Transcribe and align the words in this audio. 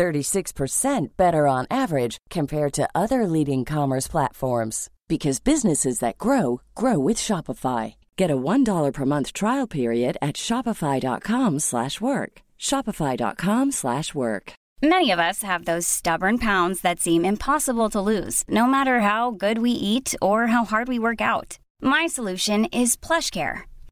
36% 0.00 1.08
better 1.18 1.46
on 1.46 1.66
average 1.70 2.16
compared 2.30 2.72
to 2.72 2.88
other 2.94 3.26
leading 3.26 3.66
commerce 3.66 4.08
platforms 4.08 4.88
because 5.08 5.40
businesses 5.40 5.98
that 5.98 6.16
grow 6.16 6.62
grow 6.74 6.98
with 6.98 7.18
Shopify. 7.18 7.94
Get 8.16 8.30
a 8.30 8.36
$1 8.36 8.92
per 8.94 9.04
month 9.04 9.34
trial 9.34 9.66
period 9.66 10.16
at 10.22 10.36
shopify.com/work. 10.36 12.32
shopify.com/work. 12.68 14.52
Many 14.82 15.08
of 15.12 15.18
us 15.18 15.42
have 15.42 15.64
those 15.64 15.86
stubborn 15.98 16.38
pounds 16.38 16.80
that 16.80 17.00
seem 17.00 17.24
impossible 17.24 17.90
to 17.90 18.00
lose, 18.00 18.36
no 18.48 18.66
matter 18.66 19.00
how 19.00 19.30
good 19.44 19.58
we 19.58 19.72
eat 19.72 20.08
or 20.22 20.46
how 20.54 20.64
hard 20.64 20.88
we 20.88 20.98
work 20.98 21.20
out. 21.20 21.58
My 21.82 22.06
solution 22.06 22.64
is 22.72 22.96
PlushCare. 22.96 23.69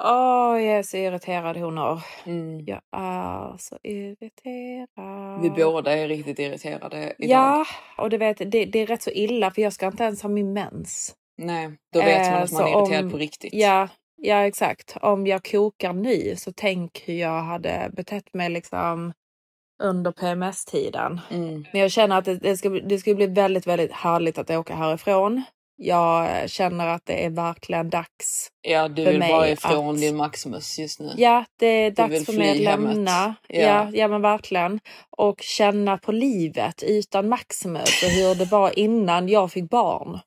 Åh, 0.00 0.62
jag 0.62 0.78
är 0.78 0.82
så 0.82 0.96
irriterad 0.96 1.56
honor. 1.56 2.02
Mm. 2.24 2.60
Jag 2.66 2.80
är 2.96 3.56
så 3.58 3.78
irriterad. 3.82 5.42
Vi 5.42 5.50
båda 5.50 5.92
är 5.96 6.08
riktigt 6.08 6.38
irriterade 6.38 7.14
idag. 7.18 7.30
Ja, 7.30 7.64
och 7.98 8.10
du 8.10 8.16
vet, 8.18 8.38
det, 8.38 8.64
det 8.64 8.78
är 8.78 8.86
rätt 8.86 9.02
så 9.02 9.10
illa 9.10 9.50
för 9.50 9.62
jag 9.62 9.72
ska 9.72 9.86
inte 9.86 10.04
ens 10.04 10.22
ha 10.22 10.28
min 10.30 10.52
mens. 10.52 11.14
Nej, 11.38 11.70
då 11.92 11.98
vet 12.00 12.26
man 12.30 12.36
Eh, 12.36 12.42
att 12.42 12.52
man 12.52 12.62
är 12.62 12.68
irriterad 12.78 13.04
om- 13.04 13.10
på 13.10 13.16
riktigt. 13.18 13.54
Ja, 13.54 13.88
ja, 14.16 14.46
exakt. 14.46 14.96
Om 15.02 15.26
jag 15.26 15.44
kokar 15.44 15.92
nu 15.92 16.34
så 16.36 16.52
tänk 16.56 17.02
hur 17.06 17.14
jag 17.14 17.42
hade 17.42 17.90
betett 17.92 18.34
mig 18.34 18.48
liksom 18.50 19.12
under 19.82 20.12
PMS-tiden. 20.12 21.20
Mm. 21.30 21.64
Men 21.72 21.80
jag 21.80 21.90
känner 21.90 22.18
att 22.18 22.24
det, 22.24 22.34
det, 22.36 22.56
ska, 22.56 22.68
det 22.68 22.98
ska 22.98 23.14
bli 23.14 23.26
väldigt, 23.26 23.66
väldigt 23.66 23.92
härligt 23.92 24.38
att 24.38 24.50
åka 24.50 24.74
härifrån. 24.74 25.42
Jag 25.82 26.50
känner 26.50 26.86
att 26.86 27.06
det 27.06 27.24
är 27.24 27.30
verkligen 27.30 27.90
dags. 27.90 28.48
Ja, 28.62 28.88
du 28.88 29.04
För 29.04 29.12
vill 29.12 29.20
vara 29.20 29.48
ifrån 29.48 29.94
att- 29.94 30.00
din 30.00 30.16
Maximus 30.16 30.78
just 30.78 31.00
nu. 31.00 31.12
Ja, 31.16 31.44
det 31.58 31.66
är 31.66 31.90
dags 31.90 32.26
för 32.26 32.32
mig 32.32 32.50
att 32.50 32.56
lämna. 32.60 33.34
Ja. 33.48 33.60
Ja. 33.60 33.90
Ja, 33.92 34.08
men 34.08 34.22
verkligen. 34.22 34.80
Och 35.10 35.40
känna 35.40 35.98
på 35.98 36.12
livet 36.12 36.82
utan 36.82 37.28
Maximus 37.28 38.02
och 38.02 38.08
hur 38.10 38.34
det 38.34 38.44
var 38.44 38.78
innan 38.78 39.28
jag 39.28 39.52
fick 39.52 39.70
barn. 39.70 40.18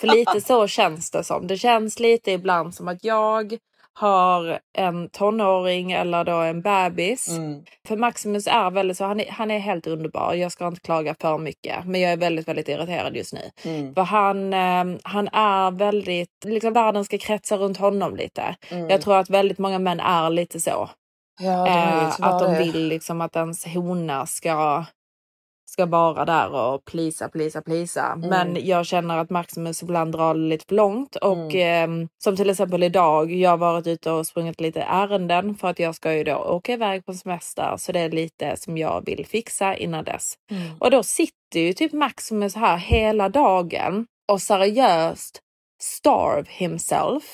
För 0.00 0.06
lite 0.06 0.40
så 0.40 0.66
känns 0.68 1.10
det 1.10 1.24
som. 1.24 1.46
Det 1.46 1.56
känns 1.56 1.98
lite 1.98 2.30
ibland 2.30 2.74
som 2.74 2.88
att 2.88 3.04
jag 3.04 3.58
har 3.98 4.58
en 4.78 5.08
tonåring 5.08 5.92
eller 5.92 6.24
då 6.24 6.36
en 6.36 6.62
bebis. 6.62 7.28
Mm. 7.28 7.64
För 7.88 7.96
Maximus 7.96 8.46
är 8.46 8.70
väldigt 8.70 8.96
så, 8.96 9.04
han 9.04 9.20
är, 9.20 9.30
han 9.30 9.50
är 9.50 9.58
helt 9.58 9.86
underbar. 9.86 10.34
Jag 10.34 10.52
ska 10.52 10.66
inte 10.66 10.80
klaga 10.80 11.14
för 11.20 11.38
mycket, 11.38 11.84
men 11.84 12.00
jag 12.00 12.12
är 12.12 12.16
väldigt, 12.16 12.48
väldigt 12.48 12.68
irriterad 12.68 13.16
just 13.16 13.32
nu. 13.32 13.50
Mm. 13.64 13.94
För 13.94 14.02
han, 14.02 14.52
eh, 14.52 14.98
han 15.02 15.28
är 15.28 15.70
väldigt, 15.70 16.44
liksom 16.44 16.72
världen 16.72 17.04
ska 17.04 17.18
kretsa 17.18 17.56
runt 17.56 17.76
honom 17.76 18.16
lite. 18.16 18.56
Mm. 18.70 18.90
Jag 18.90 19.00
tror 19.00 19.16
att 19.16 19.30
väldigt 19.30 19.58
många 19.58 19.78
män 19.78 20.00
är 20.00 20.30
lite 20.30 20.60
så. 20.60 20.90
ja, 21.40 21.66
Eh, 21.66 22.20
att 22.20 22.38
de 22.38 22.58
vill 22.58 22.88
liksom 22.88 23.20
att 23.20 23.36
ens 23.36 23.66
hona 23.66 24.26
ska, 24.26 24.84
ska 25.76 25.86
vara 25.86 26.24
där 26.24 26.54
och 26.54 26.84
plisa, 26.84 27.28
plisa, 27.28 27.62
plisa. 27.62 28.12
Mm. 28.12 28.28
Men 28.28 28.66
jag 28.66 28.86
känner 28.86 29.18
att 29.18 29.30
Maximus 29.30 29.82
ibland 29.82 30.12
drar 30.12 30.34
lite 30.34 30.64
för 30.68 30.74
långt. 30.74 31.16
Och 31.16 31.54
ehm, 31.54 32.08
som 32.18 32.36
till 32.36 32.50
exempel 32.50 32.82
idag, 32.82 33.32
jag 33.32 33.50
har 33.50 33.56
varit 33.56 33.86
ute 33.86 34.10
och 34.10 34.26
sprungit 34.26 34.60
lite 34.60 34.80
ärenden 34.82 35.54
för 35.54 35.68
att 35.68 35.78
jag 35.78 35.94
ska 35.94 36.14
ju 36.14 36.24
då 36.24 36.36
åka 36.36 36.72
iväg 36.72 37.06
på 37.06 37.14
semester. 37.14 37.74
Så 37.78 37.92
det 37.92 38.00
är 38.00 38.10
lite 38.10 38.56
som 38.56 38.78
jag 38.78 39.06
vill 39.06 39.26
fixa 39.26 39.76
innan 39.76 40.04
dess. 40.04 40.34
Mm. 40.50 40.62
Och 40.80 40.90
då 40.90 41.02
sitter 41.02 41.60
ju 41.60 41.72
typ 41.72 41.92
Maximus 41.92 42.54
här 42.54 42.76
hela 42.76 43.28
dagen 43.28 44.06
och 44.32 44.42
seriöst 44.42 45.40
starve 45.82 46.44
himself. 46.48 47.24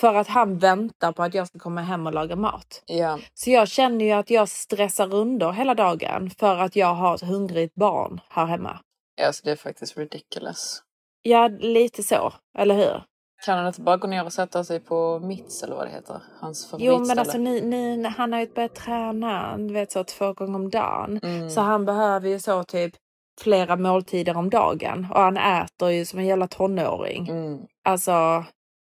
För 0.00 0.14
att 0.14 0.28
han 0.28 0.58
väntar 0.58 1.12
på 1.12 1.22
att 1.22 1.34
jag 1.34 1.46
ska 1.46 1.58
komma 1.58 1.80
hem 1.80 2.06
och 2.06 2.12
laga 2.14 2.36
mat. 2.36 2.82
Ja, 2.86 3.18
Så 3.34 3.50
jag 3.50 3.68
känner 3.68 4.04
ju 4.04 4.10
att 4.12 4.30
jag 4.30 4.48
stressar 4.48 5.14
under 5.14 5.52
hela 5.52 5.74
dagen 5.74 6.30
för 6.38 6.56
att 6.58 6.76
jag 6.76 6.94
har 6.94 7.14
ett 7.14 7.20
hungrigt 7.22 7.74
barn 7.74 8.20
här 8.28 8.46
hemma. 8.46 8.80
alltså 9.22 9.42
det 9.44 9.50
är 9.50 9.56
faktiskt 9.56 9.96
ridiculous. 9.96 10.82
Ja, 11.22 11.48
lite 11.60 12.02
så. 12.02 12.32
Eller 12.58 12.74
hur? 12.74 13.02
Kan 13.46 13.58
han 13.58 13.66
inte 13.66 13.80
bara 13.80 13.96
gå 13.96 14.06
ner 14.06 14.24
och 14.24 14.32
sätta 14.32 14.64
sig 14.64 14.80
på 14.80 15.18
Mitts 15.18 15.62
eller 15.62 15.76
vad 15.76 15.86
det 15.86 15.90
heter? 15.90 16.20
Hans 16.40 16.64
Jo, 16.64 16.70
favoritställe. 16.70 17.06
men 17.08 17.18
alltså 17.18 17.38
nu, 17.38 17.60
nu, 17.60 18.04
han 18.16 18.32
har 18.32 18.40
ju 18.40 18.46
börjat 18.54 18.74
träna 18.74 19.56
du 19.56 19.72
vet, 19.74 19.92
så 19.92 20.04
två 20.04 20.32
gånger 20.32 20.54
om 20.54 20.70
dagen. 20.70 21.20
Mm. 21.22 21.50
Så 21.50 21.60
han 21.60 21.84
behöver 21.84 22.28
ju 22.28 22.38
så 22.40 22.64
typ 22.64 22.94
flera 23.40 23.76
måltider 23.76 24.36
om 24.36 24.50
dagen. 24.50 25.06
Och 25.10 25.20
han 25.20 25.36
äter 25.36 25.90
ju 25.90 26.04
som 26.04 26.18
en 26.18 26.26
jävla 26.26 26.46
tonåring. 26.48 27.28
Mm. 27.28 27.58
Alltså, 27.84 28.44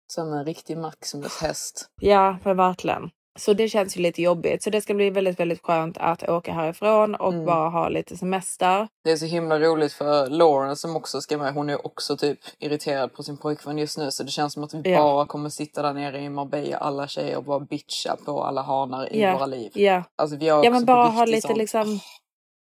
Som 0.07 0.33
en 0.33 0.45
riktig 0.45 0.77
Maximus 0.77 1.41
häst. 1.41 1.89
ja, 2.01 2.37
men 2.43 2.57
verkligen. 2.57 3.09
Så 3.39 3.53
det 3.53 3.69
känns 3.69 3.97
ju 3.97 4.01
lite 4.01 4.21
jobbigt. 4.21 4.63
Så 4.63 4.69
det 4.69 4.81
ska 4.81 4.93
bli 4.93 5.09
väldigt, 5.09 5.39
väldigt 5.39 5.61
skönt 5.63 5.97
att 5.97 6.29
åka 6.29 6.53
härifrån 6.53 7.15
och 7.15 7.33
Mm. 7.33 7.45
bara 7.45 7.69
ha 7.69 7.89
lite 7.89 8.17
semester. 8.17 8.87
Det 9.03 9.11
är 9.11 9.17
så 9.17 9.25
himla 9.25 9.59
roligt 9.59 9.93
för 9.93 10.29
Lauren 10.29 10.75
som 10.75 10.95
också 10.95 11.21
ska 11.21 11.37
med. 11.37 11.53
Hon 11.53 11.69
är 11.69 11.85
också 11.85 12.17
typ 12.17 12.39
irriterad 12.59 13.13
på 13.13 13.23
sin 13.23 13.37
pojkvän 13.37 13.77
just 13.77 13.97
nu. 13.97 14.11
Så 14.11 14.23
det 14.23 14.31
känns 14.31 14.53
som 14.53 14.63
att 14.63 14.73
vi 14.73 14.91
Ja. 14.91 15.03
bara 15.03 15.25
kommer 15.25 15.49
sitta 15.49 15.81
där 15.81 15.93
nere 15.93 16.19
i 16.21 16.29
Marbella 16.29 16.77
alla 16.77 17.07
tjejer 17.07 17.37
och 17.37 17.43
bara 17.43 17.59
bitcha 17.59 18.15
på 18.25 18.43
alla 18.43 18.61
hanar 18.61 19.13
i 19.13 19.21
Ja. 19.21 19.33
våra 19.33 19.45
liv. 19.45 19.71
Ja, 19.73 20.03
Alltså 20.15 20.35
vi 20.37 20.49
har 20.49 20.63
ja 20.63 20.71
men 20.71 20.85
bara 20.85 21.05
ha 21.07 21.25
lite 21.25 21.47
sånt. 21.47 21.57
liksom... 21.57 21.99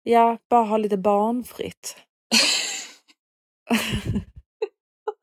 Ja, 0.02 0.36
bara 0.50 0.64
ha 0.64 0.76
lite 0.76 0.96
barnfritt. 0.96 1.96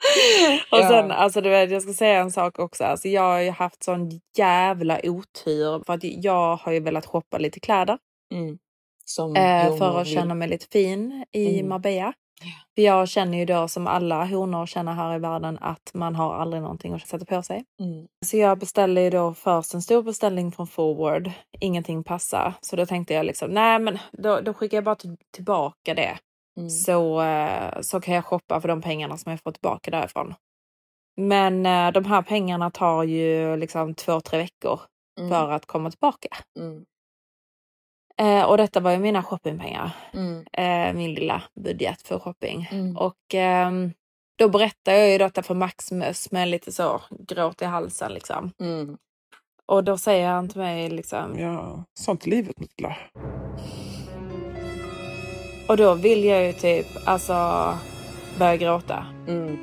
Och 0.72 0.80
Ja. 0.80 0.90
sen, 0.90 1.12
alltså 1.12 1.42
du 1.42 1.50
vet, 1.50 1.72
jag 1.72 1.82
ska 1.82 1.94
säga 1.94 2.20
en 2.20 2.32
sak 2.32 2.60
också. 2.60 2.84
Alltså, 2.84 3.08
jag 3.08 3.22
har 3.22 3.40
ju 3.40 3.50
haft 3.50 3.84
sån 3.84 4.12
jävla 4.38 5.00
otur 5.04 5.84
för 5.86 5.94
att 5.94 6.04
jag 6.04 6.56
har 6.56 6.72
ju 6.72 6.80
velat 6.80 7.06
shoppa 7.06 7.38
lite 7.38 7.60
kläder 7.60 7.98
Mm. 8.34 8.58
Eh, 9.36 9.78
för 9.78 10.00
att 10.02 10.08
känna 10.08 10.34
mig 10.36 10.48
lite 10.48 10.66
fin 10.72 11.26
i 11.32 11.54
Mm. 11.60 11.70
Marbella. 11.70 12.14
För 12.76 12.82
jag 12.82 13.10
känner 13.10 13.38
ju 13.38 13.46
då 13.46 13.68
som 13.68 13.88
alla 13.88 14.26
honor 14.26 14.66
känner 14.66 14.94
här 14.94 15.16
i 15.16 15.20
världen 15.20 15.58
att 15.62 15.92
man 15.94 16.16
har 16.16 16.36
aldrig 16.36 16.62
någonting 16.62 16.94
att 16.94 17.08
sätta 17.08 17.26
på 17.26 17.42
sig. 17.44 17.64
Mm. 17.80 18.08
Så 18.26 18.38
jag 18.38 18.58
beställde 18.60 19.02
ju 19.02 19.10
då 19.10 19.34
först 19.34 19.74
en 19.74 19.82
stor 19.82 20.04
beställning 20.04 20.52
från 20.52 20.68
Forward. 20.68 21.32
Ingenting 21.60 22.04
passar. 22.04 22.54
Så 22.62 22.76
då 22.76 22.86
tänkte 22.86 23.14
jag 23.14 23.26
liksom, 23.26 23.52
nej 23.52 23.80
men 23.80 24.00
då, 24.12 24.40
då 24.42 24.54
skickar 24.54 24.78
jag 24.78 24.84
bara 24.84 24.96
till, 24.96 25.18
tillbaka 25.36 25.94
det. 25.94 26.18
Mm. 26.58 26.70
Så, 26.70 27.22
eh, 27.22 27.82
så 27.82 28.02
kan 28.02 28.14
jag 28.16 28.26
shoppa 28.26 28.62
för 28.62 28.68
de 28.68 28.82
pengarna 28.82 29.18
som 29.18 29.30
jag 29.32 29.42
får 29.42 29.52
tillbaka 29.52 29.92
därifrån. 29.92 30.34
Men 31.18 31.66
eh, 31.66 31.92
de 31.92 32.06
här 32.06 32.22
pengarna 32.22 32.72
tar 32.72 33.04
ju 33.04 33.58
liksom 33.58 33.94
två, 33.96 34.22
tre 34.22 34.40
veckor 34.40 34.80
Mm. 35.20 35.30
för 35.30 35.52
att 35.52 35.66
komma 35.66 35.92
tillbaka. 35.92 36.28
Mm. 36.60 36.86
Eh, 38.18 38.44
och 38.50 38.58
detta 38.58 38.80
var 38.80 38.92
ju 38.92 38.98
mina 39.00 39.24
shoppingpengar. 39.24 39.92
Mm. 40.14 40.46
Eh, 40.54 40.94
min 40.98 41.14
lilla 41.14 41.44
budget 41.56 42.02
för 42.02 42.20
shopping. 42.20 42.70
Mm. 42.72 42.98
Och 42.98 43.34
ehm, 43.34 43.94
då 44.38 44.50
berättar 44.50 44.94
jag 44.94 45.12
ju 45.12 45.18
detta 45.18 45.44
för 45.44 45.56
Maximus 45.56 46.32
med 46.32 46.48
lite 46.48 46.72
så 46.72 47.02
gråt 47.20 47.62
i 47.62 47.66
halsen 47.66 48.14
liksom. 48.14 48.52
Mm. 48.60 48.98
Och 49.66 49.84
då 49.84 49.98
säger 49.98 50.30
han 50.30 50.50
till 50.50 50.62
mig 50.62 50.90
liksom, 50.90 51.40
Ja, 51.40 51.84
sånt 52.00 52.26
är 52.26 52.30
livet 52.30 52.60
mitt 52.60 52.80
lilla. 52.82 52.96
Och 55.68 55.78
då 55.78 55.94
vill 55.94 56.24
jag 56.24 56.44
ju 56.46 56.54
typ 56.54 56.88
alltså 57.06 57.34
börja 58.40 58.58
gråta. 58.58 59.06
Mm. 59.28 59.58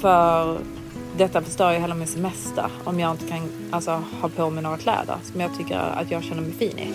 För 0.00 0.58
detta 1.16 1.42
förstör 1.42 1.72
ju 1.72 1.78
hela 1.78 1.94
min 1.94 2.06
semester 2.06 2.66
om 2.84 3.00
jag 3.00 3.10
inte 3.10 3.26
kan 3.26 3.48
alltså, 3.70 4.02
ha 4.20 4.28
på 4.28 4.50
mig 4.50 4.62
några 4.62 4.76
kläder 4.76 5.16
som 5.32 5.40
jag 5.40 5.58
tycker 5.58 5.78
att 5.78 6.10
jag 6.10 6.22
känner 6.24 6.42
mig 6.42 6.52
fin 6.52 6.78
i. 6.78 6.92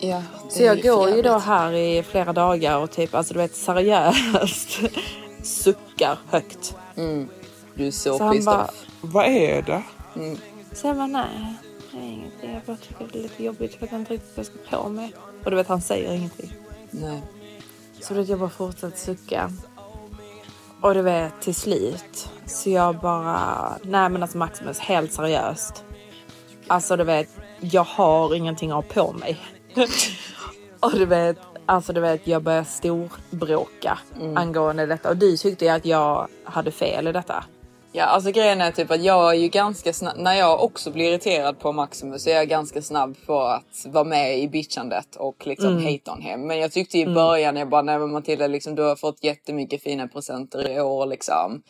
Ja, 0.00 0.22
Så 0.48 0.62
jag 0.62 0.82
går 0.82 1.10
ju 1.10 1.22
då 1.22 1.38
här 1.38 1.72
i 1.72 2.02
flera 2.02 2.32
dagar 2.32 2.78
och 2.78 2.90
typ 2.90 3.14
alltså 3.14 3.34
du 3.34 3.40
vet 3.40 3.56
seriöst 3.56 4.80
suckar 5.42 6.18
högt. 6.30 6.76
Mm. 6.96 7.28
Du 7.74 7.86
är 7.86 7.90
så, 7.90 8.18
Så 8.18 8.32
pissed 8.32 8.54
off. 8.54 8.84
Vad 9.00 9.26
är 9.26 9.62
det? 9.62 9.82
Mm. 10.16 10.38
Så 10.72 10.86
jag 10.86 10.96
bara 10.96 11.06
nej, 11.06 11.54
ingenting. 12.68 12.96
Jag 12.98 12.98
tycker 12.98 13.12
det 13.12 13.18
är 13.18 13.22
lite 13.22 13.44
jobbigt. 13.44 13.72
Jag 13.72 13.80
vet 13.80 13.92
inte 13.92 14.12
riktigt 14.12 14.36
vad 14.36 14.46
jag 14.46 14.52
ska 14.70 14.76
på 14.82 14.88
mig. 14.88 15.14
Och 15.44 15.50
du 15.50 15.56
vet 15.56 15.66
han 15.66 15.80
säger 15.80 16.14
ingenting. 16.14 16.52
Nej. 16.90 17.22
Så 18.00 18.14
du 18.14 18.20
vet 18.20 18.28
jag 18.28 18.38
bara 18.38 18.50
fortsätter 18.50 18.98
sucka. 18.98 19.50
Och 20.80 20.94
du 20.94 21.02
vet 21.02 21.40
till 21.40 21.54
slut 21.54 22.28
så 22.46 22.70
jag 22.70 22.98
bara, 22.98 23.78
nej 23.82 24.08
men 24.08 24.22
alltså 24.22 24.38
Maximus 24.38 24.78
helt 24.78 25.12
seriöst. 25.12 25.84
Alltså 26.66 26.96
du 26.96 27.04
vet, 27.04 27.28
jag 27.60 27.84
har 27.84 28.34
ingenting 28.34 28.70
att 28.70 28.74
ha 28.74 28.82
på 28.82 29.12
mig. 29.12 29.40
och 30.80 30.92
du 30.92 31.06
vet, 31.06 31.38
alltså 31.66 31.92
du 31.92 32.00
vet 32.00 32.26
jag 32.26 32.42
börjar 32.42 32.64
storbråka 32.64 33.98
angående 34.36 34.86
detta. 34.86 35.08
Och 35.08 35.16
du 35.16 35.36
tyckte 35.36 35.64
ju 35.64 35.70
att 35.70 35.84
jag 35.84 36.28
hade 36.44 36.70
fel 36.70 37.08
i 37.08 37.12
detta. 37.12 37.44
Ja, 37.96 38.04
alltså 38.04 38.30
grejen 38.30 38.60
är 38.60 38.70
typ 38.70 38.90
att 38.90 39.02
jag 39.04 39.30
är 39.30 39.38
ju 39.38 39.48
ganska 39.48 39.92
snabb, 39.92 40.16
när 40.18 40.34
jag 40.34 40.62
också 40.64 40.90
blir 40.90 41.04
irriterad 41.10 41.58
på 41.58 41.72
Maximus 41.72 42.22
så 42.24 42.30
är 42.30 42.34
jag 42.34 42.48
ganska 42.48 42.82
snabb 42.82 43.16
på 43.26 43.40
att 43.40 43.86
vara 43.86 44.04
med 44.04 44.38
i 44.38 44.48
bitchandet 44.48 45.16
och 45.16 45.46
liksom 45.46 45.76
hate 45.76 46.10
on 46.10 46.20
him. 46.22 46.46
Men 46.46 46.58
jag 46.58 46.72
tyckte 46.72 46.98
i 46.98 47.06
början, 47.06 47.56
jag 47.56 47.68
bara, 47.68 47.82
nej 47.82 47.98
men 47.98 48.12
Matilda 48.12 48.46
liksom, 48.46 48.74
du 48.74 48.82
har 48.82 48.96
fått 48.96 49.24
jättemycket 49.24 49.82
fina 49.82 50.08
presenter 50.08 50.70
i 50.70 50.80
år 50.80 51.06
liksom. 51.06 51.62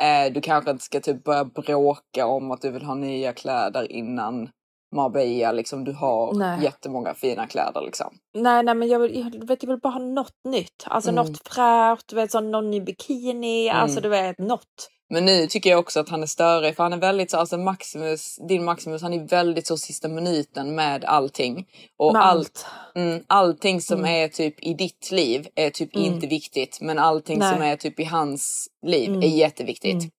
Eh, 0.00 0.32
du 0.32 0.40
kanske 0.40 0.70
inte 0.70 0.84
ska 0.84 1.00
typ 1.00 1.24
börja 1.24 1.44
bråka 1.44 2.26
om 2.26 2.50
att 2.50 2.62
du 2.62 2.70
vill 2.70 2.82
ha 2.82 2.94
nya 2.94 3.32
kläder 3.32 3.92
innan 3.92 4.48
Marbella 4.96 5.52
liksom. 5.52 5.84
Du 5.84 5.92
har 5.92 6.34
Nej. 6.34 6.64
jättemånga 6.64 7.14
fina 7.14 7.46
kläder 7.46 7.80
liksom. 7.80 8.14
Nej, 8.34 8.62
nej, 8.62 8.74
men 8.74 8.88
jag 8.88 8.98
vill, 8.98 9.18
jag, 9.18 9.46
vet, 9.46 9.62
jag 9.62 9.70
vill 9.70 9.80
bara 9.80 9.92
ha 9.92 10.00
något 10.00 10.44
nytt. 10.48 10.84
Alltså 10.86 11.10
Mm. 11.10 11.24
något 11.26 11.48
fräscht, 11.48 12.08
du 12.08 12.16
vet, 12.16 12.30
sån, 12.30 12.50
någon 12.50 12.70
ny 12.70 12.80
bikini, 12.80 13.70
alltså 13.70 14.00
du 14.00 14.08
vet, 14.08 14.38
något. 14.38 14.88
Men 15.12 15.24
nu 15.24 15.46
tycker 15.46 15.70
jag 15.70 15.78
också 15.78 16.00
att 16.00 16.08
han 16.08 16.22
är 16.22 16.26
större 16.26 16.72
för 16.72 16.82
han 16.82 16.92
är 16.92 16.96
väldigt 16.96 17.30
så, 17.30 17.36
alltså 17.36 17.58
Maximus, 17.58 18.36
din 18.48 18.64
Maximus, 18.64 19.02
han 19.02 19.14
är 19.14 19.28
väldigt 19.28 19.66
så 19.66 19.76
sista 19.76 20.08
minuten 20.08 20.74
med 20.74 21.04
allting. 21.04 21.66
Och 21.98 22.12
Med 22.12 22.24
allt, 22.26 22.66
mm, 22.94 23.24
allting 23.26 23.80
som 23.80 24.04
är 24.04 24.28
typ 24.28 24.62
i 24.62 24.74
ditt 24.74 25.10
liv 25.10 25.48
är 25.54 25.70
typ 25.70 25.96
inte 25.96 26.26
viktigt. 26.26 26.78
Men 26.80 26.98
allting 26.98 27.38
Nej. 27.38 27.52
som 27.54 27.62
är 27.62 27.76
typ 27.76 28.00
i 28.00 28.04
hans 28.04 28.68
liv 28.86 29.08
Mm. 29.10 29.22
är 29.22 29.26
jätteviktigt. 29.26 30.02
Mm. 30.02 30.10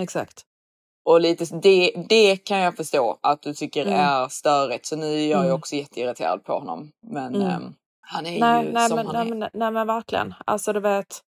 Exakt. 0.00 0.42
Och 1.04 1.20
lite, 1.20 1.44
det, 1.62 1.92
det 2.08 2.36
kan 2.36 2.58
jag 2.58 2.76
förstå 2.76 3.18
att 3.22 3.42
du 3.42 3.54
tycker 3.54 3.86
Mm. 3.86 4.00
är 4.00 4.28
störigt. 4.28 4.86
Så 4.86 4.96
nu 4.96 5.06
är 5.06 5.28
jag 5.30 5.40
ju 5.40 5.48
Mm. 5.48 5.52
också 5.54 5.76
jätteirriterad 5.76 6.44
på 6.44 6.52
honom. 6.52 6.90
Men 7.12 7.34
Mm. 7.34 7.48
ehm, 7.48 7.74
han 8.00 8.26
är 8.26 8.40
Nej, 8.40 8.66
ju 8.66 8.72
nej, 8.72 8.88
som 8.88 8.96
men, 8.96 9.06
han 9.06 9.28
nej, 9.28 9.42
är. 9.42 9.50
nej 9.58 9.70
men 9.70 9.86
verkligen. 9.86 10.34
Alltså 10.46 10.72
du 10.72 10.80
vet. 10.80 11.20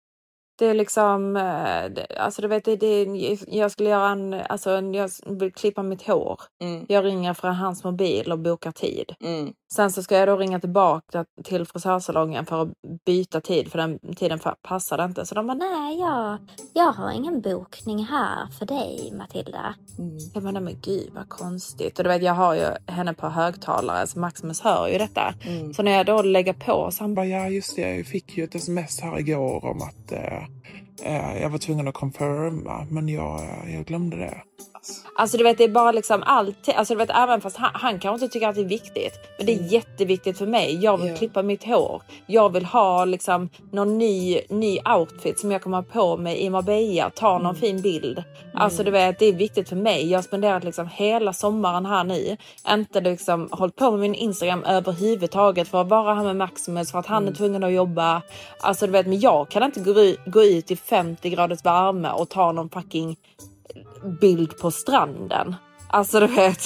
Det 0.58 0.66
är 0.66 0.74
liksom, 0.74 1.36
eh, 1.36 2.04
alltså 2.24 2.42
du 2.42 2.48
vet, 2.48 2.64
det, 2.64 2.76
det, 2.76 3.04
jag 3.48 3.70
skulle 3.70 3.90
göra 3.90 4.08
en, 4.10 4.34
alltså 4.48 4.70
en- 4.70 4.94
jag 4.94 5.10
vill 5.26 5.52
klippa 5.52 5.82
mitt 5.82 6.06
hår. 6.06 6.40
Mm, 6.62 6.86
Jag 6.88 7.04
ringer 7.04 7.34
från 7.34 7.54
hans 7.54 7.84
mobil 7.84 8.32
och 8.32 8.38
bokar 8.38 8.72
tid. 8.72 9.12
mm, 9.20 9.52
Sen 9.72 9.92
så 9.92 10.02
ska 10.02 10.16
jag 10.18 10.28
då 10.28 10.36
ringa 10.36 10.60
tillbaka 10.60 11.24
till 11.44 11.64
frisörsalongen 11.66 12.46
för 12.46 12.62
att 12.62 12.68
byta 13.06 13.40
tid 13.40 13.70
för 13.72 13.78
den 13.78 13.98
tiden 14.16 14.38
passade 14.62 15.04
inte. 15.04 15.26
Så 15.26 15.34
de 15.34 15.46
bara, 15.46 15.54
nej, 15.54 15.98
jag, 15.98 16.38
jag 16.74 16.92
har 16.92 17.10
ingen 17.10 17.40
bokning 17.40 18.04
här 18.04 18.46
för 18.58 18.66
dig 18.66 19.12
Matilda. 19.18 19.74
mm. 19.98 20.18
Jag 20.34 20.42
bara, 20.42 20.52
nej 20.52 20.62
men 20.62 20.80
gud 20.82 21.10
vad 21.14 21.28
konstigt. 21.28 21.98
Och 21.98 22.04
du 22.04 22.10
vet, 22.10 22.22
jag 22.22 22.34
har 22.34 22.54
ju 22.54 22.66
henne 22.86 23.14
på 23.14 23.28
högtalare 23.28 24.06
så 24.06 24.18
Maximus 24.18 24.60
hör 24.60 24.88
ju 24.88 24.98
detta. 24.98 25.34
Mm. 25.46 25.74
Så 25.74 25.82
när 25.82 25.92
jag 25.92 26.06
då 26.06 26.22
lägger 26.22 26.52
på 26.52 26.90
så 26.90 27.04
han 27.04 27.14
bara, 27.14 27.26
ja, 27.26 27.48
just 27.48 27.76
det. 27.76 27.96
Jag 27.96 28.06
fick 28.06 28.36
ju 28.38 28.44
ett 28.44 28.54
sms 28.54 29.00
här 29.00 29.18
igår 29.18 29.64
om 29.64 29.82
att 29.82 30.12
eh, 30.12 30.42
Eh, 31.02 31.42
jag 31.42 31.50
var 31.50 31.58
tvungen 31.58 31.88
att 31.88 31.94
confirma, 31.94 32.86
men 32.90 33.08
jag, 33.08 33.40
eh, 33.40 33.74
jag 33.74 33.84
glömde 33.84 34.16
det. 34.16 34.42
Alltså 35.18 35.36
du 35.36 35.44
vet 35.44 35.58
det 35.58 35.64
är 35.64 35.68
bara 35.68 35.92
liksom 35.92 36.22
allt. 36.26 36.68
Alltså 36.76 36.94
du 36.94 36.98
vet 36.98 37.10
även 37.10 37.40
fast 37.40 37.56
han, 37.56 37.70
han 37.74 37.98
kanske 38.00 38.24
inte 38.24 38.32
tycker 38.32 38.48
att 38.48 38.54
det 38.54 38.60
är 38.60 38.64
viktigt. 38.64 39.12
Men 39.36 39.46
det 39.46 39.52
är 39.52 39.72
jätteviktigt 39.72 40.38
för 40.38 40.46
mig. 40.46 40.76
Jag 40.84 40.98
vill 40.98 41.10
Ja. 41.10 41.16
klippa 41.16 41.42
mitt 41.42 41.64
hår. 41.64 42.02
Jag 42.26 42.52
vill 42.52 42.64
ha 42.64 43.04
liksom 43.04 43.48
någon 43.72 43.98
ny, 43.98 44.40
ny 44.48 44.78
outfit 44.98 45.40
som 45.40 45.52
jag 45.52 45.62
kommer 45.62 45.76
ha 45.76 45.82
på 45.82 46.16
mig 46.16 46.38
i 46.40 46.50
Marbella. 46.50 47.10
Ta 47.10 47.38
någon 47.38 47.54
fin 47.56 47.80
bild. 47.82 48.22
Alltså 48.54 48.84
du 48.84 48.90
vet 48.90 49.18
det 49.18 49.26
är 49.26 49.32
viktigt 49.32 49.68
för 49.68 49.76
mig. 49.76 50.10
Jag 50.10 50.18
har 50.18 50.22
spenderat 50.22 50.64
liksom 50.64 50.88
hela 50.92 51.32
sommaren 51.32 51.86
här 51.86 52.04
nu. 52.04 52.36
Inte 52.70 53.00
liksom 53.00 53.48
hållit 53.52 53.76
på 53.76 53.90
med 53.90 54.00
min 54.00 54.14
Instagram 54.14 54.64
överhuvudtaget 54.64 55.68
för 55.68 55.80
att 55.80 55.88
vara 55.88 56.14
här 56.14 56.24
med 56.24 56.36
Maximus 56.36 56.92
för 56.92 56.98
att 56.98 57.06
han 57.06 57.28
är 57.28 57.32
tvungen 57.32 57.64
att 57.64 57.72
jobba. 57.72 58.22
Alltså 58.60 58.86
du 58.86 58.92
vet 58.92 59.06
men 59.06 59.20
jag 59.20 59.48
kan 59.48 59.62
inte 59.62 59.80
gå, 59.80 60.00
ut- 60.00 60.20
gå 60.26 60.42
ut 60.44 60.70
i 60.70 60.76
50 60.76 61.30
graders 61.30 61.64
värme 61.64 62.10
och 62.10 62.28
ta 62.28 62.52
någon 62.52 62.68
fucking 62.70 63.16
bild 64.06 64.58
på 64.58 64.70
stranden. 64.70 65.54
Alltså 65.88 66.20
du 66.20 66.26
vet. 66.26 66.60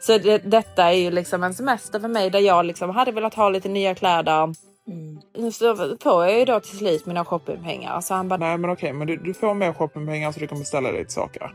Så 0.00 0.18
det, 0.18 0.38
detta 0.38 0.84
är 0.84 0.92
ju 0.96 1.10
liksom 1.10 1.42
en 1.42 1.54
semester 1.54 2.00
för 2.00 2.08
mig 2.08 2.30
där 2.30 2.38
jag 2.38 2.64
liksom 2.64 2.90
hade 2.90 3.12
velat 3.12 3.34
ha 3.34 3.48
lite 3.48 3.68
nya 3.68 3.94
kläder. 3.94 4.54
Mm. 4.88 5.52
Så 5.52 5.96
får 6.00 6.24
jag 6.24 6.38
ju 6.38 6.44
då 6.44 6.60
till 6.60 6.78
slut 6.78 7.06
mina 7.06 7.24
shoppingpengar. 7.24 8.00
Så 8.00 8.14
han 8.14 8.28
bara, 8.28 8.36
Nej, 8.36 8.58
men 8.58 8.70
okej, 8.70 8.92
men 8.92 9.06
du, 9.06 9.16
du 9.16 9.34
får 9.34 9.54
mer 9.54 9.72
shoppingpengar 9.72 10.32
så 10.32 10.40
du 10.40 10.46
kan 10.46 10.58
beställa 10.58 10.90
lite 10.90 11.12
saker. 11.12 11.52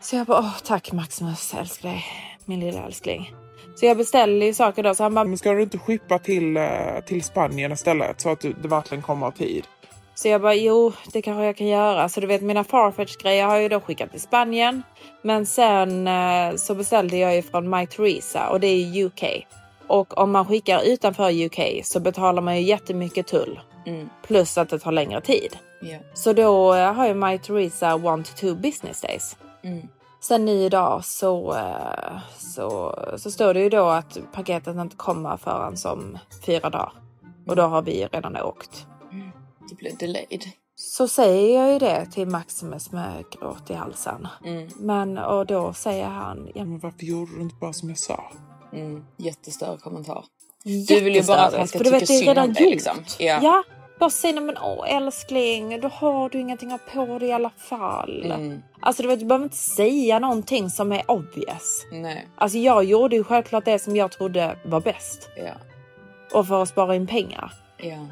så 0.00 0.16
jag 0.16 0.26
bara, 0.26 0.38
åh 0.38 0.58
tack 0.64 0.92
Maximus, 0.92 1.54
älskar 1.54 1.88
dig, 1.88 2.04
min 2.44 2.60
lilla 2.60 2.82
älskling. 2.86 3.34
Så 3.76 3.86
jag 3.86 3.96
beställer 3.96 4.46
ju 4.46 4.54
saker 4.54 4.82
då. 4.82 4.94
Så 4.94 5.02
han 5.02 5.14
bara, 5.14 5.24
Men 5.24 5.38
ska 5.38 5.52
du 5.52 5.62
inte 5.62 5.78
skippa 5.78 6.18
till, 6.18 6.56
eh, 6.56 6.64
till 7.06 7.22
Spanien 7.24 7.72
istället 7.72 8.20
så 8.20 8.30
att 8.30 8.40
du, 8.40 8.52
det 8.52 8.68
verkligen 8.68 9.02
kommer 9.02 9.30
tid? 9.30 9.64
Så 10.18 10.28
jag 10.28 10.40
bara, 10.40 10.54
jo, 10.54 10.92
det 11.12 11.22
kanske 11.22 11.44
jag 11.44 11.56
kan 11.56 11.66
göra. 11.66 12.08
Så 12.08 12.20
du 12.20 12.26
vet, 12.26 12.42
mina 12.42 12.64
Farfetch-grejer 12.64 13.46
har 13.46 13.54
jag 13.54 13.62
ju 13.62 13.68
då 13.68 13.80
skickat 13.80 14.10
till 14.10 14.20
Spanien. 14.20 14.82
Men 15.22 15.46
sen 15.46 16.08
eh, 16.08 16.56
så 16.56 16.74
beställde 16.74 17.16
jag 17.16 17.36
ju 17.36 17.42
från 17.42 17.70
My 17.70 17.86
Theresa 17.86 18.48
och 18.48 18.60
det 18.60 18.66
är 18.66 19.04
UK. 19.04 19.46
Och 19.86 20.18
om 20.18 20.30
man 20.30 20.46
skickar 20.46 20.82
utanför 20.82 21.44
UK 21.44 21.84
så 21.84 22.00
betalar 22.00 22.42
man 22.42 22.56
ju 22.56 22.62
jättemycket 22.62 23.26
tull. 23.26 23.60
Mm. 23.86 24.08
Plus 24.22 24.58
att 24.58 24.68
det 24.68 24.78
tar 24.78 24.92
längre 24.92 25.20
tid. 25.20 25.56
Ja. 25.80 25.98
Så 26.14 26.32
då 26.32 26.74
eh, 26.74 26.92
har 26.92 27.06
ju 27.06 27.14
My 27.14 27.38
Theresa 27.38 27.94
one 27.94 28.24
to 28.24 28.30
two 28.36 28.54
business 28.54 29.00
days. 29.00 29.36
Mm. 29.62 29.88
Sen 30.20 30.44
nu 30.44 30.52
idag 30.52 31.04
så, 31.04 31.54
eh, 31.54 32.18
så, 32.38 32.98
så 33.16 33.30
står 33.30 33.54
det 33.54 33.60
ju 33.60 33.68
då 33.68 33.84
att 33.86 34.18
paketet 34.32 34.76
inte 34.76 34.96
kommer 34.96 35.36
förrän 35.36 35.76
som 35.76 36.18
fyra 36.46 36.70
dagar. 36.70 36.92
Och 37.46 37.56
då 37.56 37.62
har 37.62 37.82
vi 37.82 38.00
ju 38.00 38.06
redan 38.06 38.36
åkt. 38.36 38.86
Blev 39.78 39.96
delayed. 39.96 40.44
Så 40.74 41.08
säger 41.08 41.60
jag 41.60 41.72
ju 41.72 41.78
det 41.78 42.06
till 42.06 42.28
Maximus 42.28 42.92
med 42.92 43.24
gråt 43.30 43.70
i 43.70 43.74
halsen. 43.74 44.28
Mm. 44.44 44.68
Men 44.76 45.18
och 45.18 45.46
då 45.46 45.72
säger 45.72 46.06
han... 46.06 46.48
Ja, 46.54 46.64
Men 46.64 46.78
varför 46.78 47.04
gjorde 47.04 47.34
du 47.36 47.40
inte 47.40 47.54
bara 47.60 47.72
som 47.72 47.88
jag 47.88 47.98
sa? 47.98 48.32
Mm. 48.72 49.04
Jättestörd 49.16 49.80
kommentar. 49.80 50.24
Du 50.64 51.00
vill 51.00 51.14
ju 51.14 51.22
bara 51.22 51.40
att 51.40 51.54
han 51.54 51.68
ska 51.68 51.78
vet, 51.78 51.92
tycka 51.92 52.06
synd 52.06 52.38
om 52.38 52.52
dig, 52.52 52.70
liksom. 52.70 52.96
Ja. 53.18 53.38
Ja. 53.42 53.62
bara 53.98 54.10
nej 54.22 54.40
men 54.40 54.58
åh 54.58 54.94
älskling, 54.96 55.80
då 55.80 55.88
har 55.88 56.28
du 56.28 56.40
ingenting 56.40 56.72
att 56.72 56.80
ha 56.80 57.06
på 57.06 57.18
dig 57.18 57.28
i 57.28 57.32
alla 57.32 57.50
fall. 57.50 58.22
Mm. 58.22 58.62
Alltså 58.80 59.02
du 59.02 59.08
vet, 59.08 59.18
du 59.18 59.26
behöver 59.26 59.44
inte 59.44 59.56
säga 59.56 60.18
någonting 60.18 60.70
som 60.70 60.92
är 60.92 61.10
obvious. 61.10 61.86
Nej. 61.92 62.28
Alltså 62.36 62.58
jag 62.58 62.84
gjorde 62.84 63.16
ju 63.16 63.24
självklart 63.24 63.64
det 63.64 63.78
som 63.78 63.96
jag 63.96 64.12
trodde 64.12 64.58
var 64.64 64.80
bäst. 64.80 65.28
Ja. 65.36 65.52
Och 66.38 66.48
för 66.48 66.62
att 66.62 66.68
spara 66.68 66.94
in 66.94 67.06
pengar. 67.06 67.52
Ja. 67.76 68.06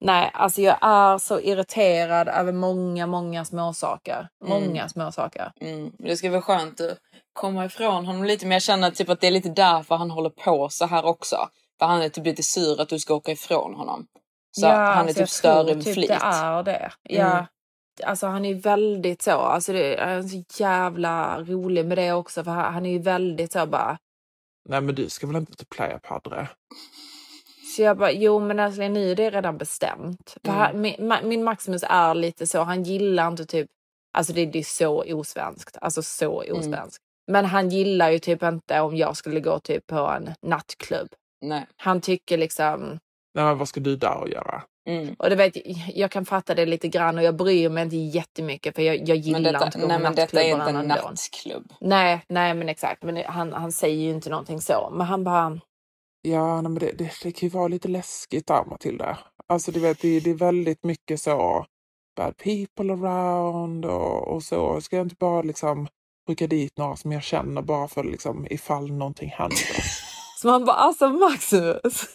Nej, 0.00 0.30
alltså 0.34 0.60
jag 0.60 0.78
är 0.80 1.18
så 1.18 1.40
irriterad 1.40 2.28
över 2.28 2.52
många, 2.52 3.06
många 3.06 3.44
små 3.44 3.72
saker. 3.72 4.28
Mm. 4.44 4.62
Många 4.62 4.88
små 4.88 5.12
saker. 5.12 5.52
Mm. 5.60 5.92
Det 5.98 6.16
ska 6.16 6.30
vara 6.30 6.42
skönt 6.42 6.80
att 6.80 6.98
komma 7.32 7.64
ifrån 7.64 8.06
honom 8.06 8.24
lite. 8.24 8.46
Men 8.46 8.52
jag 8.52 8.62
känner 8.62 8.90
typ 8.90 9.08
att 9.08 9.20
det 9.20 9.26
är 9.26 9.30
lite 9.30 9.48
därför 9.48 9.96
han 9.96 10.10
håller 10.10 10.30
på 10.30 10.68
så 10.68 10.86
här 10.86 11.04
också. 11.04 11.48
För 11.78 11.86
han 11.86 12.02
är 12.02 12.08
typ 12.08 12.24
lite 12.24 12.42
sur 12.42 12.80
att 12.80 12.88
du 12.88 12.98
ska 12.98 13.14
åka 13.14 13.32
ifrån 13.32 13.74
honom. 13.74 14.06
Så 14.50 14.66
han 14.66 14.76
är 14.76 14.80
alltså, 14.80 15.20
typ 15.20 15.28
större 15.28 15.74
med 15.74 15.84
typ 15.84 15.94
flit. 15.94 16.08
Det 16.08 16.18
är 16.22 16.62
det. 16.62 16.92
Ja. 17.02 17.46
Alltså 18.04 18.26
han 18.26 18.44
är 18.44 18.48
ju 18.48 18.60
väldigt 18.60 19.22
så, 19.22 19.30
alltså 19.30 19.72
det 19.72 19.96
är 19.96 20.22
så 20.22 20.44
jävla 20.62 21.40
rolig 21.42 21.86
med 21.86 21.98
det 21.98 22.12
också 22.12 22.44
för 22.44 22.50
han 22.50 22.74
han 22.74 22.86
är 22.86 22.90
ju 22.90 22.98
väldigt 22.98 23.52
så 23.52 23.66
bara. 23.66 23.98
Nej, 24.68 24.80
men 24.80 24.94
du 24.94 25.08
ska 25.08 25.26
väl 25.26 25.36
inte 25.36 25.56
till 25.56 25.66
Playa 25.66 25.98
Padre? 25.98 26.48
Så 27.78 27.82
jag 27.82 27.96
bara, 27.98 28.12
jo 28.12 28.40
men 28.40 28.58
älskling 28.58 28.92
nu 28.92 29.10
är 29.10 29.14
det 29.14 29.30
redan 29.30 29.58
bestämt. 29.58 30.36
Mm. 30.42 30.56
han, 30.56 30.80
min, 30.80 31.14
min 31.22 31.44
Maximus 31.44 31.84
är 31.88 32.14
lite 32.14 32.46
så, 32.46 32.62
han 32.62 32.82
gillar 32.82 33.28
inte 33.28 33.46
typ, 33.46 33.66
alltså 34.18 34.32
det, 34.32 34.46
det 34.46 34.58
är 34.58 34.62
så 34.62 35.04
osvenskt, 35.14 35.76
alltså 35.80 36.02
så 36.02 36.42
Mm. 36.42 36.58
osvenskt. 36.58 37.02
Men 37.30 37.44
han 37.44 37.68
gillar 37.68 38.10
ju 38.10 38.18
typ 38.18 38.42
inte 38.42 38.80
om 38.80 38.96
jag 38.96 39.16
skulle 39.16 39.40
gå 39.40 39.58
typ 39.58 39.86
på 39.86 39.96
en 39.98 40.30
nattklubb. 40.42 41.08
Nej. 41.40 41.66
Han 41.76 42.00
tycker 42.00 42.38
liksom, 42.38 42.98
Nej, 43.34 43.44
men 43.44 43.58
vad 43.58 43.68
ska 43.68 43.80
du 43.80 43.96
där 43.96 44.16
och 44.16 44.28
göra? 44.28 44.62
Mm. 44.88 45.14
och 45.18 45.30
du 45.30 45.36
vet, 45.36 45.56
jag 45.94 46.10
kan 46.10 46.24
fatta 46.24 46.54
det 46.54 46.66
lite 46.66 46.88
grann 46.88 47.18
och 47.18 47.24
jag 47.24 47.36
bryr 47.36 47.68
mig 47.68 47.82
inte 47.84 47.96
jättemycket 47.96 48.74
för 48.74 48.82
jag, 48.82 49.08
jag 49.08 49.16
gillar 49.16 49.52
detta, 49.52 49.64
inte 49.64 49.78
att 49.78 49.82
gå 49.82 49.88
nej, 49.88 49.96
på 49.96 50.02
men 50.02 50.14
detta 50.14 50.42
är 50.42 50.52
inte 50.52 50.70
en 50.70 50.88
nattklubb. 50.88 51.72
Nej, 51.80 52.24
nej 52.28 52.54
men 52.54 52.68
exakt. 52.68 53.02
Men 53.02 53.24
han, 53.26 53.52
han 53.52 53.72
säger 53.72 53.96
ju 53.96 54.10
inte 54.10 54.30
någonting 54.30 54.60
så. 54.60 54.88
Men 54.92 55.06
han 55.06 55.24
bara, 55.24 55.60
Ja, 56.22 56.62
men 56.62 56.74
det, 56.74 56.92
det, 56.92 57.12
det 57.22 57.32
kan 57.32 57.48
ju 57.48 57.48
vara 57.48 57.68
lite 57.68 57.88
läskigt 57.88 58.46
där, 58.46 58.64
Matilda. 58.64 59.18
Alltså, 59.46 59.72
du 59.72 59.80
vet, 59.80 60.00
det, 60.00 60.20
det 60.20 60.30
är 60.30 60.34
väldigt 60.34 60.84
mycket 60.84 61.20
så 61.20 61.66
bad 62.16 62.36
people 62.36 62.92
around 62.92 63.84
och, 63.84 64.28
och 64.28 64.42
så. 64.42 64.80
Ska 64.80 64.96
jag 64.96 65.06
inte 65.06 65.16
bara 65.18 65.42
liksom 65.42 65.88
rycka 66.28 66.46
dit 66.46 66.78
några 66.78 66.96
som 66.96 67.12
jag 67.12 67.22
känner 67.22 67.62
bara 67.62 67.88
för 67.88 68.04
liksom 68.04 68.46
ifall 68.50 68.92
någonting 68.92 69.28
händer. 69.28 69.58
Så 70.36 70.48
man 70.48 70.64
bara, 70.64 70.76
alltså 70.76 71.08
Maximus. 71.08 72.00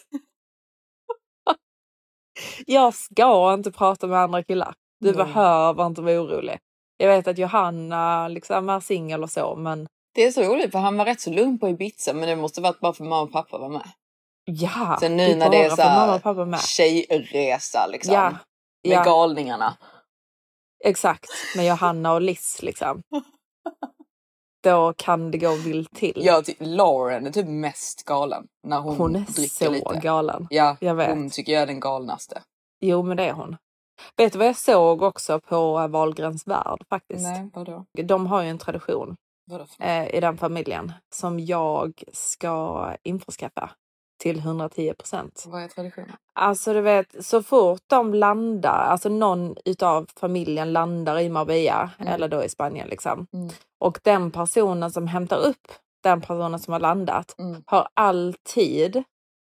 jag 2.66 2.94
ska 2.94 3.54
inte 3.54 3.72
prata 3.72 4.06
med 4.06 4.18
andra 4.18 4.42
killar. 4.42 4.74
Du 5.00 5.12
Nej. 5.12 5.16
behöver 5.16 5.86
inte 5.86 6.02
vara 6.02 6.22
orolig. 6.22 6.58
Jag 6.96 7.08
vet 7.08 7.28
att 7.28 7.38
Johanna 7.38 8.28
liksom 8.28 8.68
är 8.68 8.80
singel 8.80 9.22
och 9.22 9.30
så, 9.30 9.56
men 9.56 9.88
Det 10.14 10.24
är 10.24 10.30
så 10.32 10.42
roligt 10.42 10.72
för 10.72 10.78
han 10.78 10.96
var 10.96 11.04
rätt 11.04 11.20
så 11.20 11.30
lugn 11.30 11.58
på 11.58 11.68
Ibiza 11.68 12.12
men 12.12 12.28
det 12.28 12.36
måste 12.36 12.60
varit 12.60 12.80
bara 12.80 12.92
för 12.92 13.04
mamma 13.04 13.20
och 13.22 13.32
pappa 13.32 13.58
var 13.58 13.68
med. 13.68 13.88
ja. 14.44 14.96
Sen 15.00 15.16
nu 15.16 15.34
när 15.34 15.38
bara 15.46 15.50
det 15.50 15.64
är 15.64 15.70
så 15.70 15.82
här 15.82 16.58
tjejresa 16.58 17.86
liksom. 17.86 18.14
Ja, 18.14 18.30
Med 18.30 18.38
ja. 18.96 19.02
galningarna. 19.04 19.76
Exakt, 20.84 21.30
med 21.56 21.66
Johanna 21.66 22.12
och 22.12 22.20
Liz 22.20 22.62
liksom. 22.62 23.02
Då 24.62 24.94
kan 24.96 25.30
det 25.30 25.38
gå 25.38 25.54
vilt 25.54 25.94
till. 25.94 26.22
Jag 26.24 26.44
ty- 26.44 26.54
Lauren 26.58 27.26
är 27.26 27.30
typ 27.30 27.46
mest 27.48 28.04
galen 28.04 28.46
när 28.66 28.80
hon, 28.80 28.96
hon 28.96 29.16
är 29.16 29.20
dricker 29.20 29.64
så 29.66 29.70
lite. 29.70 30.00
galen. 30.02 30.46
Ja, 30.50 30.76
Jag 30.80 30.94
vet. 30.94 31.08
hon 31.08 31.30
tycker 31.30 31.52
jag 31.52 31.62
är 31.62 31.66
den 31.66 31.80
galnaste. 31.80 32.42
Jo, 32.80 33.02
men 33.02 33.16
det 33.16 33.24
är 33.24 33.32
hon. 33.32 33.56
Vet 34.16 34.32
du 34.32 34.38
vad 34.38 34.48
jag 34.48 34.56
såg 34.56 35.02
också 35.02 35.40
på 35.40 35.88
Wahlgrens 35.88 36.46
värld 36.46 36.84
faktiskt? 36.90 37.22
Nej, 37.22 37.50
vadå? 37.54 37.84
De 38.04 38.26
har 38.26 38.42
ju 38.42 38.48
en 38.48 38.58
tradition. 38.58 39.16
Eh, 39.80 40.14
i 40.14 40.20
den 40.20 40.38
familjen 40.38 40.92
som 41.14 41.40
jag 41.40 42.02
ska 42.12 42.88
införskaffa 43.02 43.70
till 44.22 44.38
110 44.38 44.94
procent. 44.98 45.44
Vad 45.46 45.62
är 45.62 45.68
traditionen? 45.68 46.12
Alltså 46.34 46.72
du 46.74 46.80
vet, 46.80 47.24
så 47.26 47.42
fort 47.42 47.80
de 47.86 48.14
landar, 48.14 48.78
alltså 48.84 49.08
någon 49.08 49.56
utav 49.64 50.06
familjen 50.20 50.72
landar 50.72 51.18
i 51.20 51.28
Marbella 51.28 51.90
Mm. 51.98 52.12
eller 52.12 52.28
då 52.28 52.44
i 52.44 52.48
Spanien 52.48 52.88
liksom. 52.88 53.26
Mm. 53.32 53.48
Och 53.80 54.00
den 54.02 54.30
personen 54.30 54.90
som 54.90 55.06
hämtar 55.06 55.36
upp 55.38 55.72
den 56.02 56.20
personen 56.20 56.58
som 56.60 56.72
har 56.72 56.80
landat 56.80 57.34
Mm. 57.38 57.62
har 57.66 57.88
alltid 57.94 59.02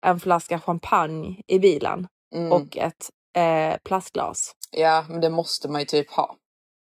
en 0.05 0.19
flaska 0.19 0.59
champagne 0.59 1.41
i 1.47 1.59
bilen 1.59 2.07
Mm. 2.35 2.51
och 2.51 2.77
ett 2.77 3.09
eh, 3.37 3.77
plastglas. 3.83 4.55
Ja, 4.71 5.05
men 5.09 5.21
det 5.21 5.29
måste 5.29 5.67
man 5.69 5.81
ju 5.81 5.85
typ 5.85 6.11
ha. 6.11 6.35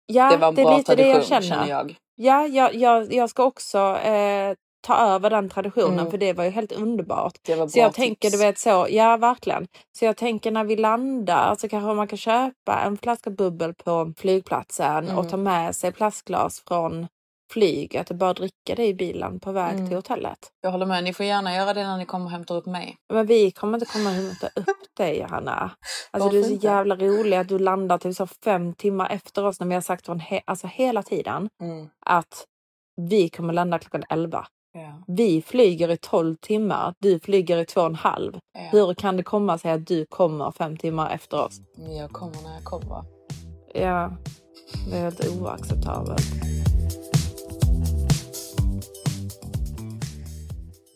Ja, 0.05 0.29
det 0.31 0.37
var 0.37 0.47
en 0.47 0.55
det 0.55 0.61
är 0.61 0.65
bra 0.65 0.77
lite 0.77 0.95
det 0.95 1.03
tradition 1.03 1.15
jag 1.15 1.43
känner. 1.43 1.65
känner 1.65 1.69
jag. 1.69 1.95
Ja, 2.15 2.47
jag, 2.47 2.75
jag, 2.75 3.13
jag 3.13 3.29
ska 3.29 3.43
också 3.43 3.77
eh, 3.97 4.53
ta 4.87 4.95
över 4.97 5.29
den 5.29 5.49
traditionen 5.49 5.99
Mm. 5.99 6.11
för 6.11 6.17
det 6.17 6.33
var 6.33 6.43
ju 6.43 6.49
helt 6.49 6.71
underbart. 6.71 7.33
Det 7.45 7.69
Så 7.71 7.79
jag 7.79 7.93
tänker, 7.93 8.29
tips. 8.29 8.31
du 8.39 8.45
vet 8.45 8.59
så, 8.59 8.87
ja 8.89 9.17
verkligen. 9.17 9.67
Så 9.97 10.05
jag 10.05 10.17
tänker 10.17 10.51
när 10.51 10.63
vi 10.63 10.75
landar 10.75 11.55
så 11.55 11.69
kanske 11.69 11.93
man 11.93 12.07
kan 12.07 12.17
köpa 12.17 12.79
en 12.85 12.97
flaska 12.97 13.29
bubbel 13.29 13.73
på 13.73 14.13
flygplatsen 14.17 15.03
Mm. 15.05 15.17
och 15.17 15.29
ta 15.29 15.37
med 15.37 15.75
sig 15.75 15.91
plastglas 15.91 16.63
från 16.67 17.07
flyget 17.53 18.09
och 18.09 18.15
bara 18.15 18.33
dricka 18.33 18.75
det 18.75 18.85
i 18.87 18.93
bilen 18.93 19.39
på 19.39 19.51
väg 19.51 19.73
Mm. 19.73 19.87
till 19.87 19.95
hotellet. 19.97 20.37
Jag 20.61 20.71
håller 20.71 20.85
med, 20.85 21.03
ni 21.03 21.13
får 21.13 21.25
gärna 21.25 21.55
göra 21.55 21.73
det 21.73 21.83
när 21.83 21.97
ni 21.97 22.05
kommer 22.05 22.25
och 22.25 22.31
hämtar 22.31 22.55
upp 22.55 22.65
mig. 22.65 22.95
Men 23.13 23.25
vi 23.25 23.51
kommer 23.51 23.77
inte 23.77 23.85
komma 23.93 24.09
och 24.09 24.15
hämta 24.15 24.47
upp 24.47 24.95
dig 24.97 25.19
Johanna. 25.19 25.71
Alltså 26.11 26.29
du 26.29 26.37
är 26.37 26.41
Varför 26.41 26.47
så 26.49 26.53
inte? 26.53 26.67
jävla 26.67 26.95
rolig 26.95 27.37
att 27.37 27.47
du 27.47 27.59
landar 27.59 27.97
typ 27.97 28.15
så 28.15 28.27
fem 28.27 28.73
timmar 28.73 29.09
efter 29.09 29.45
oss 29.45 29.59
när 29.59 29.67
vi 29.67 29.73
har 29.73 29.81
sagt 29.81 30.05
från 30.05 30.19
he- 30.21 30.41
alltså 30.45 30.67
hela 30.67 31.03
tiden 31.03 31.49
Mm. 31.61 31.89
att 32.05 32.45
vi 33.01 33.29
kommer 33.29 33.53
landa 33.53 33.79
klockan 33.79 34.03
11. 34.09 34.47
Ja. 34.73 35.03
Vi 35.07 35.41
flyger 35.41 35.89
i 35.91 35.97
12 35.97 36.35
timmar, 36.41 36.93
du 36.99 37.19
flyger 37.19 37.57
i 37.57 37.65
två 37.65 37.81
och 37.81 37.87
en 37.87 37.95
halv. 37.95 38.39
Ja. 38.53 38.59
Hur 38.71 38.93
kan 38.93 39.17
det 39.17 39.23
komma 39.23 39.57
sig 39.57 39.71
att 39.71 39.87
du 39.87 40.05
kommer 40.05 40.51
fem 40.51 40.77
timmar 40.77 41.09
efter 41.09 41.41
oss? 41.45 41.57
Jag 41.99 42.11
kommer 42.11 42.41
när 42.43 42.53
jag 42.53 42.63
kommer. 42.63 43.03
Ja, 43.73 44.11
det 44.89 44.97
är 44.97 45.01
helt 45.01 45.27
oacceptabelt. 45.41 46.21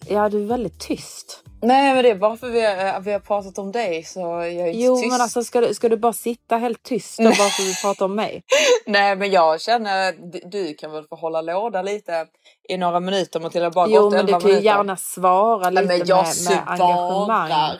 Ja, 0.10 0.30
du 0.30 0.42
är 0.44 0.46
väldigt 0.48 0.80
tyst. 0.80 1.44
Nej 1.62 1.94
men 1.94 2.04
det 2.04 2.10
är 2.10 2.16
bara 2.16 2.38
för 2.38 2.50
vi 2.50 2.66
har, 2.66 3.00
vi 3.00 3.12
har 3.12 3.20
pratat 3.20 3.58
om 3.58 3.72
dig 3.72 4.04
så 4.04 4.20
jag 4.20 4.48
är 4.48 4.68
inte 4.68 4.80
Jo, 4.80 4.96
tyst. 4.98 5.12
men 5.12 5.22
alltså 5.22 5.44
ska 5.44 5.62
du, 5.62 5.74
ska 5.74 5.90
du 5.90 5.98
bara 5.98 6.14
sitta 6.14 6.58
helt 6.58 6.84
tyst 6.84 7.20
och 7.20 7.26
bara 7.26 7.34
för 7.34 7.64
att 7.64 7.68
vi 7.68 7.76
pratar 7.82 8.06
om 8.06 8.16
mig? 8.16 8.44
Nej 8.86 9.16
men 9.16 9.32
jag 9.32 9.62
känner, 9.62 10.14
du 10.52 10.74
kan 10.74 10.92
väl 10.92 11.04
få 11.08 11.16
hålla 11.16 11.42
låda 11.42 11.82
lite 11.82 12.28
i 12.70 12.78
några 12.78 13.00
minuter 13.00 13.40
Matilda. 13.40 13.70
Bara 13.72 13.88
Jo, 13.90 14.02
gått 14.02 14.14
men 14.14 14.26
du 14.26 14.32
11 14.34 14.40
kan 14.40 14.50
ju 14.50 14.56
minuter. 14.56 14.66
gärna 14.66 14.96
svara 14.98 15.70
lite 15.70 15.86
Nej, 15.88 15.98
men 16.00 16.08
jag 16.08 16.26
med, 16.50 16.56
med 16.56 16.64
engagemang. 16.68 17.78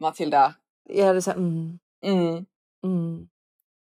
Matilda. 0.00 0.54
Ja, 0.88 1.12
det 1.12 1.22
så, 1.22 1.30
mm, 1.30 1.78
Mm. 2.06 2.44
mm. 2.84 3.26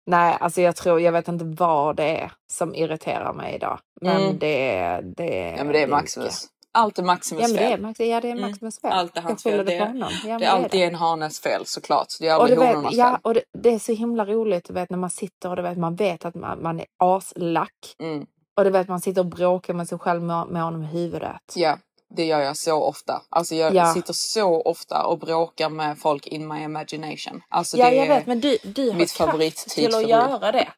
Nej, 0.06 0.37
alltså 0.40 0.60
jag 0.60 0.76
tror, 0.76 1.00
jag 1.00 1.12
vet 1.12 1.28
inte 1.28 1.44
vad 1.44 1.96
det 1.96 2.20
är 2.20 2.32
som 2.52 2.75
irriterar 2.75 3.32
mig 3.32 3.54
idag. 3.54 3.78
Men 4.00 4.22
Mm. 4.22 4.38
det, 4.38 5.00
det, 5.16 5.54
Ja 5.58 5.64
men 5.64 5.72
det 5.72 5.82
är. 5.82 5.87
Maximus. 5.87 6.46
Allt 6.72 6.98
är 6.98 7.02
Maximus 7.02 7.42
Ja, 7.42 7.48
men 7.48 7.56
det 7.56 7.62
är, 7.64 7.68
fel. 7.94 8.08
Ja, 8.08 8.20
det 8.20 8.28
är 8.28 8.32
Mm. 8.32 8.50
Maximus 8.50 8.80
fel. 8.80 8.92
Allt 8.92 9.16
är 9.16 9.20
hans 9.20 9.42
fel. 9.42 9.66
det 9.66 9.80
honom. 9.80 10.10
Ja, 10.26 10.38
Det 10.38 10.44
är 10.44 10.50
alltid 10.50 10.80
det. 10.80 10.84
en 10.84 10.94
hanes 10.94 11.40
fel 11.40 11.62
såklart. 11.66 12.06
Det 12.20 12.28
är 12.28 12.36
Och 12.36 12.42
aldrig 12.42 12.58
vet, 12.58 12.68
honornas 12.74 12.94
ja, 12.94 13.10
fel. 13.10 13.18
och 13.22 13.34
det, 13.34 13.42
det 13.58 13.74
är 13.74 13.78
så 13.78 13.92
himla 13.92 14.24
roligt 14.24 14.64
du 14.64 14.72
vet, 14.72 14.90
när 14.90 14.98
man 14.98 15.10
sitter 15.10 15.48
och 15.50 15.56
du 15.56 15.62
vet, 15.62 15.78
man 15.78 15.96
vet 15.96 16.24
att 16.24 16.34
man, 16.34 16.62
man 16.62 16.80
är 16.80 16.86
aslack. 16.98 17.94
Mm. 18.02 18.26
Och 18.56 18.64
du 18.64 18.70
vet, 18.70 18.88
man 18.88 19.00
sitter 19.00 19.20
och 19.20 19.26
bråkar 19.26 19.74
med 19.74 19.88
sig 19.88 19.98
själv 19.98 20.22
med, 20.22 20.46
med 20.46 20.62
honom 20.62 20.82
i 20.82 20.86
huvudet. 20.86 21.40
Ja, 21.54 21.78
det 22.14 22.24
gör 22.24 22.40
jag 22.40 22.56
så 22.56 22.82
ofta. 22.82 23.22
Alltså 23.28 23.54
jag 23.54 23.74
Ja. 23.74 23.94
sitter 23.94 24.12
så 24.12 24.62
ofta 24.62 25.06
och 25.06 25.18
bråkar 25.18 25.68
med 25.68 25.98
folk 25.98 26.26
in 26.26 26.48
my 26.48 26.62
imagination. 26.62 27.42
Alltså 27.48 27.76
ja, 27.76 27.90
jag 27.90 28.04
är 28.06 28.08
vet, 28.08 28.26
men 28.26 28.40
du, 28.40 28.58
du 28.64 28.90
har 28.90 28.96
mitt 28.96 29.12
kraft 29.12 29.68
till 29.70 29.94
att 29.94 30.08
göra 30.08 30.52
det. 30.52 30.68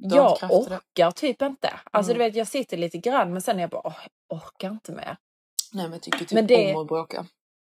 Jag 0.00 0.38
orkar 0.50 1.10
typ 1.10 1.42
inte. 1.42 1.70
Alltså 1.90 2.12
Mm. 2.12 2.18
du 2.18 2.24
vet, 2.24 2.36
jag 2.36 2.46
sitter 2.46 2.76
lite 2.76 2.98
grann 2.98 3.32
men 3.32 3.42
sen 3.42 3.56
är 3.56 3.60
jag 3.60 3.70
bara, 3.70 3.94
orkar 4.34 4.70
inte 4.70 4.92
mer. 4.92 5.16
Nej 5.72 5.84
men 5.84 5.92
jag 5.92 6.02
tycker 6.02 6.18
typ 6.18 6.32
Men 6.32 6.46
det- 6.46 6.74
om 6.74 6.82
att 6.82 6.88
bråka. 6.88 7.26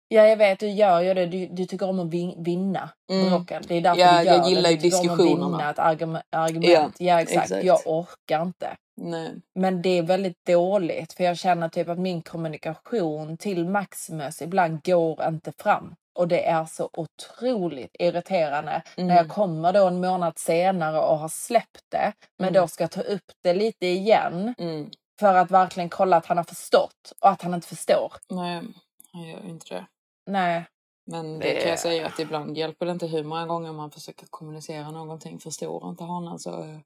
Ja, 0.10 0.24
jag 0.27 0.38
vet, 0.38 0.60
du 0.60 0.69
gör 0.69 1.01
ju 1.01 1.13
det. 1.13 1.25
Du, 1.25 1.46
du 1.48 1.65
tycker 1.65 1.89
om 1.89 2.00
att 2.00 2.10
vin, 2.10 2.43
vinna 2.43 2.89
Mm. 3.12 3.29
bråken. 3.29 3.63
Det 3.67 3.75
är 3.75 3.81
därför 3.81 4.01
Ja, 4.01 4.19
du 4.19 4.25
gör 4.25 4.34
jag 4.38 4.50
gillar 4.50 4.69
det. 4.69 4.75
Du 4.75 4.89
tycker 4.89 5.10
om 5.12 5.19
att 5.19 5.25
vinna 5.25 5.69
ett 5.72 5.79
argument. 5.79 6.25
argument. 6.29 6.96
Ja, 7.00 7.22
exakt. 7.22 7.43
exakt. 7.51 7.63
Jag 7.65 7.79
orkar 7.86 8.41
inte. 8.41 8.75
Nej. 9.01 9.31
Men 9.55 9.81
det 9.81 9.89
är 9.98 10.01
väldigt 10.03 10.46
dåligt 10.46 11.13
för 11.13 11.24
jag 11.24 11.38
känner 11.38 11.69
typ 11.69 11.89
att 11.89 12.00
min 12.00 12.22
kommunikation 12.22 13.38
till 13.38 13.69
Maximus 13.69 14.41
ibland 14.41 14.84
går 14.84 15.27
inte 15.27 15.51
fram. 15.57 15.96
Och 16.17 16.27
det 16.27 16.45
är 16.45 16.65
så 16.65 16.89
otroligt 16.93 17.95
irriterande 18.00 18.83
Mm. 18.97 19.07
när 19.07 19.15
jag 19.15 19.29
kommer 19.29 19.74
då 19.74 19.88
en 19.88 20.01
månad 20.01 20.39
senare 20.39 21.00
och 21.00 21.17
har 21.17 21.29
släppt 21.29 21.83
det. 21.89 22.13
Men 22.38 22.50
Mm. 22.50 22.62
då 22.62 22.67
ska 22.67 22.83
jag 22.83 22.91
ta 22.91 23.01
upp 23.01 23.31
det 23.43 23.53
lite 23.53 23.86
igen 23.86 24.53
Mm. 24.57 24.89
för 25.19 25.33
att 25.36 25.51
verkligen 25.51 25.89
kolla 25.89 26.17
att 26.17 26.25
han 26.25 26.38
har 26.38 26.43
förstått 26.43 27.13
och 27.21 27.29
att 27.29 27.41
han 27.41 27.53
inte 27.53 27.67
förstår. 27.67 28.13
Nej, 28.29 28.63
jag 29.13 29.27
gör 29.29 29.43
ju 29.43 29.50
inte 29.50 29.74
det. 29.75 29.86
Nej, 30.29 30.65
Men 31.12 31.39
det, 31.39 31.53
Det- 31.53 31.59
kan 31.62 31.69
jag 31.69 31.79
säga 31.79 32.07
att 32.07 32.19
ibland 32.19 32.57
hjälper 32.57 32.86
det 32.86 32.91
inte 32.91 33.07
hur 33.07 33.24
många 33.24 33.45
gånger 33.45 33.71
man 33.74 33.91
försöker 33.91 34.27
kommunicera 34.29 34.91
någonting. 34.91 35.39
Förstår 35.39 35.89
inte 35.89 36.03
han 36.03 36.39
så 36.39 36.63
eh, 36.63 36.79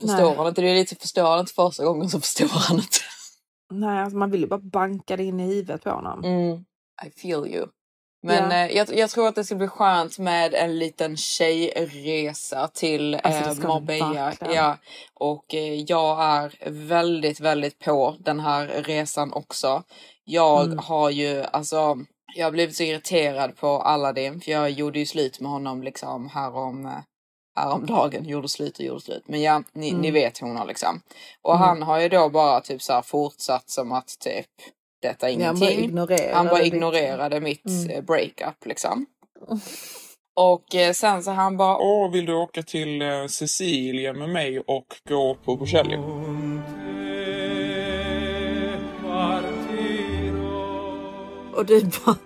förstår 0.00 0.16
Nej. 0.26 0.36
han 0.36 0.46
inte. 0.46 0.60
Det 0.60 0.68
är 0.68 0.74
lite 0.74 0.96
förstår 0.96 1.22
han 1.30 1.40
inte 1.40 1.52
första 1.52 1.84
gången 1.84 2.08
så 2.10 2.20
förstår 2.20 2.48
han 2.68 2.76
inte. 2.76 2.96
nej 3.72 3.98
alltså 4.02 4.16
man 4.18 4.30
vill 4.30 4.40
ju 4.40 4.46
bara 4.46 4.60
banka 4.60 5.16
det 5.16 5.24
in 5.24 5.40
i 5.40 5.46
huvudet 5.46 5.82
på 5.84 5.90
honom. 5.90 6.24
Mm. 6.24 6.64
I 7.06 7.10
feel 7.20 7.46
you. 7.46 7.66
Men 8.22 8.50
Ja. 8.50 8.56
eh, 8.56 8.76
jag, 8.76 8.94
jag 8.98 9.10
tror 9.10 9.28
att 9.28 9.34
det 9.34 9.44
ska 9.44 9.54
bli 9.54 9.68
skönt 9.68 10.18
med 10.18 10.54
en 10.54 10.78
liten 10.78 11.16
tjejresa 11.16 12.68
till 12.68 13.14
Alltså, 13.14 13.62
eh, 13.62 13.68
Marbella. 13.68 14.32
Ja. 14.54 14.76
Och 15.14 15.54
eh, 15.54 15.74
jag 15.74 16.22
är 16.24 16.70
väldigt, 16.70 17.40
väldigt 17.40 17.78
på 17.78 18.16
den 18.18 18.40
här 18.40 18.66
resan 18.66 19.32
också. 19.32 19.82
Jag 20.24 20.64
Mm. 20.66 20.78
har 20.78 21.10
ju, 21.10 21.44
alltså, 21.52 21.96
jag 22.36 22.46
har 22.46 22.50
blivit 22.52 22.76
så 22.76 22.82
irriterad 22.82 23.56
på 23.56 23.68
Aladdin 23.68 24.40
för 24.40 24.52
jag 24.52 24.70
gjorde 24.70 24.98
ju 24.98 25.06
slut 25.06 25.40
med 25.40 25.50
honom 25.50 25.82
liksom 25.82 26.28
härom, 26.28 26.86
eh, 26.86 26.92
häromdagen. 27.56 28.24
Gjorde 28.24 28.48
slut 28.48 28.78
och 28.78 28.84
gjorde 28.84 29.00
slut. 29.00 29.24
Men 29.26 29.42
ja, 29.42 29.62
ni, 29.72 29.92
ni 29.92 30.08
Mm. 30.08 30.14
vet 30.14 30.38
hon 30.38 30.56
har 30.56 30.66
liksom. 30.66 31.00
Och 31.42 31.54
Mm. 31.54 31.68
han 31.68 31.82
har 31.82 32.00
ju 32.00 32.08
då 32.08 32.28
bara 32.28 32.60
typ 32.60 32.82
så 32.82 33.02
fortsatt 33.02 33.70
som 33.70 33.92
att 33.92 34.08
typ 34.20 34.46
detta 35.02 35.30
är 35.30 35.38
Ja, 35.40 35.46
han 35.46 35.58
bara 35.60 35.70
ingenting. 35.70 35.84
ignorerade 35.90 36.34
Han 36.34 36.46
bara 36.46 36.62
ignorerade 36.62 37.40
mitt 37.40 37.66
Mm. 37.66 37.90
eh, 37.90 38.02
breakup 38.04 38.66
liksom. 38.66 39.06
Och 40.34 40.74
eh, 40.74 40.92
sen 40.92 41.22
så 41.22 41.30
han 41.30 41.56
bara, 41.56 41.76
Åh, 41.78 42.10
vill 42.12 42.26
du 42.26 42.34
åka 42.34 42.62
till 42.62 43.02
eh, 43.02 43.26
Sicilien 43.26 44.18
med 44.18 44.28
mig 44.28 44.60
och 44.60 44.86
gå 45.08 45.34
på 45.44 45.56
Borselli? 45.56 45.96
Och 51.54 51.66
du 51.66 51.80
bara... 52.04 52.16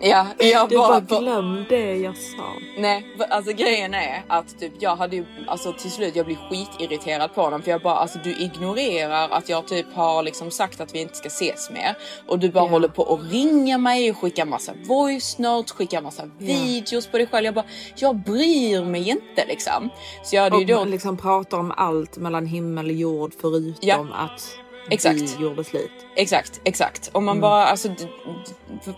Ja, 0.00 0.26
jag 0.38 0.68
Du 0.68 0.76
bara... 0.76 1.00
bara 1.00 1.20
glöm 1.20 1.64
det 1.68 1.94
jag 1.96 2.16
sa. 2.16 2.52
Nej, 2.78 3.06
alltså 3.30 3.52
grejen 3.52 3.94
är 3.94 4.22
att 4.28 4.58
typ 4.60 4.72
jag 4.78 4.96
hade 4.96 5.16
ju, 5.16 5.24
alltså 5.46 5.72
till 5.72 5.90
slut 5.90 6.16
jag 6.16 6.26
blir 6.26 6.36
skitirriterad 6.50 7.34
på 7.34 7.42
honom 7.42 7.62
för 7.62 7.70
jag 7.70 7.82
bara 7.82 7.94
alltså 7.94 8.18
du 8.24 8.36
ignorerar 8.36 9.28
att 9.28 9.48
jag 9.48 9.68
typ 9.68 9.86
har 9.94 10.22
liksom 10.22 10.50
sagt 10.50 10.80
att 10.80 10.94
vi 10.94 11.00
inte 11.00 11.14
ska 11.14 11.26
ses 11.26 11.70
mer 11.70 11.96
och 12.26 12.38
du 12.38 12.48
bara 12.50 12.64
Ja. 12.64 12.68
håller 12.70 12.88
på 12.88 13.02
och 13.02 13.20
ringer 13.30 13.78
mig 13.78 14.10
och 14.10 14.18
skickar 14.18 14.44
massa 14.46 14.72
voice 14.88 15.38
notes, 15.38 15.72
skickar 15.72 16.02
massa 16.02 16.30
videos 16.38 17.06
på 17.06 17.18
dig 17.18 17.26
själv. 17.26 17.44
Jag 17.44 17.54
bara, 17.54 17.66
jag 17.96 18.16
bryr 18.16 18.84
mig 18.84 19.08
inte 19.08 19.46
liksom. 19.48 19.90
Så 20.24 20.36
jag 20.36 20.42
hade 20.42 20.56
Och 20.56 20.62
ju 20.62 20.74
då, 20.74 20.84
liksom 20.84 21.16
pratar 21.16 21.58
om 21.58 21.72
allt 21.76 22.16
mellan 22.16 22.46
himmel 22.46 22.86
och 22.86 22.92
jord 22.92 23.32
förutom 23.40 23.88
Ja. 23.88 24.06
att 24.12 24.48
Exakt. 24.90 25.16
vi 25.20 25.42
gjorde 25.42 25.64
slut. 25.64 25.90
exakt, 26.16 26.60
exakt. 26.64 27.10
Och 27.12 27.22
man 27.22 27.32
Mm. 27.36 27.40
bara 27.42 27.66
alltså, 27.66 27.88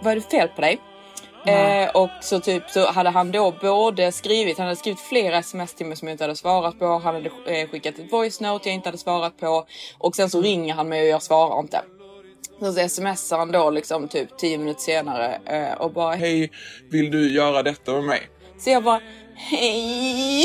vad 0.02 0.06
är 0.12 0.14
det 0.14 0.30
fel 0.30 0.48
på 0.48 0.60
dig? 0.60 0.80
Eh, 1.46 1.90
och 1.94 2.10
så 2.20 2.40
typ 2.40 2.70
så 2.70 2.86
hade 2.86 3.10
han 3.10 3.32
då 3.32 3.54
både 3.60 4.12
skrivit, 4.12 4.58
han 4.58 4.66
hade 4.66 4.76
skrivit 4.76 5.00
flera 5.00 5.38
sms 5.38 5.74
till 5.74 5.86
mig 5.86 5.96
som 5.96 6.08
jag 6.08 6.14
inte 6.14 6.24
hade 6.24 6.36
svarat 6.36 6.78
på. 6.78 6.86
Han 6.86 7.14
hade 7.14 7.30
eh, 7.46 7.68
skickat 7.68 7.98
ett 7.98 8.12
voice 8.12 8.40
note 8.40 8.68
jag 8.68 8.74
inte 8.74 8.88
hade 8.88 8.98
svarat 8.98 9.40
på. 9.40 9.66
Och 9.98 10.16
sen 10.16 10.30
så 10.30 10.40
ringer 10.40 10.74
han 10.74 10.88
mig 10.88 11.02
och 11.02 11.08
jag 11.08 11.22
svarar 11.22 11.60
inte. 11.60 11.80
Så, 12.60 12.72
så 12.72 12.88
smsar 12.88 13.38
han 13.38 13.52
då 13.52 13.70
liksom 13.70 14.08
typ 14.08 14.38
10 14.38 14.58
minuter 14.58 14.80
senare 14.80 15.40
eh, 15.46 15.80
och 15.80 15.92
bara 15.92 16.14
hej. 16.14 16.38
Hej, 16.38 16.50
vill 16.90 17.10
du 17.10 17.32
göra 17.34 17.62
detta 17.62 17.92
med 17.92 18.04
mig? 18.04 18.28
Så 18.58 18.70
jag 18.70 18.82
bara 18.82 19.00
hej. 19.34 20.44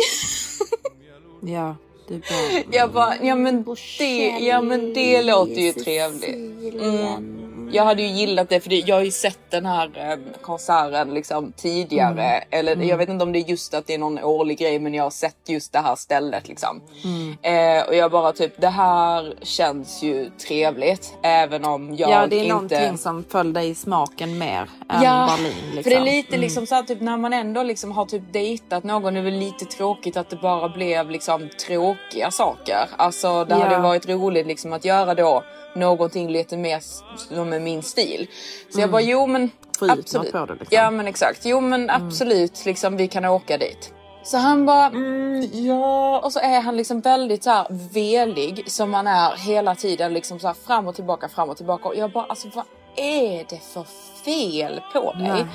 Ja, 1.42 1.76
du 2.08 2.14
bara... 2.18 2.64
Jag 2.72 2.92
bara, 2.92 3.14
ja 3.22 3.36
men 3.36 3.64
det, 3.98 4.28
ja 4.28 4.62
men 4.62 4.94
det 4.94 5.24
låter 5.24 5.62
ju 5.62 5.72
trevligt. 5.72 6.36
Mm. 6.82 7.36
Jag 7.72 7.86
hade 7.86 8.02
ju 8.02 8.08
gillat 8.08 8.50
det 8.50 8.60
för 8.60 8.70
det, 8.70 8.76
jag 8.76 8.96
har 8.96 9.04
ju 9.04 9.12
sett 9.12 9.40
den 9.52 9.66
här 9.66 9.92
eh, 9.96 10.42
konserten 10.42 11.14
liksom 11.14 11.52
tidigare. 11.52 12.44
Eller 12.50 12.76
jag 12.76 12.98
vet 12.98 13.10
inte 13.10 13.24
om 13.24 13.32
det 13.32 13.40
är 13.40 13.50
just 13.50 13.74
att 13.74 13.88
det 13.88 13.94
är 13.94 13.98
någon 13.98 14.20
årlig 14.24 14.58
grej 14.58 14.80
men 14.80 14.94
jag 14.94 15.04
har 15.04 15.10
sett 15.10 15.36
just 15.50 15.74
det 15.74 15.80
här 15.80 15.96
stället 15.96 16.48
liksom. 16.48 16.82
Eh, 17.42 17.88
och 17.88 17.96
jag 17.96 18.12
bara 18.12 18.32
typ 18.34 18.62
det 18.62 18.68
här 18.68 19.34
känns 19.42 20.04
ju 20.04 20.30
trevligt 20.48 21.14
även 21.24 21.66
om 21.66 21.96
jag 21.96 22.10
Ja, 22.10 22.28
det 22.28 22.36
är 22.36 22.40
inte... 22.40 22.54
någonting 22.54 22.98
som 22.98 23.24
föll 23.30 23.54
dig 23.54 23.70
i 23.70 23.76
smaken 23.76 24.38
mer 24.38 24.70
än 24.90 25.04
Ja, 25.04 25.30
Berlin. 25.38 25.54
Liksom. 25.76 25.84
för 25.84 25.90
det 25.90 25.96
är 25.96 26.16
lite 26.16 26.38
liksom 26.38 26.68
så 26.68 26.76
här, 26.76 26.84
typ 26.84 27.02
när 27.02 27.18
man 27.18 27.34
ändå 27.34 27.64
liksom 27.64 27.92
har 27.92 28.06
typ 28.06 28.34
dejtat 28.34 28.84
någon, 28.84 29.14
det 29.14 29.20
är 29.20 29.24
väl 29.24 29.34
lite 29.34 29.66
tråkigt 29.66 30.18
att 30.18 30.30
det 30.30 30.36
bara 30.36 30.70
blev 30.70 31.10
liksom 31.10 31.50
tråkiga 31.68 32.32
saker. 32.32 32.88
Alltså 32.98 33.46
det 33.46 33.56
Ja. 33.56 33.64
hade 33.64 33.78
varit 33.80 34.10
roligt 34.10 34.48
liksom 34.48 34.74
att 34.74 34.86
göra 34.86 35.14
då 35.16 35.44
någonting 35.76 36.30
lite 36.32 36.58
mer 36.58 36.80
som 37.30 37.54
är 37.54 37.60
min 37.60 37.84
stil. 37.84 38.28
Så 38.70 38.80
jag 38.82 38.92
bara, 38.92 39.02
jo 39.02 39.28
men 39.28 39.52
absolut. 39.80 40.32
på 40.32 40.46
det, 40.46 40.54
liksom. 40.54 40.68
Ja 40.70 40.92
men 40.92 41.08
exakt, 41.08 41.46
jo 41.46 41.60
men 41.62 41.90
absolut 41.90 42.66
liksom 42.66 42.98
vi 42.98 43.08
kan 43.08 43.26
åka 43.26 43.58
dit. 43.58 43.94
Så 44.24 44.38
han 44.38 44.66
bara, 44.66 44.86
mm, 44.86 45.50
ja. 45.54 46.20
Och 46.24 46.34
så 46.34 46.40
är 46.40 46.62
han 46.62 46.78
liksom 46.78 47.02
väldigt 47.02 47.44
så 47.44 47.50
här 47.50 47.68
velig 47.94 48.72
som 48.72 48.92
man 48.92 49.08
är 49.08 49.36
hela 49.36 49.76
tiden 49.76 50.14
liksom 50.14 50.40
så 50.40 50.48
här 50.48 50.56
fram 50.68 50.88
och 50.88 50.96
tillbaka, 50.96 51.30
fram 51.30 51.50
och 51.50 51.58
tillbaka. 51.58 51.88
Och 51.88 51.96
jag 51.96 52.12
bara, 52.12 52.26
alltså 52.26 52.48
vad 52.54 52.66
är 52.96 53.46
det 53.50 53.60
för 53.74 53.86
fel 54.26 54.82
på 54.94 55.14
dig? 55.14 55.28
Nej, 55.28 55.46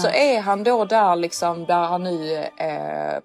Så 0.00 0.08
är 0.08 0.40
han 0.40 0.64
då 0.64 0.84
där 0.84 1.16
liksom 1.16 1.64
där 1.64 1.86
han 1.86 2.02
nu, 2.02 2.34
eh, 2.36 3.18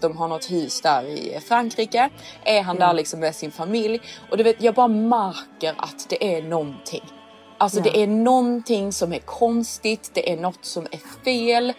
de 0.00 0.16
har 0.16 0.28
något 0.28 0.50
hus 0.50 0.80
där 0.80 1.04
i 1.04 1.40
Frankrike. 1.48 2.10
Är 2.44 2.62
han 2.62 2.76
där 2.76 2.92
liksom 2.92 3.20
med 3.20 3.34
sin 3.34 3.50
familj. 3.52 4.00
Och 4.30 4.36
du 4.36 4.42
vet, 4.42 4.62
jag 4.62 4.74
bara 4.74 4.88
märker 4.88 5.74
att 5.76 6.06
det 6.08 6.36
är 6.36 6.42
någonting. 6.42 7.04
Alltså 7.58 7.78
Ja. 7.78 7.84
det 7.84 8.02
är 8.02 8.06
någonting 8.06 8.92
som 8.92 9.12
är 9.12 9.18
konstigt, 9.18 10.10
det 10.14 10.32
är 10.32 10.36
något 10.36 10.64
som 10.64 10.86
är 10.90 11.24
fel. 11.24 11.72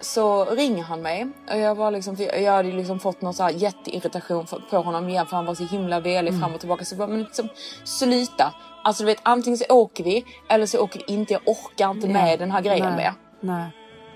Så 0.00 0.44
ringer 0.44 0.82
han 0.82 1.02
mig 1.02 1.26
och 1.50 1.58
jag 1.58 1.74
var 1.74 1.90
liksom, 1.90 2.16
jag 2.18 2.52
hade 2.52 2.72
liksom 2.72 3.00
fått 3.00 3.22
någon 3.22 3.34
så 3.34 3.42
här 3.42 3.50
jätteirritation 3.50 4.46
på 4.70 4.76
honom 4.78 5.08
igen 5.08 5.26
för 5.26 5.36
han 5.36 5.46
var 5.46 5.54
så 5.54 5.64
himla 5.64 6.00
velig 6.00 6.40
fram 6.40 6.54
och 6.54 6.60
tillbaka. 6.60 6.84
Så 6.84 6.92
jag 6.92 6.98
bara, 6.98 7.08
men 7.08 7.22
liksom 7.22 7.48
sluta. 7.84 8.54
Alltså 8.84 9.02
du 9.02 9.06
vet 9.06 9.18
antingen 9.22 9.58
så 9.58 9.64
åker 9.68 10.04
vi 10.04 10.24
eller 10.48 10.66
så 10.66 10.80
åker 10.80 11.02
vi 11.06 11.14
inte. 11.14 11.32
Jag 11.32 11.42
orkar 11.46 11.90
inte 11.90 12.08
med 12.08 12.38
den 12.38 12.50
här 12.50 12.60
grejen 12.60 12.86
Nej. 12.86 12.96
mer. 12.96 13.12
Nej. 13.40 13.70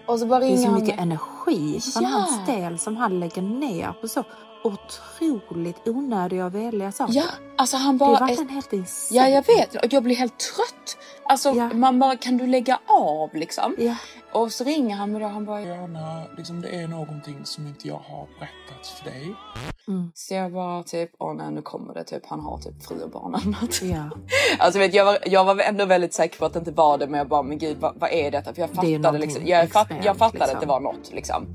Och 0.07 0.19
så 0.19 0.27
bara 0.27 0.39
Det 0.41 0.47
är 0.47 0.49
ringer 0.49 0.63
så 0.63 0.71
han 0.71 0.81
mycket 0.81 0.97
mig. 0.97 1.03
Energi 1.51 1.81
från 1.81 2.03
Ja. 2.03 2.09
hans 2.09 2.47
del 2.47 2.79
som 2.79 2.97
han 2.97 3.21
lägger 3.21 3.43
ner 3.43 3.93
på 4.01 4.09
så 4.09 4.25
otroligt 4.65 5.89
onödiga 5.89 6.47
och 6.47 6.55
veliga 6.55 6.93
saker. 6.93 7.15
Ja, 7.15 7.25
alltså 7.61 7.77
han 7.77 7.99
det 7.99 8.05
är 8.05 8.09
bara... 8.09 8.19
verkligen 8.27 8.49
helt 8.49 8.73
insane. 8.73 9.21
Ja, 9.21 9.29
jag 9.29 9.47
vet. 9.47 9.75
Och 9.85 9.93
jag 9.93 10.03
blir 10.03 10.17
helt 10.17 10.39
trött. 10.39 10.97
Alltså, 11.25 11.51
Ja. 11.51 11.69
man 11.75 11.99
bara, 11.99 12.17
kan 12.17 12.37
du 12.37 12.47
lägga 12.47 12.79
av 12.87 13.35
liksom? 13.35 13.75
Ja. 13.79 13.95
Och 14.33 14.53
så 14.53 14.65
ringer 14.65 14.97
han 14.97 15.13
mig 15.13 15.21
då, 15.21 15.27
han 15.29 15.45
bara, 15.45 15.61
Johanna, 15.61 16.23
liksom 16.37 16.61
det 16.61 16.69
är 16.69 16.89
någonting 16.89 17.41
som 17.45 17.67
inte 17.67 17.89
jag 17.89 17.95
har 18.09 18.27
berättat 18.39 18.87
för 18.87 19.05
dig. 19.11 19.35
så 20.15 20.35
jag 20.35 20.53
bara 20.53 20.83
typ, 20.83 21.11
åh 21.19 21.35
nej 21.35 21.51
nu 21.51 21.63
kommer 21.63 21.95
det 21.95 22.05
typ, 22.05 22.23
han 22.27 22.41
har 22.41 22.59
typ 22.59 22.87
fru 22.87 23.03
och 23.03 23.11
barn 23.11 23.31
något. 23.61 23.83
Ja. 23.83 24.11
Alltså 24.59 24.79
vet, 24.79 24.95
jag, 24.95 25.05
var, 25.05 25.19
jag 25.27 25.45
var 25.45 25.59
ändå 25.61 25.85
väldigt 25.85 26.15
säker 26.15 26.39
på 26.39 26.45
att 26.45 26.53
det 26.53 26.59
inte 26.59 26.71
var 26.71 26.99
det 26.99 27.07
men 27.07 27.19
jag 27.19 27.29
bara 27.29 27.43
men 27.43 27.59
gud 27.59 27.77
vad, 27.81 27.95
vad 28.01 28.11
är 28.13 28.31
detta? 28.31 28.55
För 28.55 28.61
jag 28.61 28.71
fattade 28.71 28.99
någonting 28.99 29.21
liksom, 29.21 29.47
jag, 29.47 29.71
fatt, 29.71 29.89
jag 30.05 30.17
fattade 30.17 30.45
att 30.45 30.51
liksom. 30.51 30.61
det 30.61 30.67
var 30.67 30.81
något 30.81 31.11
liksom. 31.13 31.47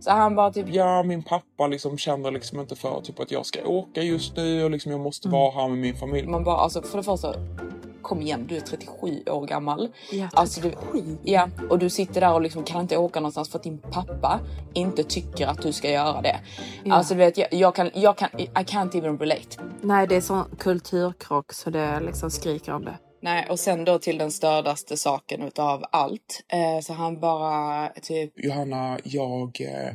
Så 0.00 0.10
han 0.10 0.34
bara 0.34 0.52
typ, 0.52 0.66
Ja, 0.68 1.02
min 1.02 1.22
pappa 1.22 1.66
liksom 1.66 1.98
känner 1.98 2.30
liksom 2.30 2.60
inte 2.60 2.76
för 2.76 3.00
typ 3.00 3.20
att 3.20 3.30
jag 3.30 3.46
ska 3.46 3.64
åka 3.66 4.02
just 4.02 4.36
nu 4.36 4.64
och 4.64 4.70
liksom 4.70 4.92
jag 4.92 5.00
måste 5.00 5.28
Mm. 5.28 5.40
vara 5.40 5.43
här 5.50 5.68
med 5.68 5.78
min 5.78 5.94
familj. 5.96 6.28
man 6.28 6.44
bara 6.44 6.56
alltså 6.56 6.82
för 6.82 6.96
det 6.98 7.04
första 7.04 7.34
kom 8.02 8.22
igen 8.22 8.46
du 8.48 8.56
är 8.56 8.60
37 8.60 9.22
år 9.26 9.46
gammal. 9.46 9.88
Ja, 10.12 10.28
Alltså, 10.32 10.60
du, 10.60 10.70
37. 10.70 11.18
ja, 11.22 11.48
och 11.70 11.78
du 11.78 11.90
sitter 11.90 12.20
där 12.20 12.32
och 12.32 12.40
liksom 12.42 12.64
kan 12.64 12.80
inte 12.80 12.96
åka 12.96 13.20
någonstans 13.20 13.48
för 13.50 13.58
att 13.58 13.62
din 13.64 13.78
pappa 13.78 14.40
inte 14.74 15.02
tycker 15.04 15.46
att 15.46 15.62
du 15.62 15.72
ska 15.72 15.90
göra 15.90 16.22
det. 16.22 16.36
Alltså 16.90 17.14
du 17.14 17.18
vet, 17.18 17.38
jag, 17.38 17.48
jag 17.52 17.74
kan, 17.74 17.90
jag 17.94 18.18
kan, 18.18 18.28
I 18.40 18.46
can't 18.46 18.98
even 18.98 19.18
relate. 19.18 19.58
Nej, 19.80 20.06
det 20.06 20.16
är 20.16 20.20
sån 20.20 20.44
kulturkrock 20.58 21.52
så 21.52 21.70
det 21.70 22.00
liksom 22.00 22.30
skriker 22.30 22.72
om 22.72 22.84
det. 22.84 22.98
Nej, 23.24 23.46
och 23.50 23.60
sen 23.60 23.84
då 23.84 23.98
till 23.98 24.18
den 24.18 24.30
stördaste 24.30 24.96
saken 24.96 25.42
utav 25.42 25.84
allt. 25.92 26.44
Eh, 26.48 26.80
så 26.82 26.92
han 26.92 27.20
bara 27.20 27.88
typ, 27.88 28.32
Johanna, 28.36 28.98
jag 29.04 29.60
eh, 29.60 29.88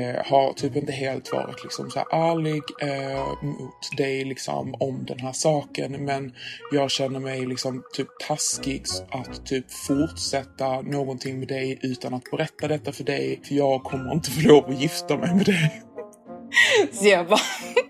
eh, 0.00 0.26
har 0.26 0.52
typ 0.52 0.76
inte 0.76 0.92
helt 0.92 1.32
varit 1.32 1.62
liksom 1.62 1.90
så 1.90 1.98
här 1.98 2.30
ärlig 2.30 2.62
eh, 2.82 3.26
mot 3.42 3.96
dig 3.96 4.24
liksom 4.24 4.74
om 4.80 5.04
den 5.04 5.20
här 5.20 5.32
saken. 5.32 6.04
Men 6.04 6.32
jag 6.72 6.90
känner 6.90 7.20
mig 7.20 7.46
liksom 7.46 7.82
typ 7.92 8.08
taskig 8.28 8.82
att 9.10 9.46
typ 9.46 9.70
fortsätta 9.70 10.80
någonting 10.80 11.38
med 11.38 11.48
dig 11.48 11.78
utan 11.82 12.14
att 12.14 12.30
berätta 12.30 12.68
detta 12.68 12.92
för 12.92 13.04
dig. 13.04 13.40
För 13.44 13.54
jag 13.54 13.82
kommer 13.82 14.12
inte 14.12 14.30
få 14.30 14.48
lov 14.48 14.64
att 14.70 14.80
gifta 14.80 15.16
mig 15.16 15.34
med 15.34 15.46
dig. 15.46 15.82
så 16.92 17.06
jag 17.08 17.26
bara, 17.26 17.40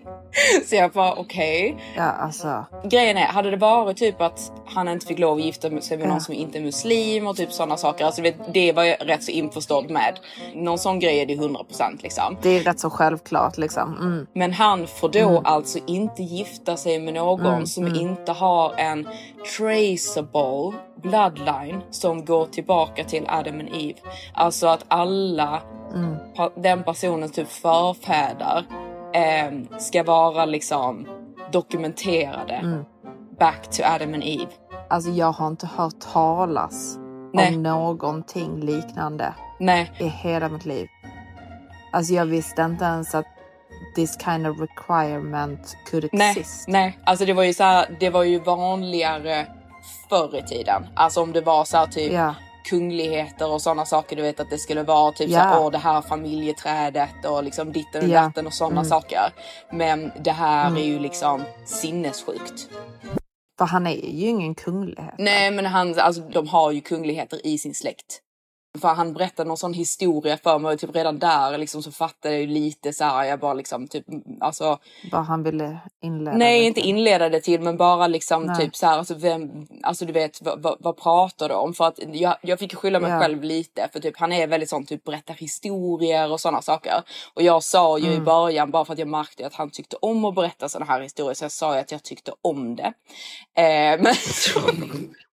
så 0.65 0.75
jag 0.75 0.91
bara 0.91 1.13
okej. 1.13 1.77
Ja, 1.95 2.03
alltså. 2.03 2.65
Grejen 2.83 3.17
är, 3.17 3.25
hade 3.25 3.51
det 3.51 3.57
varit 3.57 3.97
typ 3.97 4.21
att 4.21 4.51
han 4.65 4.87
inte 4.87 5.05
fick 5.05 5.19
lov 5.19 5.37
att 5.37 5.43
gifta 5.43 5.81
sig 5.81 5.97
med 5.97 6.07
Ja. 6.07 6.11
någon 6.11 6.21
som 6.21 6.33
inte 6.33 6.57
är 6.57 6.61
muslim 6.61 7.27
och 7.27 7.35
typ 7.35 7.51
sådana 7.51 7.77
saker. 7.77 8.05
Alltså 8.05 8.21
det 8.53 8.71
var 8.73 8.83
jag 8.83 8.97
rätt 8.99 9.23
så 9.23 9.31
införstådd 9.31 9.89
med. 9.89 10.19
Någon 10.55 10.79
sån 10.79 10.99
grej 10.99 11.19
är 11.19 11.25
det 11.25 11.35
100% 11.35 11.57
liksom. 12.03 12.37
Det 12.41 12.49
är 12.49 12.59
rätt 12.63 12.79
så 12.79 12.89
självklart 12.89 13.57
liksom. 13.57 13.97
Mm. 13.99 14.27
Men 14.33 14.53
han 14.53 14.87
får 14.87 15.09
då 15.09 15.41
alltså 15.45 15.79
inte 15.87 16.23
gifta 16.23 16.77
sig 16.77 16.99
med 16.99 17.13
någon 17.13 17.67
som 17.67 17.95
inte 17.95 18.31
har 18.31 18.73
en 18.77 19.07
traceable 19.57 20.71
bloodline 21.01 21.81
som 21.91 22.25
går 22.25 22.45
tillbaka 22.45 23.03
till 23.03 23.25
Adam 23.29 23.59
and 23.59 23.69
Eve. 23.73 23.99
Alltså 24.33 24.67
att 24.67 24.85
alla 24.87 25.61
pa- 26.35 26.51
den 26.55 26.83
personens 26.83 27.31
typ 27.31 27.47
förfäder 27.47 28.65
eh, 29.13 29.77
ska 29.79 30.03
vara 30.03 30.45
liksom 30.45 31.07
dokumenterade 31.51 32.83
back 33.39 33.69
to 33.71 33.83
Adam 33.83 34.13
and 34.13 34.23
Eve. 34.23 34.51
Alltså 34.89 35.09
jag 35.09 35.31
har 35.31 35.47
inte 35.47 35.67
hört 35.67 35.99
talas 36.13 36.97
Nej. 37.33 37.55
om 37.55 37.63
någonting 37.63 38.59
liknande 38.59 39.33
Nej, 39.59 39.91
i 39.99 40.07
hela 40.07 40.49
mitt 40.49 40.65
liv. 40.65 40.87
Alltså 41.93 42.13
jag 42.13 42.25
visste 42.25 42.61
inte 42.61 42.85
ens 42.85 43.15
att 43.15 43.25
this 43.95 44.17
kind 44.23 44.47
of 44.47 44.57
requirement 44.59 45.77
could 45.91 46.09
nej, 46.11 46.31
exist. 46.31 46.67
nej. 46.67 46.97
Alltså 47.03 47.25
det 47.25 47.33
var 47.33 47.43
ju 47.43 47.53
så 47.53 47.63
här, 47.63 47.97
det 47.99 48.09
var 48.09 48.23
ju 48.23 48.39
vanligare 48.39 49.47
förr 50.09 50.35
i 50.37 50.41
tiden. 50.43 50.87
Alltså 50.95 51.21
om 51.21 51.31
det 51.33 51.41
var 51.41 51.63
så 51.65 51.77
här 51.77 51.87
typ 51.87 52.13
Ja. 52.13 52.35
Kungligheter 52.65 53.51
och 53.51 53.61
sådana 53.61 53.85
saker. 53.85 54.15
Du 54.15 54.21
vet 54.21 54.39
att 54.39 54.49
det 54.49 54.57
skulle 54.57 54.83
vara 54.83 55.11
typ 55.11 55.29
Ja. 55.29 55.53
så 55.55 55.65
åh 55.65 55.71
det 55.71 55.77
här 55.77 56.01
familjeträdet 56.01 57.25
och 57.25 57.43
liksom 57.43 57.71
ditten 57.71 58.03
och 58.03 58.09
Ja. 58.09 58.21
datten 58.21 58.47
och 58.47 58.53
sådana 58.53 58.83
saker. 58.85 59.33
Men 59.71 60.11
det 60.23 60.31
här 60.31 60.77
är 60.77 60.83
ju 60.83 60.99
liksom 60.99 61.41
sinnessjukt. 61.65 62.69
För 63.57 63.65
han 63.65 63.87
är 63.87 63.91
ju 63.95 64.27
ingen 64.27 64.55
kunglighet. 64.55 65.15
Nej 65.17 65.51
men 65.51 65.65
han, 65.65 65.99
alltså 65.99 66.21
de 66.21 66.47
har 66.47 66.71
ju 66.71 66.81
kungligheter 66.81 67.45
i 67.47 67.57
sin 67.57 67.75
släkt. 67.75 68.19
För 68.79 68.87
han 68.87 69.13
berättade 69.13 69.47
någon 69.47 69.57
sån 69.57 69.73
historia 69.73 70.37
för 70.37 70.59
mig 70.59 70.73
och 70.73 70.79
typ 70.79 70.95
redan 70.95 71.19
där 71.19 71.57
liksom 71.57 71.83
så 71.83 71.91
fattade 71.91 72.39
jag 72.39 72.49
lite 72.49 72.93
så 72.93 73.03
här. 73.03 73.23
Jag 73.25 73.39
bara 73.39 73.53
liksom 73.53 73.87
typ 73.87 74.05
alltså. 74.41 74.79
Vad 75.11 75.25
han 75.25 75.43
ville 75.43 75.77
inleda 76.01 76.37
Nej 76.37 76.59
det 76.59 76.65
inte 76.67 76.79
inleda 76.81 77.29
det 77.29 77.41
till 77.41 77.61
men 77.61 77.77
bara 77.77 78.07
liksom 78.07 78.43
Nej. 78.43 78.55
typ 78.57 78.75
så 78.75 78.85
här. 78.85 78.97
Alltså, 78.97 79.13
vem, 79.13 79.67
alltså 79.83 80.05
du 80.05 80.13
vet 80.13 80.41
vad, 80.41 80.61
vad, 80.61 80.77
vad 80.79 80.97
pratar 80.97 81.49
du 81.49 81.55
om? 81.55 81.73
För 81.73 81.87
att 81.87 81.99
jag, 82.13 82.35
jag 82.41 82.59
fick 82.59 82.75
skylla 82.75 82.99
mig 82.99 83.11
Ja. 83.11 83.19
själv 83.19 83.43
lite 83.43 83.89
för 83.93 83.99
typ 83.99 84.17
han 84.17 84.31
är 84.31 84.47
väldigt 84.47 84.69
sån 84.69 84.85
typ 84.85 85.03
berättar 85.03 85.33
historier 85.33 86.31
och 86.31 86.39
sådana 86.39 86.61
saker. 86.61 87.03
Och 87.33 87.41
jag 87.41 87.63
sa 87.63 87.97
ju 87.97 88.05
i 88.07 88.13
Mm. 88.13 88.25
början 88.25 88.71
bara 88.71 88.85
för 88.85 88.93
att 88.93 88.99
jag 88.99 89.07
märkte 89.07 89.47
att 89.47 89.53
han 89.53 89.69
tyckte 89.69 89.95
om 90.01 90.25
att 90.25 90.35
berätta 90.35 90.69
såna 90.69 90.85
här 90.85 91.01
historier 91.01 91.33
så 91.33 91.43
jag 91.43 91.51
sa 91.51 91.73
ju 91.75 91.81
att 91.81 91.91
jag 91.91 92.03
tyckte 92.03 92.31
om 92.41 92.75
det. 92.75 92.93
Eh, 93.61 94.01
men 94.01 94.13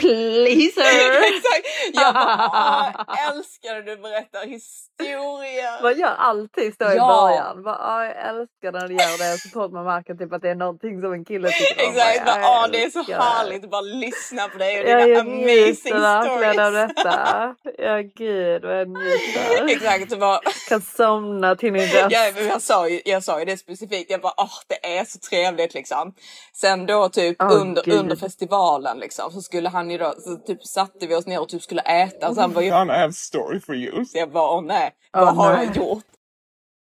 Pleaser! 0.00 1.22
Exakt! 1.32 1.66
Jag 1.92 2.14
bara, 2.14 2.50
"Åh, 2.52 3.04
jag 3.16 3.32
älskar 3.36 3.74
när 3.74 3.82
du 3.82 3.96
berättar 3.96 4.46
historier. 4.46 5.82
Man 5.82 5.98
gör 5.98 6.14
alltid 6.18 6.74
så 6.80 6.92
i 6.92 6.96
Ja. 6.96 7.06
början. 7.06 7.62
Bara, 7.62 7.78
"Ah, 7.80 8.04
jag 8.04 8.16
älskar 8.28 8.72
när 8.72 8.88
du 8.88 8.94
gör 8.94 9.18
det 9.18 9.38
så 9.38 9.48
fort 9.48 9.72
man 9.72 9.84
märker 9.84 10.14
typ 10.14 10.32
att 10.32 10.42
det 10.42 10.50
är 10.50 10.54
någonting 10.54 11.00
som 11.00 11.12
en 11.12 11.24
kille 11.24 11.48
tycker 11.48 11.84
om. 11.86 11.90
Exakt, 11.96 12.24
Bara, 12.26 12.34
bara, 12.34 12.40
"Jag 12.42 12.64
åh, 12.64 12.68
det 12.72 12.84
är 12.84 12.90
så 12.90 13.02
härligt 13.12 13.64
att 13.64 13.70
bara 13.70 13.80
lyssna 13.80 14.48
på 14.48 14.58
dig 14.58 14.82
och 14.82 14.88
Jag, 14.88 14.98
dina 15.08 15.18
jag 15.18 15.26
amazing 15.26 15.94
av 15.94 16.24
stories. 16.24 16.96
detta. 16.96 17.54
Ja 17.78 17.96
gud 18.16 18.62
vad 18.64 18.80
jag 18.80 18.88
njuter. 18.88 19.68
Exakt, 19.68 20.12
var, 20.12 20.40
Kan 20.68 20.80
somna 20.82 21.56
till 21.56 21.72
din 21.72 21.82
röst. 21.82 22.06
ja, 22.10 22.30
men 22.34 22.46
jag, 22.46 22.62
sa 22.62 22.88
ju, 22.88 23.00
jag 23.04 23.22
sa 23.24 23.38
ju 23.38 23.44
det 23.44 23.56
specifikt, 23.56 24.10
jag 24.10 24.20
bara 24.20 24.34
åh 24.36 24.50
det 24.68 24.98
är 24.98 25.04
så 25.04 25.18
trevligt 25.18 25.74
liksom. 25.74 26.14
Sen 26.54 26.86
då 26.86 27.08
typ 27.08 27.36
Åh, 27.42 27.52
under, 27.60 27.82
Gud. 27.82 27.94
under 27.94 28.16
festivalen 28.16 28.98
liksom 28.98 29.30
så 29.32 29.42
skulle 29.52 29.68
han 29.68 29.90
ju 29.90 29.98
då, 29.98 30.14
så 30.18 30.36
typ 30.36 30.64
satte 30.64 31.06
vi 31.06 31.14
oss 31.14 31.26
ner 31.26 31.40
och 31.40 31.48
typ 31.48 31.62
skulle 31.62 31.80
äta 31.82 32.34
så 32.34 32.40
han 32.40 32.52
bara, 32.52 32.64
Gonna 32.64 32.98
have 32.98 33.12
story 33.12 33.60
for 33.60 33.74
you. 33.74 34.04
så 34.04 34.18
jag 34.18 34.32
bara 34.32 34.50
åh 34.56 34.62
nej, 34.62 34.90
vad 35.12 35.36
har 35.36 35.52
nej. 35.56 35.66
jag 35.66 35.76
gjort? 35.76 36.04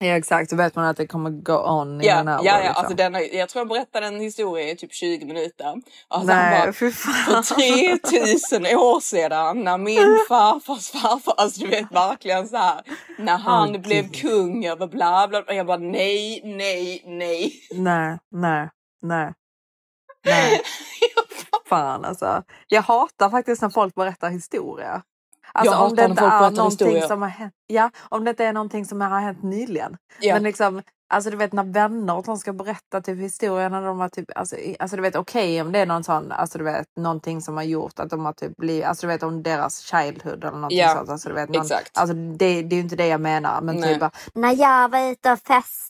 Ja 0.04 0.08
exakt, 0.16 0.50
då 0.50 0.56
vet 0.56 0.76
man 0.76 0.86
att 0.86 0.98
det 0.98 1.08
kommer 1.08 1.30
gå 1.30 1.70
on 1.70 2.02
i 2.02 2.06
Ja, 2.08 2.16
en 2.20 2.28
hour. 2.28 2.40
ja, 2.44 2.52
ja 2.52 2.58
liksom. 2.58 2.76
alltså 2.78 2.96
den, 2.96 3.14
jag 3.38 3.50
tror 3.50 3.60
jag 3.62 3.68
berättade 3.68 4.08
en 4.08 4.20
historia 4.20 4.70
i 4.72 4.76
typ 4.76 4.94
20 4.94 5.26
minuter. 5.26 5.66
Alltså 6.08 6.32
han 6.32 6.52
Nej 6.52 6.62
bara, 6.62 6.74
fy 6.74 6.92
fan. 6.92 7.44
för 7.44 7.98
3000 7.98 8.66
år 8.66 9.00
sedan 9.00 9.64
när 9.64 9.78
min 9.78 10.18
farfars 10.30 10.90
farfar, 10.92 11.34
alltså 11.38 11.62
du 11.62 11.68
vet 11.68 11.92
verkligen 11.92 12.48
så 12.48 12.58
här 12.58 12.82
när 13.20 13.38
han 13.38 13.76
Åh, 13.76 13.82
blev 13.82 14.04
Gud. 14.12 14.22
kung 14.22 14.66
över 14.66 14.88
bla 14.88 15.28
bla 15.28 15.42
bla. 15.42 15.54
Jag 15.54 15.66
bara 15.68 15.78
nej, 15.78 16.42
nej, 16.44 17.04
nej. 17.06 17.54
Nej, 17.76 18.18
nej, 18.32 18.70
nej. 19.02 19.34
Nej. 20.26 20.62
Fan 21.70 22.06
alltså. 22.06 22.44
Jag 22.68 22.82
hatar 22.82 23.30
faktiskt 23.30 23.62
när 23.62 23.70
folk 23.70 23.96
berättar 23.96 24.30
historia. 24.30 25.04
Alltså 25.54 25.74
Jag 25.74 25.84
om 25.86 25.96
det 25.96 26.06
inte 26.06 26.22
är 26.22 26.52
någonting 26.52 26.66
historia. 26.66 27.08
som 27.08 27.22
har 27.22 27.30
hänt. 27.30 27.54
Ja, 27.68 27.90
om 28.10 28.24
det 28.24 28.30
inte 28.30 28.46
är 28.46 28.54
någonting 28.54 28.86
som 28.86 29.02
har 29.02 29.20
hänt 29.20 29.44
nyligen. 29.44 29.98
Ja. 30.20 30.34
Men 30.34 30.44
liksom, 30.44 30.82
alltså 31.12 31.30
du 31.30 31.38
vet 31.38 31.54
när 31.54 31.64
vänner 31.64 32.16
och 32.18 32.24
de 32.26 32.38
ska 32.38 32.54
berätta 32.54 33.02
typ 33.02 33.20
historier 33.20 33.70
när 33.70 33.82
de 33.82 34.00
har 34.00 34.10
typ, 34.10 34.26
alltså, 34.36 34.56
alltså 34.80 34.96
du 34.96 35.02
vet 35.02 35.16
okej 35.16 35.62
om 35.62 35.72
det 35.72 35.80
är 35.80 35.86
någon 35.86 36.04
sån, 36.04 36.32
alltså 36.32 36.58
du 36.58 36.64
vet 36.64 36.88
någonting 36.98 37.42
som 37.42 37.56
har 37.58 37.64
gjort 37.64 38.00
att 38.00 38.10
de 38.10 38.26
har 38.26 38.34
typ 38.34 38.58
blivit, 38.58 38.86
alltså 38.86 39.08
du 39.08 39.14
vet 39.14 39.24
om 39.24 39.44
deras 39.44 39.80
childhood 39.80 40.44
eller 40.44 40.52
någonting 40.52 40.78
Ja, 40.80 40.96
sånt. 40.96 41.10
Alltså, 41.10 41.30
du 41.30 41.36
vet, 41.36 41.50
någon, 41.50 41.62
exakt. 41.62 41.98
Alltså 41.98 42.16
det, 42.16 42.62
det 42.62 42.74
är 42.76 42.78
ju 42.78 42.80
inte 42.80 42.96
det 42.96 43.08
jag 43.08 43.22
menar. 43.22 43.62
Men 43.62 43.76
Nej. 43.76 43.90
typ 43.90 44.00
bara, 44.00 44.12
När 44.34 44.56
jag 44.56 44.90
var 44.90 45.12
ute 45.12 45.32
och 45.32 45.40
festade 45.40 45.82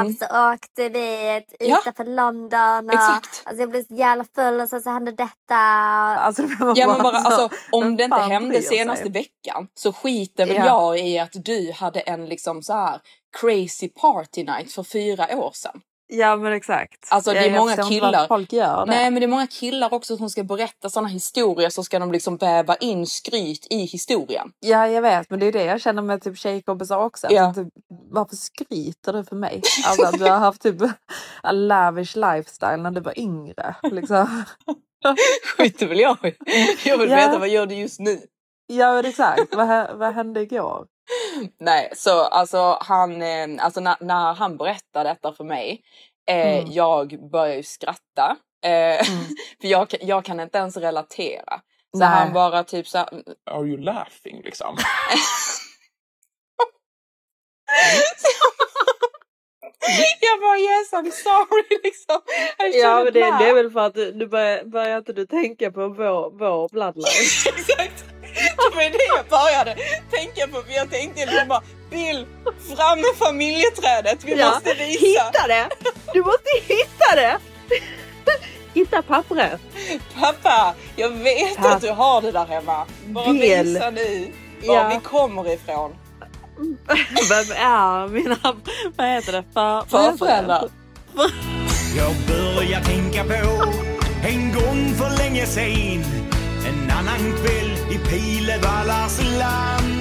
Mm. 0.00 0.12
så 0.16 0.24
åkte 0.54 0.88
vi 0.88 1.40
Ja. 1.58 1.78
utanför 1.80 2.04
London. 2.04 2.86
Och, 2.88 2.94
Exakt. 2.94 3.42
Alltså 3.44 3.60
jag 3.62 3.70
blev 3.70 3.84
så 3.84 3.94
jävla 3.94 4.24
full 4.34 4.60
och 4.60 4.68
så, 4.68 4.80
så 4.80 4.90
hände 4.90 5.10
detta. 5.12 5.56
alltså, 5.56 6.42
man 6.42 6.72
Ja 6.76 6.86
men 6.86 7.02
bara 7.02 7.20
så, 7.22 7.28
alltså 7.28 7.56
om 7.72 7.96
det 7.96 8.04
inte 8.04 8.16
hände 8.16 8.54
sig? 8.62 8.78
senaste 8.78 9.08
veckan 9.08 9.68
så 9.74 9.92
skiter 9.92 10.46
väl 10.46 10.56
Ja. 10.56 10.66
jag 10.66 10.98
i 10.98 11.18
att 11.18 11.32
du 11.32 11.72
hade 11.76 12.00
en 12.00 12.26
liksom 12.26 12.62
så 12.62 12.72
här 12.72 13.00
crazy 13.40 13.88
party 13.88 14.44
night 14.44 14.72
för 14.72 14.82
fyra 14.82 15.36
år 15.36 15.50
sedan. 15.54 15.80
Ja 16.06 16.36
men 16.36 16.52
exakt. 16.52 17.06
Alltså, 17.10 17.32
det 17.32 17.38
är 17.38 17.50
jag, 17.50 17.58
många 17.58 17.76
killar- 17.76 18.26
folk 18.28 18.52
gör 18.52 18.86
det. 18.86 18.92
Nej 18.92 19.10
men 19.10 19.20
det 19.20 19.26
är 19.26 19.28
många 19.28 19.46
killar 19.46 19.94
också 19.94 20.16
som 20.16 20.30
ska 20.30 20.42
berätta 20.44 20.90
sådana 20.90 21.08
historier 21.08 21.70
så 21.70 21.84
ska 21.84 21.98
de 21.98 22.12
liksom 22.12 22.36
väva 22.36 22.76
in 22.76 23.06
skryt 23.06 23.66
i 23.70 23.76
historien. 23.84 24.52
Ja 24.60 24.88
jag 24.88 25.02
vet 25.02 25.30
men 25.30 25.40
det 25.40 25.46
är 25.46 25.52
det 25.52 25.64
jag 25.64 25.80
känner 25.80 26.02
med 26.02 26.22
typ 26.22 26.38
tjejkompisar 26.38 26.98
också. 26.98 27.26
Ja. 27.30 27.42
Alltså, 27.46 27.64
typ, 27.64 27.72
varför 28.10 28.36
skryter 28.36 29.12
du 29.12 29.24
för 29.24 29.36
mig? 29.36 29.62
Alltså 29.86 30.06
att 30.06 30.18
du 30.18 30.24
har 30.24 30.38
haft 30.38 30.62
typ 30.62 30.82
en 31.42 31.68
lavish 31.68 32.16
lifestyle 32.16 32.76
när 32.76 32.90
du 32.90 33.00
var 33.00 33.18
yngre. 33.18 33.74
Liksom. 33.82 34.44
Skiter 35.58 35.86
väl 35.86 36.00
jag. 36.00 36.16
Jag 36.84 36.98
vill 36.98 37.10
Ja. 37.10 37.16
veta 37.16 37.38
vad 37.38 37.48
gör 37.48 37.66
du 37.66 37.74
just 37.74 38.00
nu? 38.00 38.20
Ja 38.66 39.02
exakt. 39.02 39.54
vad, 39.54 39.96
vad 39.96 40.14
hände 40.14 40.40
igår? 40.40 40.86
Nej, 41.60 41.92
så 41.96 42.20
alltså 42.24 42.78
han, 42.80 43.22
eh, 43.22 43.48
alltså 43.64 43.80
när, 43.80 43.96
när 44.00 44.34
han 44.34 44.56
berättar 44.56 45.04
detta 45.04 45.32
för 45.32 45.44
mig, 45.44 45.82
eh, 46.30 46.56
Mm. 46.58 46.70
jag 46.72 47.30
börjar 47.30 47.54
ju 47.56 47.62
skratta. 47.62 48.36
Eh, 48.64 48.70
Mm. 49.10 49.24
för 49.60 49.68
jag, 49.68 49.88
kan- 49.90 50.00
jag 50.06 50.24
kan 50.24 50.40
inte 50.40 50.58
ens 50.58 50.76
relatera. 50.76 51.60
Så 51.92 51.98
Nej. 51.98 52.08
han 52.08 52.32
bara 52.32 52.64
typ 52.64 52.88
så 52.88 52.98
här, 52.98 53.08
Are 53.50 53.66
you 53.66 53.76
laughing 53.80 54.42
liksom? 54.44 54.76
jag 60.20 60.40
bara 60.40 60.58
yes 60.58 60.92
I'm 60.92 61.10
sorry 61.10 61.80
liksom. 61.84 62.20
Ja 62.80 63.04
men 63.04 63.12
det, 63.12 63.20
det 63.20 63.48
är 63.48 63.54
väl 63.54 63.70
för 63.70 63.80
att 63.80 63.94
du, 63.94 64.12
du 64.12 64.26
börjar, 64.26 64.64
börjar 64.64 64.98
inte 64.98 65.12
du 65.12 65.26
tänka 65.26 65.70
på 65.72 65.88
vår, 65.88 66.38
vår 66.38 66.68
bloodline. 66.68 67.04
Exakt. 67.56 68.04
Det 68.56 68.76
var 68.76 68.82
ju 68.82 68.90
det 68.90 69.04
jag 69.16 69.26
började 69.26 69.74
tänka 70.10 70.46
på. 70.46 70.62
För 70.66 70.72
jag 70.72 70.90
tänkte 70.90 71.26
liksom 71.26 71.48
bara 71.48 71.62
Bill, 71.90 72.26
fram 72.76 72.98
med 73.00 73.10
familjeträdet. 73.18 74.24
Vi 74.24 74.34
Ja, 74.40 74.50
måste 74.50 74.74
visa. 74.74 75.06
Hitta 75.06 75.46
det! 75.48 75.68
Du 76.12 76.20
måste 76.22 76.50
hitta 76.66 77.14
det! 77.16 77.38
Hitta 78.74 79.02
pappret. 79.02 79.60
Pappa, 80.20 80.74
jag 80.96 81.08
vet 81.10 81.56
Pappa. 81.56 81.68
att 81.68 81.80
du 81.82 81.90
har 81.90 82.20
det 82.22 82.32
där 82.32 82.46
hemma. 82.46 82.86
Bara 83.06 83.32
Bill. 83.32 83.40
visa 83.74 83.90
nu 83.90 84.32
var 84.66 84.74
Ja. 84.74 84.88
vi 84.94 85.00
kommer 85.08 85.52
ifrån. 85.52 85.94
Vem 87.30 87.56
är 87.56 88.08
mina, 88.08 88.36
vad 88.96 89.06
heter 89.08 89.32
det? 89.32 89.44
För? 89.54 89.82
Förföräldrar. 89.88 90.68
Jag 91.96 92.12
börjar 92.28 92.80
tänka 92.80 93.24
på 93.24 93.64
en 94.28 94.52
gång 94.54 94.94
för 94.98 95.18
länge 95.18 95.46
sen 95.46 95.64
En 95.64 96.04
annan 96.98 97.32
kväll 97.36 97.76
i 97.90 97.98
Pilevallas 98.08 99.20
land. 99.38 100.00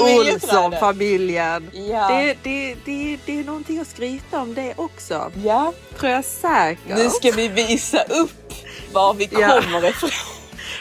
Olsson-familjen. 0.00 1.70
Ja. 1.72 2.08
Det, 2.08 2.36
det, 2.42 2.74
det, 2.84 3.18
det 3.26 3.40
är 3.40 3.44
någonting 3.44 3.80
att 3.80 3.88
skryta 3.88 4.40
om 4.40 4.54
det 4.54 4.74
också. 4.76 5.32
ja. 5.44 5.72
Tror 5.98 6.12
jag 6.12 6.24
säkert. 6.24 6.96
Nu 6.96 7.10
ska 7.10 7.30
vi 7.30 7.48
visa 7.48 8.02
upp 8.02 8.52
var 8.92 9.14
vi 9.14 9.28
Ja. 9.32 9.60
kommer 9.62 9.88
ifrån. 9.88 10.10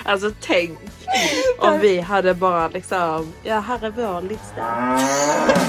Alltså 0.05 0.31
tänk 0.41 0.79
om 1.59 1.79
vi 1.79 1.99
hade 1.99 2.33
bara 2.33 2.67
liksom, 2.67 3.33
ja 3.43 3.59
här 3.59 3.83
är 3.85 3.89
vår 3.89 4.21
lista. 4.21 4.65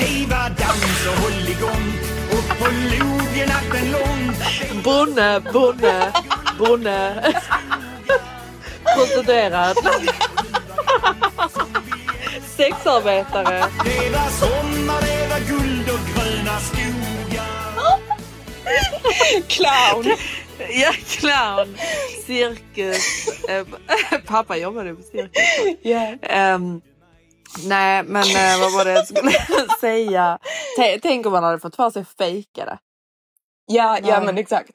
Det 0.00 0.26
var 0.30 0.48
dans 0.48 1.06
och 1.08 1.22
hålligång 1.22 1.92
och 2.30 2.58
på 2.58 2.64
logen 2.64 3.48
natten 3.48 3.92
lång 3.92 4.34
Bonne, 4.82 5.40
bonne, 5.52 6.12
bonne. 6.58 7.34
Prostituerad. 8.96 9.76
Sexarbetare. 12.56 13.64
Clown. 19.48 20.16
Ja, 20.70 20.92
clown. 21.08 21.76
Cirkus. 22.26 23.26
Eh, 23.48 23.66
Pappa 24.26 24.56
jobbade 24.56 24.94
på 24.94 25.02
cirkus. 25.02 25.78
Ja. 25.82 26.14
Ehm, 26.22 26.80
nej, 27.64 28.02
men 28.02 28.22
eh, 28.22 28.60
vad 28.60 28.72
var 28.72 28.84
det 28.84 28.92
jag 28.92 29.06
skulle 29.06 29.32
säga? 29.80 30.38
T- 30.78 30.98
Tänk 31.02 31.26
om 31.26 31.32
man 31.32 31.44
hade 31.44 31.58
fått 31.58 31.76
för 31.76 31.90
sig 31.90 32.04
fejka 32.18 32.64
det. 32.64 32.78
Ja, 33.66 33.98
ja 34.02 34.20
men 34.20 34.38
exakt. 34.38 34.70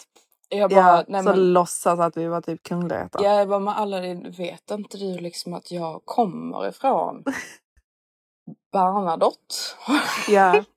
Jag 0.50 0.70
bara, 0.70 0.80
Ja, 0.80 1.04
nej 1.08 1.24
så 1.24 1.30
men. 1.30 1.54
låtsas 1.54 2.00
att 2.00 2.18
vi 2.18 2.28
var 2.28 2.42
typ 2.42 2.64
kungligheter. 2.64 3.24
Ja, 3.24 3.34
jag 3.34 3.50
bara, 3.50 3.60
men 3.60 3.74
Aladdin, 3.74 4.32
vet 4.38 4.72
inte 4.72 4.98
du 4.98 5.18
liksom 5.18 5.54
att 5.54 5.72
jag 5.72 6.02
kommer 6.06 6.68
ifrån 6.68 7.24
Bernadotte? 8.72 9.56
Ja. 10.30 10.64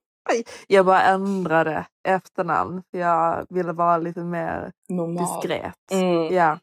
Jag 0.68 0.86
bara 0.86 1.02
ändrade 1.02 1.86
efternamn 2.08 2.82
jag 2.90 3.46
ville 3.48 3.72
vara 3.72 3.98
lite 3.98 4.20
mer 4.20 4.72
Normal. 4.88 5.16
diskret. 5.24 5.74
Mm. 5.90 6.14
Ja, 6.14 6.30
Jag 6.30 6.58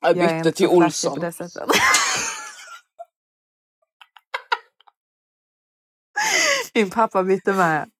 jag 0.00 0.10
är 0.10 0.14
bytte 0.22 0.34
inte 0.36 0.52
till 0.52 0.68
Olsson. 0.68 1.14
på 1.14 1.20
det 1.20 1.32
sättet. 1.32 1.68
Min 6.74 6.90
pappa 6.90 7.22
bytte 7.22 7.52
med. 7.52 7.90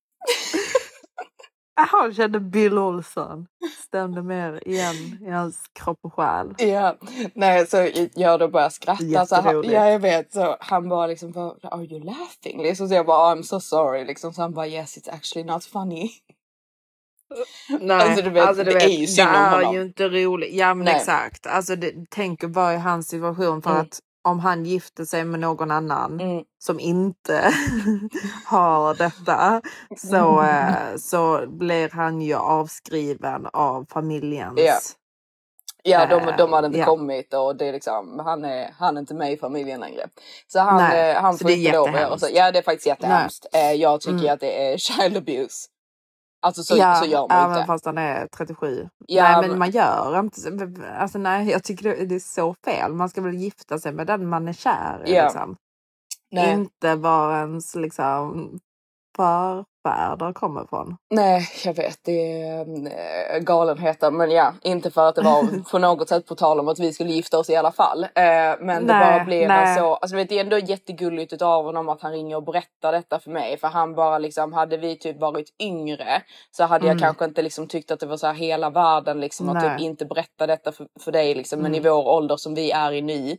Han 1.76 2.14
kände 2.14 2.40
Bill 2.40 2.78
Olsson. 2.78 3.46
Stämde 3.86 4.22
mer 4.22 4.68
igen 4.68 5.18
i 5.26 5.30
hans 5.30 5.64
kropp 5.72 5.98
och 6.02 6.14
själ. 6.14 6.54
Ja, 6.58 6.96
nej 7.34 7.66
så 7.66 7.88
jag 8.14 8.40
då 8.40 8.48
började 8.48 8.70
skratta. 8.70 9.26
Så 9.26 9.34
han, 9.36 9.62
ja 9.64 9.90
jag 9.90 9.98
vet. 9.98 10.32
Så 10.32 10.56
han 10.60 10.88
bara 10.88 11.06
liksom, 11.06 11.32
bara, 11.32 11.54
are 11.70 11.84
you 11.84 12.04
laughing? 12.04 12.62
Liksom, 12.62 12.88
så 12.88 12.94
jag 12.94 13.06
bara, 13.06 13.34
I'm 13.34 13.42
so 13.42 13.60
sorry. 13.60 14.04
Liksom, 14.04 14.32
så 14.32 14.42
han 14.42 14.54
bara, 14.54 14.66
yes 14.66 14.98
it's 14.98 15.14
actually 15.14 15.52
not 15.52 15.64
funny. 15.64 16.10
Nej, 17.80 17.96
Alltså, 17.96 18.22
du 18.22 18.30
vet, 18.30 18.56
det 18.56 18.84
är 18.84 18.88
ju 18.88 19.06
synd 19.06 19.28
om 19.28 19.32
det 19.34 19.38
är 19.38 19.50
honom. 19.56 19.74
ju 19.74 19.82
inte 19.82 20.08
roligt. 20.08 20.54
Ja 20.54 20.74
men 20.74 20.84
Nej. 20.84 20.94
exakt. 20.96 21.46
Alltså 21.46 21.76
det, 21.76 21.92
tänk 22.10 22.44
vara 22.44 22.74
i 22.74 22.78
hans 22.78 23.08
situation 23.08 23.62
för 23.62 23.70
Mm. 23.70 23.82
att 23.82 24.00
om 24.24 24.40
han 24.40 24.64
gifter 24.64 25.04
sig 25.04 25.24
med 25.24 25.40
någon 25.40 25.70
annan 25.70 26.20
Mm. 26.20 26.44
som 26.58 26.80
inte 26.80 27.52
har 28.46 28.94
detta 28.94 29.60
så, 29.96 30.42
eh, 30.42 30.96
så 30.96 31.46
blir 31.48 31.90
han 31.90 32.20
ju 32.22 32.34
avskriven 32.34 33.46
av 33.52 33.86
familjens. 33.90 34.54
Ja. 34.60 34.74
Ja, 35.86 36.06
de, 36.06 36.28
Eh, 36.28 36.36
de 36.36 36.52
hade 36.52 36.66
inte 36.66 36.78
ja. 36.78 36.84
kommit 36.86 37.34
och 37.34 37.56
det 37.56 37.66
är 37.66 37.72
liksom, 37.72 38.18
han 38.24 38.44
är, 38.44 38.70
han 38.78 38.96
är 38.96 39.00
inte 39.00 39.14
med 39.14 39.32
i 39.32 39.36
familjen 39.36 39.80
längre. 39.80 40.08
Så 40.46 40.58
han, 40.60 40.76
Nej, 40.76 41.10
eh, 41.10 41.22
han 41.22 41.38
så 41.38 41.42
får 41.42 41.48
det 41.48 41.54
är 41.54 41.56
inte 41.56 41.72
lov 41.72 41.88
att 41.88 42.00
göra 42.00 42.18
så. 42.18 42.28
Ja, 42.34 42.52
det 42.52 42.58
är 42.58 42.62
faktiskt 42.62 42.86
jättehemskt. 42.86 43.46
Eh, 43.52 43.72
jag 43.72 44.00
tycker 44.00 44.18
Mm. 44.18 44.34
att 44.34 44.40
det 44.40 44.72
är 44.72 44.76
child 44.78 45.16
abuse. 45.16 45.68
Alltså 46.44 46.62
så, 46.62 46.76
ja, 46.76 46.94
så 46.94 47.06
gör 47.06 47.28
man 47.28 47.44
även 47.44 47.56
inte. 47.56 47.66
fast 47.66 47.86
han 47.86 47.98
är 47.98 48.26
37. 48.36 48.88
Ja, 49.06 49.22
nej 49.22 49.40
men 49.40 49.50
men- 49.50 49.58
man 49.58 49.70
gör 49.70 50.20
inte 50.20 50.40
så. 50.40 50.50
Alltså 50.98 51.18
nej 51.18 51.50
jag 51.50 51.64
tycker 51.64 52.06
det, 52.06 52.14
är 52.14 52.18
så 52.18 52.54
fel. 52.64 52.92
Man 52.92 53.08
ska 53.08 53.20
väl 53.20 53.34
gifta 53.34 53.78
sig 53.78 53.92
med 53.92 54.06
den 54.06 54.28
man 54.28 54.48
är 54.48 54.52
kär 54.52 55.02
i. 55.06 55.14
Ja. 55.14 55.24
Liksom. 55.24 55.56
Inte 56.52 56.94
var 56.94 57.38
ens 57.38 57.74
liksom 57.74 58.50
förfäder 59.88 60.32
kommer 60.32 60.64
ifrån. 60.64 60.96
Nej, 61.10 61.48
jag 61.64 61.74
vet. 61.74 61.98
Det 62.04 62.42
är 62.42 62.60
äh, 63.34 63.38
galenheter. 63.40 64.10
Men 64.10 64.30
ja, 64.30 64.52
inte 64.62 64.90
för 64.90 65.08
att 65.08 65.14
det 65.14 65.22
var 65.22 65.62
på 65.70 65.78
något 65.78 66.08
sätt 66.08 66.26
på 66.26 66.34
tal 66.34 66.60
om 66.60 66.68
att 66.68 66.78
vi 66.78 66.92
skulle 66.92 67.10
gifta 67.10 67.38
oss 67.38 67.50
i 67.50 67.56
alla 67.56 67.72
fall. 67.72 68.02
Eh, 68.04 68.10
men 68.60 68.86
det 68.86 68.92
Nej, 68.98 69.16
bara 69.16 69.24
blev 69.24 69.48
nej. 69.48 69.76
så. 69.78 69.94
Alltså 69.94 70.16
vet, 70.16 70.28
det 70.28 70.36
är 70.38 70.44
ändå 70.44 70.58
jättegulligt 70.58 71.42
av 71.42 71.64
honom 71.64 71.88
att 71.88 72.02
han 72.02 72.12
ringer 72.12 72.36
och 72.36 72.44
berättar 72.44 72.92
detta 72.92 73.18
för 73.20 73.30
mig. 73.30 73.58
För 73.58 73.68
han 73.68 73.94
bara 73.94 74.18
liksom, 74.18 74.52
hade 74.52 74.76
vi 74.76 74.98
typ 74.98 75.20
varit 75.20 75.48
yngre 75.62 76.22
så 76.50 76.64
hade 76.64 76.86
jag 76.86 76.94
Mm. 76.94 77.02
kanske 77.02 77.24
inte 77.24 77.42
liksom 77.42 77.66
tyckt 77.68 77.90
att 77.90 78.00
det 78.00 78.06
var 78.06 78.16
så 78.16 78.26
här 78.26 78.34
hela 78.34 78.70
världen 78.70 79.20
liksom 79.20 79.48
att 79.48 79.54
Nej. 79.62 79.70
typ 79.70 79.80
inte 79.80 80.04
berätta 80.04 80.46
detta 80.46 80.72
för, 80.72 80.86
för 81.00 81.12
dig 81.12 81.34
liksom. 81.34 81.60
Men 81.60 81.74
i 81.74 81.78
Mm. 81.78 81.92
vår 81.92 82.08
ålder 82.08 82.36
som 82.36 82.54
vi 82.54 82.70
är 82.70 82.92
i 82.92 83.02
nu 83.02 83.36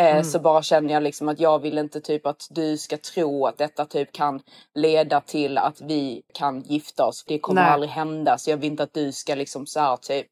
eh, 0.00 0.22
så 0.22 0.38
bara 0.38 0.62
känner 0.62 0.94
jag 0.94 1.02
liksom 1.02 1.28
att 1.28 1.40
jag 1.40 1.58
vill 1.58 1.78
inte 1.78 2.00
typ 2.00 2.26
att 2.26 2.46
du 2.50 2.76
ska 2.76 2.96
tro 2.96 3.46
att 3.46 3.58
detta 3.58 3.84
typ 3.84 4.12
kan 4.12 4.40
leda 4.74 5.20
till 5.20 5.58
att 5.58 5.80
vi 5.80 6.22
kan 6.34 6.60
gifta 6.60 7.04
oss. 7.06 7.24
Det 7.26 7.38
kommer 7.38 7.62
Nej. 7.62 7.70
aldrig 7.70 7.90
hända 7.90 8.38
så 8.38 8.50
jag 8.50 8.56
vill 8.56 8.70
inte 8.70 8.82
att 8.82 8.94
du 8.94 9.12
ska 9.12 9.34
liksom 9.34 9.66
så 9.66 9.80
här 9.80 9.96
typ 9.96 10.28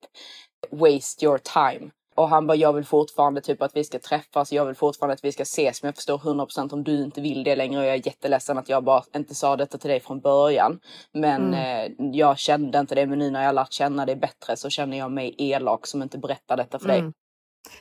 waste 0.71 1.25
your 1.25 1.39
time. 1.39 1.91
Och 2.15 2.29
han 2.29 2.47
bara, 2.47 2.57
jag 2.57 2.73
vill 2.73 2.85
fortfarande 2.85 3.41
typ 3.41 3.63
att 3.63 3.77
vi 3.77 3.85
ska 3.85 3.99
träffas, 3.99 4.53
jag 4.53 4.65
vill 4.65 4.75
fortfarande 4.75 5.15
att 5.15 5.25
vi 5.25 5.33
ska 5.33 5.43
ses 5.43 5.83
men 5.83 5.89
jag 5.89 5.97
förstår 5.97 6.19
100% 6.19 6.73
om 6.73 6.85
du 6.85 7.03
inte 7.03 7.21
vill 7.21 7.45
det 7.45 7.57
längre 7.57 7.81
och 7.81 7.87
jag 7.87 7.95
är 7.95 8.07
jätteledsen 8.07 8.59
att 8.59 8.69
jag 8.69 8.85
bara 8.85 9.03
inte 9.17 9.35
sa 9.35 9.57
detta 9.57 9.79
till 9.79 9.91
dig 9.91 10.01
från 10.01 10.21
början. 10.21 10.81
Men 11.13 11.55
eh, 11.55 11.93
jag 12.13 12.39
kände 12.39 12.79
inte 12.79 12.95
det 12.95 13.07
men 13.07 13.19
nu 13.19 13.31
när 13.31 13.45
jag 13.45 13.55
lärt 13.55 13.73
känna 13.73 14.07
dig 14.07 14.17
bättre 14.17 14.57
så 14.57 14.71
känner 14.71 14.99
jag 14.99 15.13
mig 15.13 15.35
elak 15.39 15.87
som 15.87 16.03
inte 16.03 16.19
berättar 16.19 16.57
detta 16.57 16.79
för 16.79 16.89
dig. 16.89 17.13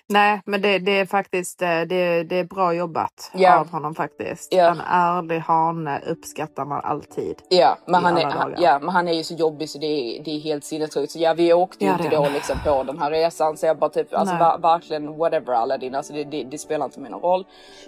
Nej 0.07 0.41
men 0.45 0.61
det, 0.61 0.79
det 0.79 0.91
är 0.99 1.05
faktiskt 1.05 1.61
eh, 1.61 1.67
det, 1.67 2.23
det 2.23 2.35
är 2.35 2.43
bra 2.43 2.73
jobbat 2.73 3.31
Ja. 3.33 3.59
av 3.59 3.69
honom 3.71 3.95
faktiskt. 3.95 4.53
Ja. 4.53 4.67
En 4.71 4.81
ärlig 4.81 5.39
hane 5.39 6.01
uppskattar 6.07 6.65
man 6.65 6.81
alltid. 6.83 7.35
Ja 7.49 7.77
men, 7.85 8.01
i 8.01 8.03
han 8.03 8.17
är, 8.17 8.25
han, 8.25 8.55
ja, 8.57 8.79
men 8.79 8.89
han 8.89 9.07
är 9.07 9.13
ju 9.13 9.23
så 9.23 9.33
jobbig 9.33 9.69
så 9.69 9.77
det 9.79 9.85
är, 9.87 10.23
det 10.23 10.31
är 10.31 10.39
helt 10.39 10.63
sinnessjukt. 10.65 11.11
Så 11.11 11.19
ja, 11.19 11.33
vi 11.33 11.53
åkte 11.53 11.85
ju 11.85 11.91
Ja, 11.91 11.97
inte 12.03 12.15
då 12.15 12.27
liksom 12.33 12.57
på 12.65 12.83
den 12.83 12.99
här 12.99 13.11
resan 13.11 13.57
så 13.57 13.65
jag 13.65 13.77
bara 13.77 13.89
typ, 13.89 14.13
alltså 14.13 14.35
ver- 14.35 14.61
verkligen 14.61 15.17
whatever 15.17 15.53
Aladdin, 15.53 15.95
alltså 15.95 16.13
det, 16.13 16.23
det, 16.23 16.43
det 16.43 16.57
spelar 16.57 16.85
inte 16.85 16.99
mig 16.99 17.11
någon 17.11 17.21
roll. 17.21 17.45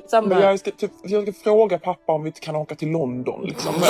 Sen 0.08 0.26
Men 0.30 0.42
jag 0.42 0.60
ska, 0.60 0.72
typ, 0.72 0.92
jag 1.04 1.24
ska 1.24 1.34
fråga 1.44 1.80
pappa 1.80 2.14
om 2.14 2.24
vi 2.24 2.28
inte 2.30 2.40
kan 2.42 2.56
åka 2.56 2.76
till 2.76 2.92
London 2.92 3.42
liksom. 3.44 3.74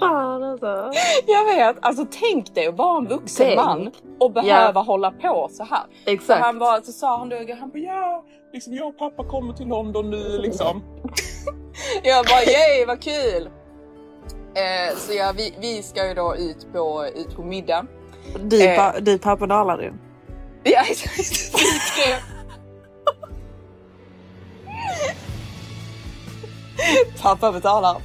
Fan 0.00 0.42
alltså. 0.42 0.90
jag 1.26 1.44
vet, 1.44 1.76
alltså 1.80 2.06
tänk 2.20 2.54
dig 2.54 2.66
att 2.66 2.76
vara 2.76 2.98
en 2.98 3.06
vuxen 3.08 3.46
Tänk. 3.46 3.56
man 3.56 3.90
och 4.20 4.32
behöva 4.32 4.80
hålla 4.80 5.10
på 5.10 5.48
så 5.52 5.64
här. 5.64 5.82
Så 6.04 6.10
Exakt. 6.10 6.42
han 6.44 6.58
bara, 6.58 6.82
så 6.82 6.92
sa 6.92 7.18
han 7.18 7.28
då, 7.28 7.36
Han 7.60 7.70
bara 7.70 7.78
ja, 7.78 8.24
liksom 8.52 8.74
jag 8.74 8.88
och 8.88 8.98
pappa 8.98 9.24
kommer 9.24 9.52
till 9.52 9.66
London 9.68 10.10
nu 10.10 10.38
liksom. 10.38 10.82
jag 12.02 12.26
bara 12.26 12.42
yay 12.42 12.86
vad 12.86 13.02
kul! 13.02 13.50
Eh, 14.54 14.96
så 14.96 15.12
ja, 15.12 15.32
vi, 15.36 15.54
vi 15.60 15.82
ska 15.82 16.08
ju 16.08 16.14
då 16.14 16.36
ut 16.36 16.72
på, 16.72 17.06
ut 17.14 17.36
på 17.36 17.42
middag. 17.42 17.86
Du, 18.44 18.62
Eh. 18.64 18.76
pa, 18.76 19.00
du 19.00 19.18
pappa 19.18 19.44
och 19.44 19.52
Aladdin. 19.52 20.00
Ja 20.62 20.80
exakt, 20.90 21.18
vi 21.18 21.24
tre. 22.04 22.14
Pappa 27.22 27.52
betalar. 27.52 27.96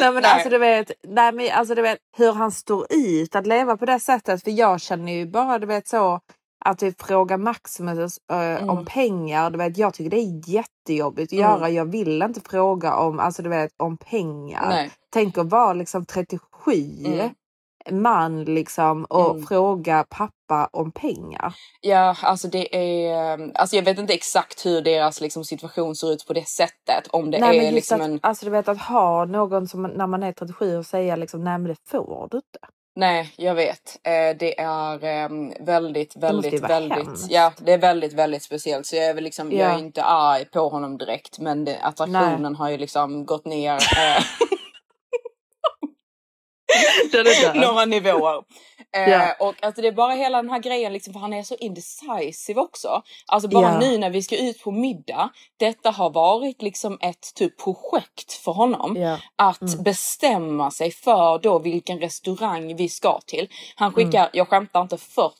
Nej 0.00 0.12
men 0.12 0.22
Nej. 0.22 0.32
alltså 0.32 0.48
du 0.48 0.58
vet, 0.58 0.90
nej, 1.08 1.32
men, 1.32 1.50
alltså 1.52 1.74
du 1.74 1.82
vet 1.82 1.98
hur 2.16 2.32
han 2.32 2.50
står 2.52 2.86
ut 2.90 3.36
att 3.36 3.46
leva 3.46 3.76
på 3.76 3.86
det 3.86 4.00
sättet. 4.00 4.44
För 4.44 4.50
jag 4.50 4.80
känner 4.80 5.12
ju 5.12 5.26
bara 5.26 5.58
du 5.58 5.66
vet 5.66 5.88
så 5.88 6.20
att 6.64 6.82
vi 6.82 6.94
frågar 6.98 7.36
Maximus 7.36 8.18
eh, 8.32 8.68
om 8.68 8.84
pengar. 8.84 9.50
Du 9.50 9.58
vet, 9.58 9.78
jag 9.78 9.94
tycker 9.94 10.10
det 10.10 10.16
är 10.20 10.48
jättejobbigt 10.48 11.32
att 11.32 11.38
Mm. 11.38 11.50
göra. 11.50 11.68
Jag 11.70 11.84
vill 11.84 12.22
inte 12.22 12.40
fråga 12.50 12.94
om, 12.94 13.20
alltså, 13.20 13.42
du 13.42 13.48
vet, 13.48 13.70
om 13.76 13.96
pengar. 13.96 14.68
Nej. 14.68 14.90
Tänk 15.12 15.38
att 15.38 15.50
vara 15.50 15.72
liksom 15.72 16.06
37 16.06 16.40
Mm. 17.04 17.30
Man 17.90 18.44
liksom 18.44 19.04
och 19.04 19.30
Mm. 19.30 19.46
fråga 19.46 20.04
pappa 20.10 20.68
om 20.72 20.92
pengar. 20.92 21.54
Ja, 21.80 22.16
alltså 22.22 22.48
det 22.48 22.76
är, 22.76 23.50
alltså 23.54 23.76
jag 23.76 23.82
vet 23.82 23.98
inte 23.98 24.14
exakt 24.14 24.66
hur 24.66 24.80
deras 24.82 25.20
liksom, 25.20 25.44
situation 25.44 25.96
ser 25.96 26.12
ut 26.12 26.26
på 26.26 26.32
det 26.32 26.48
sättet. 26.48 27.06
Om 27.10 27.30
det 27.30 27.38
nej, 27.38 27.48
men 27.48 27.58
är 27.58 27.62
just 27.62 27.74
liksom 27.74 28.00
att, 28.00 28.06
en, 28.06 28.20
alltså, 28.22 28.44
du 28.44 28.50
vet, 28.50 28.68
att 28.68 28.78
ha 28.82 29.24
någon 29.24 29.68
som 29.68 29.82
när 29.82 30.06
man 30.06 30.22
är 30.22 30.32
37 30.32 30.76
och 30.78 30.86
säga 30.86 31.16
liksom 31.16 31.44
nej 31.44 31.58
men 31.58 31.64
det 31.68 31.76
får 31.90 32.28
du 32.30 32.36
inte. 32.36 32.58
nej 32.96 33.32
jag 33.36 33.54
vet. 33.54 33.98
Eh, 34.02 34.36
det 34.38 34.60
är 34.60 35.04
ehm, 35.04 35.52
väldigt, 35.60 36.16
väldigt, 36.16 36.60
väldigt, 36.62 36.98
hemskt. 37.06 37.30
ja 37.30 37.52
det 37.58 37.72
är 37.72 37.78
väldigt, 37.78 38.12
väldigt 38.12 38.42
speciellt. 38.42 38.86
Så 38.86 38.96
jag 38.96 39.04
är 39.06 39.14
väl 39.14 39.24
liksom, 39.24 39.52
jag 39.52 39.70
Ja. 39.70 39.74
är 39.74 39.78
inte 39.78 40.02
arg 40.04 40.44
på 40.44 40.68
honom 40.68 40.98
direkt. 40.98 41.38
Men 41.38 41.64
det, 41.64 41.78
attraktionen 41.82 42.56
har 42.56 42.70
ju 42.70 42.76
liksom 42.76 43.26
gått 43.26 43.44
ner. 43.44 43.78
Eh, 46.76 47.10
Den 47.12 47.26
är 47.26 47.42
död. 47.54 47.56
några 47.56 47.84
nivåer. 47.84 48.42
Eh, 48.96 49.10
Ja. 49.10 49.34
Och 49.40 49.54
alltså 49.64 49.82
det 49.82 49.88
är 49.88 49.92
bara 49.92 50.12
hela 50.14 50.42
den 50.42 50.50
här 50.50 50.58
grejen, 50.58 50.92
liksom, 50.92 51.12
för 51.12 51.20
han 51.20 51.32
är 51.32 51.42
så 51.42 51.54
indecisive 51.54 52.60
också. 52.60 53.02
Alltså 53.26 53.48
bara 53.48 53.62
Ja. 53.72 53.78
nu 53.78 53.98
när 53.98 54.10
vi 54.10 54.22
ska 54.22 54.36
ut 54.36 54.62
på 54.62 54.70
middag, 54.70 55.30
detta 55.58 55.90
har 55.90 56.10
varit 56.10 56.62
liksom 56.62 56.98
ett 57.00 57.34
typ 57.34 57.58
projekt 57.62 58.32
för 58.32 58.52
honom. 58.52 58.96
Ja. 58.96 59.18
Att 59.36 59.62
Mm. 59.62 59.82
bestämma 59.82 60.70
sig 60.70 60.90
för 60.90 61.38
då 61.38 61.58
vilken 61.58 61.98
restaurang 62.00 62.76
vi 62.76 62.88
ska 62.88 63.20
till. 63.26 63.48
Han 63.76 63.92
skickar, 63.92 64.18
Mm. 64.20 64.30
jag 64.32 64.48
skämtar 64.48 64.80
inte, 64.82 64.96
40 64.98 65.32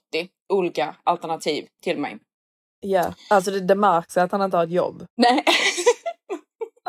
olika 0.52 0.94
alternativ 1.04 1.66
till 1.84 1.98
mig. 1.98 2.16
Ja, 2.82 3.14
alltså 3.30 3.50
det, 3.50 3.60
det 3.60 3.74
märks 3.74 4.16
att 4.16 4.32
han 4.32 4.42
inte 4.42 4.56
har 4.56 4.64
ett 4.64 4.70
jobb. 4.70 5.06
Nej. 5.16 5.44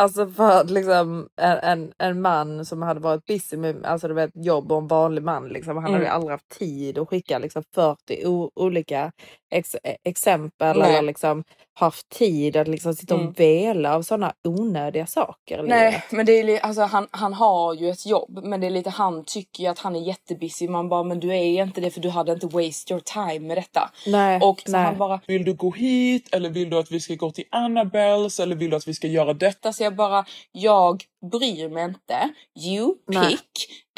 Alltså 0.02 0.28
för 0.28 0.62
att 0.62 0.70
liksom 0.72 1.30
en, 1.42 1.58
en, 1.60 1.94
en 2.00 2.22
man 2.22 2.66
som 2.66 2.82
hade 2.82 3.00
varit 3.00 3.26
busy 3.26 3.58
med 3.58 3.86
alltså 3.86 4.08
du 4.08 4.14
vet, 4.14 4.32
jobb 4.36 4.72
och 4.72 4.78
en 4.78 4.88
vanlig 4.88 5.24
man 5.24 5.50
liksom, 5.50 5.78
han 5.78 5.84
hade 5.86 5.96
Mm. 5.96 6.04
ju 6.06 6.10
aldrig 6.10 6.32
haft 6.32 6.50
tid 6.50 6.98
att 7.00 7.10
skicka 7.10 7.40
liksom 7.40 7.64
40 7.76 8.28
o, 8.28 8.52
olika 8.56 9.14
ex, 9.52 9.76
eh, 9.76 9.96
exempel 10.04 10.80
Nej. 10.80 10.90
eller 10.90 11.02
liksom 11.02 11.44
haft 11.74 12.10
tid 12.10 12.58
att 12.58 12.68
liksom 12.68 12.94
sitta 12.96 13.16
Mm. 13.16 13.28
och 13.28 13.40
vela 13.40 13.96
av 13.96 14.02
sådana 14.02 14.34
onödiga 14.44 15.06
saker. 15.06 15.64
Nej, 15.64 15.92
livet. 15.92 16.04
men 16.12 16.26
det 16.26 16.32
är 16.40 16.60
alltså 16.60 16.82
han, 16.82 17.08
han 17.12 17.34
har 17.34 17.74
ju 17.74 17.90
ett 17.90 18.06
jobb, 18.06 18.40
men 18.44 18.62
det 18.62 18.68
är 18.68 18.72
lite 18.72 18.90
han 18.90 19.24
tycker 19.26 19.64
ju 19.64 19.70
att 19.70 19.80
han 19.80 19.96
är 19.96 20.00
jättebusy. 20.00 20.68
Man 20.68 20.90
bara, 20.90 21.04
men 21.04 21.20
du 21.20 21.30
är 21.36 21.64
inte 21.64 21.82
det 21.82 21.92
för 21.92 22.02
du 22.02 22.10
hade 22.10 22.32
inte 22.32 22.48
waste 22.48 22.94
your 22.94 23.02
time 23.02 23.48
med 23.48 23.58
detta. 23.58 23.92
Nej, 24.08 24.40
Och 24.42 24.62
så 24.66 24.72
nej. 24.72 24.82
han 24.84 24.98
bara, 24.98 25.20
Vill 25.28 25.46
du 25.46 25.54
gå 25.54 25.72
hit 25.72 26.34
eller 26.36 26.50
vill 26.50 26.70
du 26.70 26.78
att 26.80 26.92
vi 26.92 27.00
ska 27.00 27.16
gå 27.16 27.32
till 27.32 27.46
Annabels 27.52 28.40
eller 28.40 28.56
vill 28.56 28.70
du 28.70 28.76
att 28.76 28.88
vi 28.88 28.94
ska 28.94 29.08
göra 29.08 29.34
detta? 29.34 29.74
så 29.74 29.84
jag 29.84 29.96
bara, 29.96 30.26
jag 30.52 31.04
bryr 31.32 31.70
mig 31.70 31.84
inte. 31.84 32.30
You 32.68 32.96
Nej. 33.08 33.38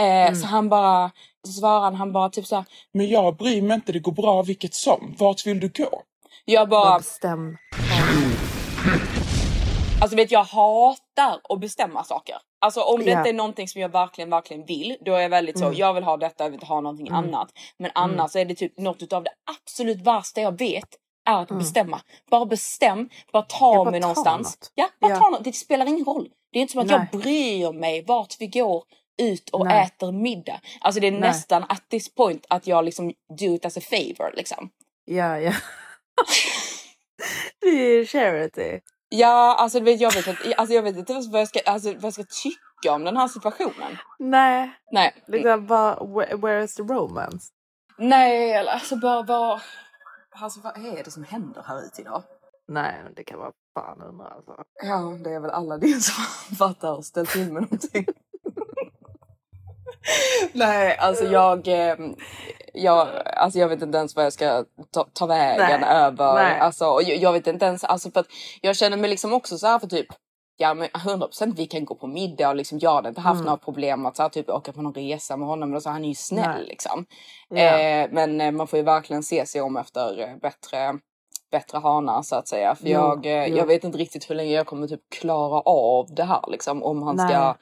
Eh, 0.02 0.34
Så 0.34 0.46
han 0.48 0.70
bara, 0.70 1.12
så 1.48 1.52
svarar 1.52 1.82
han, 1.82 1.96
han 1.96 2.12
bara 2.14 2.30
typ 2.30 2.46
så 2.46 2.56
här, 2.56 2.66
Men 2.94 3.08
jag 3.10 3.36
bryr 3.38 3.62
mig 3.62 3.76
inte, 3.76 3.92
det 3.92 4.00
går 4.00 4.12
bra 4.12 4.42
vilket 4.42 4.74
som. 4.74 5.16
Vart 5.20 5.46
vill 5.46 5.60
du 5.60 5.70
gå? 5.70 6.02
jag 6.46 6.70
Bara 6.70 6.98
bestäm. 6.98 7.58
alltså 10.02 10.16
vet 10.18 10.32
jag 10.32 10.44
hatar 10.44 11.40
att 11.50 11.60
bestämma 11.60 12.04
saker. 12.04 12.36
Alltså 12.62 12.82
om 12.82 13.00
det 13.00 13.12
Ja. 13.12 13.18
inte 13.18 13.30
är 13.30 13.34
någonting 13.34 13.68
som 13.68 13.82
jag 13.82 13.90
verkligen, 13.90 14.30
verkligen 14.30 14.66
vill, 14.66 14.98
då 15.06 15.14
är 15.14 15.22
jag 15.22 15.30
väldigt 15.30 15.60
så, 15.60 15.66
Mm. 15.66 15.78
jag 15.78 15.94
vill 15.94 16.04
ha 16.04 16.18
detta, 16.18 16.44
jag 16.44 16.50
vill 16.50 16.56
inte 16.56 16.66
ha 16.66 16.82
någonting 16.82 17.10
annat. 17.10 17.50
Men 17.78 17.92
annars 17.96 18.36
är 18.36 18.46
det 18.46 18.56
typ 18.56 18.80
något 18.80 19.02
utav 19.04 19.24
det 19.24 19.32
absolut 19.58 20.02
värsta 20.02 20.42
jag 20.42 20.60
vet. 20.60 20.88
är 21.26 21.42
att 21.42 21.48
bestämma. 21.50 22.02
Bara 22.32 22.46
bestäm, 22.46 23.10
bara 23.34 23.44
ta 23.44 23.66
Mm. 23.66 23.78
Ja, 23.78 23.84
bara 23.84 23.92
mig 23.92 24.02
ta 24.02 24.08
någonstans. 24.08 24.46
något. 24.62 24.72
Ja, 24.76 24.90
bara 25.02 25.12
Ja. 25.12 25.18
ta 25.20 25.30
något. 25.30 25.44
Det 25.44 25.54
spelar 25.54 25.86
ingen 25.86 26.06
roll. 26.06 26.28
Det 26.52 26.60
är 26.60 26.62
inte 26.62 26.72
som 26.72 26.82
att 26.82 26.88
Nej. 26.88 27.08
jag 27.12 27.22
bryr 27.22 27.72
mig 27.74 28.04
vart 28.08 28.36
vi 28.40 28.48
går 28.48 28.84
ut 29.18 29.50
och 29.50 29.66
Nej. 29.66 29.86
äter 29.86 30.12
middag. 30.12 30.62
Alltså 30.82 31.02
det 31.02 31.08
är 31.08 31.12
Nej. 31.12 31.20
nästan 31.20 31.64
at 31.70 31.90
this 31.90 32.16
point 32.16 32.46
att 32.50 32.68
jag 32.68 32.86
liksom 32.86 33.14
do 33.40 33.56
it 33.56 33.66
as 33.66 33.78
a 33.78 33.82
favor 33.90 34.36
liksom. 34.36 34.70
Ja, 35.06 35.40
ja. 35.40 35.54
det 37.62 37.68
är 37.68 37.98
ju 37.98 38.06
charity. 38.06 38.80
Ja, 39.10 39.56
alltså 39.60 39.80
du 39.80 39.86
vet, 39.86 40.02
jag 40.02 40.14
vet 40.14 40.28
inte, 40.28 40.54
alltså, 40.58 40.76
jag 40.76 40.84
vet 40.84 40.98
inte 40.98 41.14
vad 41.14 41.42
jag, 41.42 41.48
ska, 41.48 41.60
alltså, 41.66 41.94
vad 41.94 42.04
jag 42.04 42.14
ska 42.14 42.24
tycka 42.24 42.94
om 42.94 43.04
den 43.04 43.18
här 43.18 43.28
situationen. 43.28 43.98
Nej, 44.20 44.72
Nej, 44.92 45.24
liksom 45.28 45.68
bara 45.68 46.06
where, 46.06 46.36
where 46.36 46.64
is 46.64 46.76
the 46.76 46.84
romance? 46.84 47.52
nej, 47.98 48.68
alltså 48.68 48.96
bara 48.96 49.22
vad... 49.22 49.62
Alltså 50.36 50.60
vad 50.60 50.86
är 50.86 51.04
det 51.04 51.12
som 51.12 51.24
händer 51.24 51.64
här 51.68 51.86
ute 51.86 52.02
idag? 52.02 52.24
Nej, 52.68 53.02
men 53.04 53.14
det 53.14 53.24
kan 53.24 53.40
vara 53.40 53.52
fan 53.74 54.02
undra 54.02 54.26
alltså. 54.26 54.56
Ja, 54.84 55.18
det 55.24 55.30
är 55.30 55.40
väl 55.40 55.52
alla 55.52 55.78
det 55.78 56.04
som 56.04 56.24
fattar 56.58 56.94
och 56.94 57.06
ställt 57.06 57.30
till 57.30 57.54
med 57.54 57.62
någonting. 57.62 58.06
Nej, 60.54 60.98
alltså 60.98 61.26
jag, 61.26 61.68
eh, 61.68 61.96
jag, 62.74 63.08
alltså 63.26 63.60
jag 63.60 63.68
vet 63.68 63.82
inte 63.82 63.98
ens 63.98 64.16
vad 64.16 64.26
jag 64.26 64.34
ska 64.34 64.66
ta, 64.94 65.08
ta 65.14 65.26
vägen 65.26 65.82
Nej, 65.82 65.90
över. 65.96 66.34
nej. 66.34 66.60
Alltså, 66.60 66.86
och 66.86 67.04
jag, 67.04 67.18
jag 67.18 67.34
vet 67.34 67.48
inte 67.48 67.66
ens, 67.66 67.84
alltså 67.84 68.12
för 68.12 68.20
att 68.20 68.28
jag 68.62 68.76
känner 68.76 68.98
mig 68.98 69.10
liksom 69.10 69.34
också 69.34 69.58
så 69.58 69.68
här 69.68 69.80
för 69.80 69.88
typ 69.88 70.08
Ja 70.58 70.74
men 70.74 70.88
100% 70.88 71.54
vi 71.56 71.66
kan 71.66 71.86
gå 71.86 71.96
på 71.96 72.08
middag 72.08 72.50
och 72.50 72.56
liksom 72.56 72.80
jag 72.82 72.94
hade 72.94 73.10
inte 73.10 73.22
haft 73.22 73.34
Mm. 73.36 73.46
några 73.46 73.58
problem 73.58 74.06
att 74.06 74.16
så 74.16 74.22
här, 74.22 74.30
typ 74.30 74.50
åka 74.50 74.72
på 74.74 74.82
någon 74.82 74.94
resa 74.94 75.38
med 75.38 75.48
honom. 75.48 75.82
Så, 75.82 75.90
han 75.90 76.04
är 76.04 76.10
ju 76.10 76.16
snäll 76.16 76.56
Nej. 76.58 76.66
liksom. 76.68 77.06
Ja. 77.50 77.58
Eh, 77.80 78.08
men 78.12 78.42
eh, 78.42 78.52
man 78.52 78.68
får 78.68 78.78
ju 78.80 78.84
verkligen 78.86 79.24
se 79.24 79.46
sig 79.46 79.62
om 79.62 79.78
efter 79.78 80.20
eh, 80.20 80.36
bättre, 80.42 80.94
bättre 81.52 81.78
hanar 81.78 82.22
så 82.22 82.36
att 82.36 82.48
säga. 82.48 82.76
För 82.76 82.88
Jo, 82.88 82.92
jag, 83.24 83.26
jo. 83.50 83.58
jag 83.58 83.66
vet 83.66 83.84
inte 83.84 83.98
riktigt 83.98 84.30
hur 84.30 84.36
länge 84.36 84.52
jag 84.52 84.66
kommer 84.68 84.88
typ 84.88 85.02
klara 85.22 85.60
av 85.66 86.08
det 86.16 86.24
här 86.24 86.42
liksom. 86.48 86.84
Om 86.84 87.04
han 87.04 87.18
ska 87.20 87.56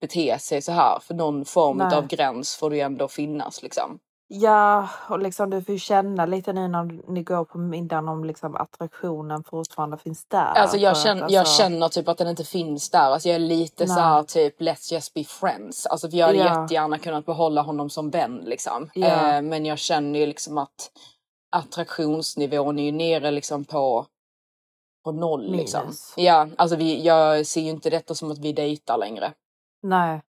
bete 0.00 0.38
sig 0.38 0.62
så 0.62 0.72
här. 0.72 0.98
För 0.98 1.14
någon 1.14 1.44
form 1.44 1.76
Nej. 1.76 1.96
av 1.96 2.06
gräns 2.06 2.56
får 2.56 2.70
det 2.70 2.76
ju 2.76 2.82
ändå 2.82 3.08
finnas 3.08 3.62
liksom. 3.62 3.98
Ja, 4.26 4.88
och 5.08 5.18
liksom 5.18 5.50
du 5.50 5.62
får 5.62 5.72
ju 5.72 5.78
känna 5.78 6.26
lite 6.26 6.52
nu 6.52 6.68
när 6.68 7.10
ni 7.12 7.22
går 7.22 7.44
på 7.44 7.58
middagen 7.58 8.08
om 8.08 8.24
liksom 8.24 8.56
attraktionen 8.56 9.44
fortfarande 9.44 9.98
finns 9.98 10.24
där. 10.28 10.38
Alltså 10.44 10.76
jag, 10.76 10.96
känner, 10.96 11.26
jag 11.30 11.40
alltså- 11.40 11.62
känner 11.62 11.88
typ 11.88 12.08
att 12.08 12.18
den 12.18 12.28
inte 12.28 12.44
finns 12.44 12.90
där. 12.90 13.10
Alltså 13.10 13.28
jag 13.28 13.34
är 13.34 13.38
lite 13.40 13.84
Nej. 13.86 13.94
så 13.94 14.00
här 14.00 14.22
typ 14.22 14.60
let's 14.60 14.92
just 14.92 15.14
be 15.14 15.24
friends. 15.24 15.86
Alltså 15.86 16.10
för 16.10 16.16
jag 16.16 16.26
hade 16.26 16.38
Ja. 16.38 16.62
jättegärna 16.62 16.98
kunnat 16.98 17.26
behålla 17.26 17.62
honom 17.62 17.90
som 17.90 18.10
vän 18.10 18.42
liksom. 18.44 18.90
Ja. 18.94 19.36
Eh, 19.36 19.42
men 19.42 19.66
jag 19.66 19.78
känner 19.78 20.18
ju 20.18 20.26
liksom 20.26 20.58
att 20.58 20.90
attraktionsnivån 21.56 22.78
är 22.78 22.84
ju 22.84 22.92
nere 22.92 23.30
liksom 23.30 23.64
på 23.64 24.06
på 25.04 25.12
noll 25.12 25.52
liksom. 25.52 25.92
Ja, 26.16 26.48
alltså 26.56 26.76
vi, 26.76 27.02
jag 27.02 27.46
ser 27.46 27.60
ju 27.60 27.70
inte 27.70 27.90
detta 27.90 28.14
som 28.14 28.30
att 28.30 28.38
vi 28.38 28.52
dejtar 28.52 28.98
längre. 28.98 29.32
Nej. 29.84 30.22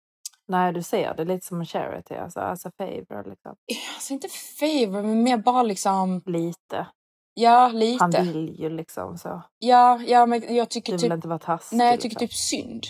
Nej, 0.47 0.73
du 0.73 0.83
ser 0.83 1.13
det 1.13 1.25
lite 1.25 1.45
som 1.45 1.59
en 1.59 1.65
charity, 1.65 2.15
alltså 2.15 2.39
as 2.39 2.65
a 2.65 2.71
favor 2.77 3.29
liksom. 3.29 3.55
Alltså 3.95 4.13
inte 4.13 4.27
favor 4.29 5.01
men 5.01 5.23
mer 5.23 5.37
bara 5.37 5.63
liksom, 5.63 6.21
Lite. 6.25 6.87
ja 7.33 7.67
lite. 7.67 8.03
Han 8.03 8.11
vill 8.11 8.55
ju 8.59 8.69
liksom 8.69 9.17
så. 9.17 9.41
Ja, 9.59 9.99
ja 10.07 10.25
men 10.25 10.55
jag 10.55 10.69
tycker 10.69 10.91
Du 10.91 10.97
typ, 10.97 11.05
vill 11.05 11.11
inte 11.15 11.27
vara 11.27 11.39
taskig. 11.39 11.77
nej 11.77 11.87
jag 11.91 12.01
tycker 12.01 12.19
liksom. 12.19 12.27
typ 12.27 12.33
synd. 12.33 12.83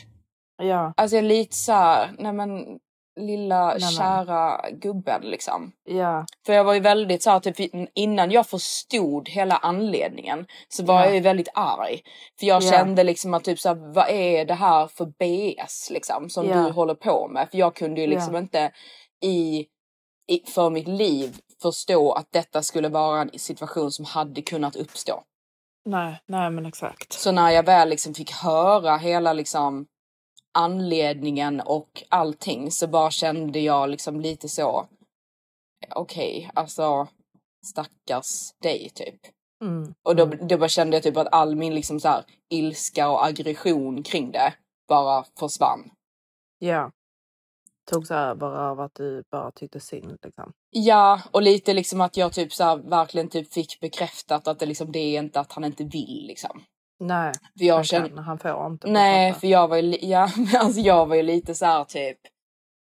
Ja, 0.58 0.94
Alltså 0.98 1.16
jag 1.16 1.26
är 1.26 1.30
lite 1.30 1.56
såhär, 1.56 2.16
nej 2.20 2.34
men 2.34 2.80
lilla 3.16 3.68
Nej, 3.68 3.80
kära 3.82 4.70
gubben 4.72 5.22
liksom. 5.22 5.72
ja, 5.84 6.26
För 6.46 6.54
jag 6.54 6.64
var 6.64 6.74
ju 6.74 6.80
väldigt 6.80 7.24
så 7.24 7.30
här, 7.30 7.40
typ 7.40 7.56
innan 7.96 8.32
jag 8.32 8.48
förstod 8.48 9.30
hela 9.30 9.58
anledningen 9.58 10.46
så 10.70 10.84
var 10.86 11.00
Ja. 11.00 11.06
jag 11.06 11.14
ju 11.16 11.20
väldigt 11.22 11.50
arg. 11.54 12.02
För 12.40 12.46
jag 12.46 12.64
Ja. 12.64 12.72
kände 12.72 13.04
liksom 13.04 13.34
att 13.34 13.44
typ 13.44 13.60
så 13.60 13.70
här, 13.70 13.94
vad 13.94 14.10
är 14.10 14.46
det 14.46 14.54
här 14.54 14.88
för 14.88 15.06
BS 15.06 15.90
liksom 15.92 16.30
som 16.30 16.48
du 16.48 16.72
håller 16.72 16.96
på 16.96 17.28
med? 17.28 17.48
För 17.52 17.58
jag 17.58 17.76
kunde 17.76 18.02
ju 18.02 18.08
liksom 18.08 18.36
inte 18.36 18.72
i, 19.24 19.66
i, 20.28 20.40
för 20.46 20.70
mitt 20.70 20.88
liv 20.88 21.38
förstå 21.62 22.12
att 22.12 22.28
detta 22.32 22.62
skulle 22.62 22.90
vara 22.90 23.22
en 23.22 23.40
situation 23.40 23.92
som 23.92 24.06
hade 24.06 24.42
kunnat 24.42 24.76
uppstå. 24.76 25.24
nej, 25.86 26.20
nej 26.28 26.50
men 26.50 26.66
exakt. 26.66 27.14
Så 27.14 27.32
när 27.32 27.52
jag 27.52 27.64
väl 27.64 27.90
liksom 27.90 28.14
fick 28.14 28.32
höra 28.32 28.98
hela 28.98 29.34
liksom 29.34 29.86
anledningen 30.56 31.62
och 31.62 32.04
allting 32.10 32.72
så 32.72 32.88
bara 32.88 33.12
kände 33.12 33.60
jag 33.60 33.90
liksom 33.90 34.22
lite 34.22 34.50
så. 34.50 34.88
Okej, 35.96 36.52
alltså 36.54 37.08
stackars 37.66 38.52
dig 38.62 38.90
typ. 38.90 39.20
Mm. 39.62 39.94
Och 40.04 40.16
då, 40.16 40.24
mm. 40.24 40.48
då 40.48 40.58
bara 40.58 40.70
kände 40.70 40.96
jag 40.96 41.04
typ 41.04 41.18
att 41.18 41.34
all 41.34 41.56
min 41.56 41.76
liksom 41.76 42.00
så 42.00 42.08
här 42.08 42.24
ilska 42.50 43.10
och 43.10 43.26
aggression 43.26 44.04
kring 44.04 44.32
det 44.32 44.54
bara 44.88 45.26
försvann. 45.40 45.92
Ja. 46.60 46.92
Togs 47.92 48.12
över 48.12 48.48
av 48.48 48.80
att 48.80 48.96
du 48.96 49.24
bara 49.32 49.52
tyckte 49.52 49.80
synd 49.80 50.18
liksom. 50.24 50.52
Ja, 50.70 51.22
och 51.32 51.42
lite 51.42 51.74
liksom 51.74 52.02
att 52.02 52.18
jag 52.18 52.34
typ 52.34 52.54
så 52.54 52.64
här 52.64 52.78
verkligen 52.78 53.30
typ 53.30 53.54
fick 53.54 53.80
bekräftat 53.80 54.48
att 54.48 54.60
det 54.60 54.66
liksom 54.66 54.92
det 54.92 55.00
är 55.00 55.20
inte 55.20 55.40
att 55.40 55.52
han 55.52 55.64
inte 55.64 55.84
vill 55.84 56.26
liksom. 56.28 56.64
Nej, 57.00 57.34
För 57.58 57.66
jag 57.66 57.76
han, 57.76 57.84
kände, 57.84 58.10
kan, 58.10 58.18
han 58.18 58.40
får 58.40 58.66
inte. 58.66 58.88
Nej, 58.88 59.34
för 59.34 59.48
jag 59.48 59.68
var 59.68 59.78
ju, 59.78 59.98
ja, 60.02 60.30
alltså 60.60 60.80
jag 60.82 61.06
var 61.06 61.16
ju 61.16 61.22
lite 61.24 61.56
så 61.56 61.66
här 61.66 61.84
typ. 61.84 62.18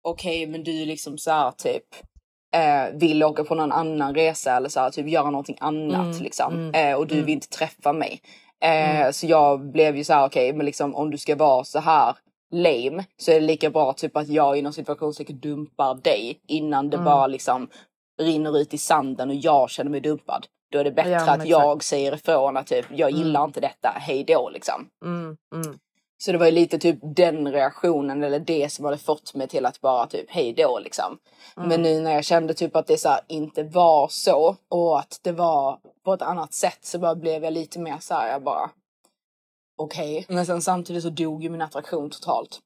Okej, 0.03 0.47
men 0.47 0.63
du 0.63 0.85
liksom 0.85 1.17
så 1.17 1.31
här 1.31 1.51
typ. 1.51 1.83
Eh, 2.55 2.97
vill 2.99 3.23
åka 3.23 3.43
på 3.43 3.55
någon 3.55 3.71
annan 3.71 4.15
resa 4.15 4.57
eller 4.57 4.69
så 4.69 4.79
här, 4.79 4.89
typ 4.89 5.07
göra 5.07 5.29
någonting 5.29 5.57
annat 5.59 6.05
Mm, 6.13 6.23
liksom. 6.23 6.53
mm, 6.53 6.73
eh, 6.91 6.97
och 6.97 7.07
du 7.07 7.13
mm. 7.13 7.25
vill 7.25 7.33
inte 7.33 7.49
träffa 7.49 7.93
mig. 7.93 8.21
Eh, 8.63 8.99
Mm. 8.99 9.13
Så 9.13 9.27
jag 9.27 9.71
blev 9.71 9.97
ju 9.97 10.03
så 10.03 10.13
här 10.13 10.25
okej, 10.25 10.53
men 10.53 10.65
liksom 10.65 10.95
om 10.95 11.11
du 11.11 11.17
ska 11.17 11.35
vara 11.35 11.63
så 11.63 11.79
här 11.79 12.15
lame 12.51 13.03
så 13.17 13.31
är 13.31 13.35
det 13.35 13.45
lika 13.47 13.69
bra 13.69 13.93
typ 13.93 14.17
att 14.17 14.27
jag 14.27 14.57
inom 14.57 14.73
situationstecken 14.73 15.39
dumpar 15.39 15.95
dig 15.95 16.39
innan 16.47 16.89
det 16.89 16.97
Mm. 16.97 17.05
bara 17.05 17.27
liksom 17.27 17.69
rinner 18.21 18.57
ut 18.57 18.73
i 18.73 18.77
sanden 18.77 19.29
och 19.29 19.35
jag 19.35 19.69
känner 19.69 19.91
mig 19.91 20.01
dumpad. 20.01 20.45
Då 20.71 20.79
är 20.79 20.83
det 20.83 20.91
bättre 20.91 21.09
Ja, 21.11 21.17
att 21.17 21.29
exakt. 21.29 21.49
jag 21.49 21.83
säger 21.83 22.15
ifrån 22.15 22.57
att 22.57 22.67
typ 22.67 22.85
jag 22.91 23.11
gillar 23.11 23.39
Mm. 23.39 23.49
inte 23.49 23.59
detta, 23.59 23.89
hej 23.95 24.23
då 24.23 24.49
liksom. 24.49 24.89
Mm, 25.05 25.37
mm. 25.55 25.79
Så 26.17 26.31
det 26.31 26.37
var 26.37 26.45
ju 26.45 26.51
lite 26.51 26.79
typ 26.79 26.99
den 27.01 27.51
reaktionen 27.51 28.23
eller 28.23 28.39
det 28.39 28.71
som 28.71 28.85
hade 28.85 28.97
fått 28.97 29.33
mig 29.35 29.47
till 29.47 29.65
att 29.65 29.81
bara 29.81 30.07
typ 30.07 30.25
hej 30.29 30.53
då 30.53 30.79
liksom. 30.79 31.17
Mm. 31.57 31.69
Men 31.69 31.81
nu 31.81 32.01
när 32.01 32.11
jag 32.13 32.25
kände 32.25 32.53
typ 32.53 32.75
att 32.75 32.87
det 32.87 32.97
så 32.97 33.09
här 33.09 33.21
inte 33.27 33.63
var 33.63 34.07
så 34.07 34.55
och 34.69 34.99
att 34.99 35.19
det 35.23 35.31
var 35.31 35.79
på 36.05 36.13
ett 36.13 36.21
annat 36.21 36.53
sätt 36.53 36.79
så 36.81 36.99
bara 36.99 37.15
blev 37.15 37.43
jag 37.43 37.53
lite 37.53 37.79
mer 37.79 37.97
så 37.99 38.13
här 38.13 38.31
jag 38.31 38.43
bara 38.43 38.69
okej. 39.77 40.25
Men 40.29 40.45
sen 40.45 40.61
samtidigt 40.61 41.03
så 41.03 41.09
dog 41.09 41.43
ju 41.43 41.49
min 41.49 41.61
attraktion 41.61 42.09
totalt. 42.09 42.59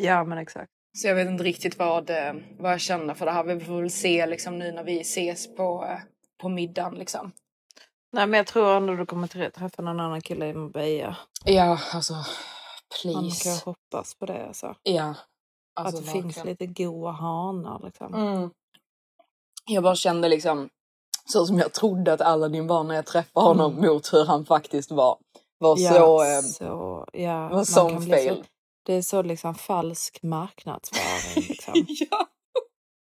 Ja, 0.00 0.24
men 0.24 0.38
exakt. 0.38 0.70
Så 0.98 1.08
jag 1.08 1.14
vet 1.14 1.28
inte 1.28 1.44
riktigt 1.44 1.78
vad, 1.78 2.10
eh, 2.10 2.32
vad 2.58 2.72
jag 2.72 2.80
känner 2.80 3.14
för 3.14 3.26
det 3.26 3.32
här. 3.32 3.44
Vi 3.44 3.60
får 3.60 3.80
väl 3.80 3.90
se 3.90 4.26
liksom 4.26 4.58
nu 4.58 4.72
när 4.72 4.84
vi 4.84 5.00
ses 5.00 5.54
på, 5.54 5.84
eh, 5.88 5.98
på 6.42 6.48
middagen 6.48 6.94
liksom. 6.94 7.32
Nej, 8.12 8.26
men 8.26 8.38
jag 8.38 8.46
tror 8.46 8.76
ändå 8.76 8.94
du 8.94 9.06
kommer 9.06 9.26
träffa 9.26 9.82
någon 9.82 10.00
annan 10.00 10.20
kille 10.20 10.46
i 10.46 10.54
Marbella. 10.54 11.16
Ja, 11.44 11.78
alltså 11.92 12.12
Man 12.14 12.24
please. 13.02 13.44
kan 13.44 13.58
hoppas 13.74 14.14
på 14.14 14.26
det. 14.26 14.46
Alltså. 14.46 14.74
Ja. 14.82 15.14
Alltså, 15.74 15.98
att 15.98 16.04
det 16.06 16.10
finns 16.12 16.24
verkligen. 16.36 16.46
lite 16.46 16.66
goa 16.82 17.10
hanar 17.12 17.80
liksom. 17.84 18.14
Mm. 18.14 18.50
Jag 19.66 19.82
bara 19.82 19.94
kände 19.96 20.28
liksom 20.28 20.68
så 21.24 21.46
som 21.46 21.58
jag 21.58 21.72
trodde 21.72 22.12
att 22.12 22.20
Aladdin 22.20 22.66
var 22.66 22.84
när 22.84 22.94
jag 22.94 23.06
träffade 23.06 23.46
honom 23.46 23.72
Mm. 23.78 23.90
mot 23.94 24.12
hur 24.12 24.24
han 24.24 24.44
faktiskt 24.46 24.90
var. 24.90 25.18
Var 25.58 25.76
Ja, 25.78 25.92
så... 25.92 26.22
Eh, 26.24 26.40
så, 26.40 27.06
ja, 27.12 27.48
var 27.48 27.50
man 27.56 27.66
sån 27.66 28.02
fail. 28.06 28.36
Så, 28.36 28.44
det 28.82 28.94
är 28.94 29.02
så 29.02 29.22
liksom 29.22 29.54
falsk 29.54 30.22
marknadsföring. 30.22 31.46
Liksom. 31.48 31.72
ja, 32.10 32.26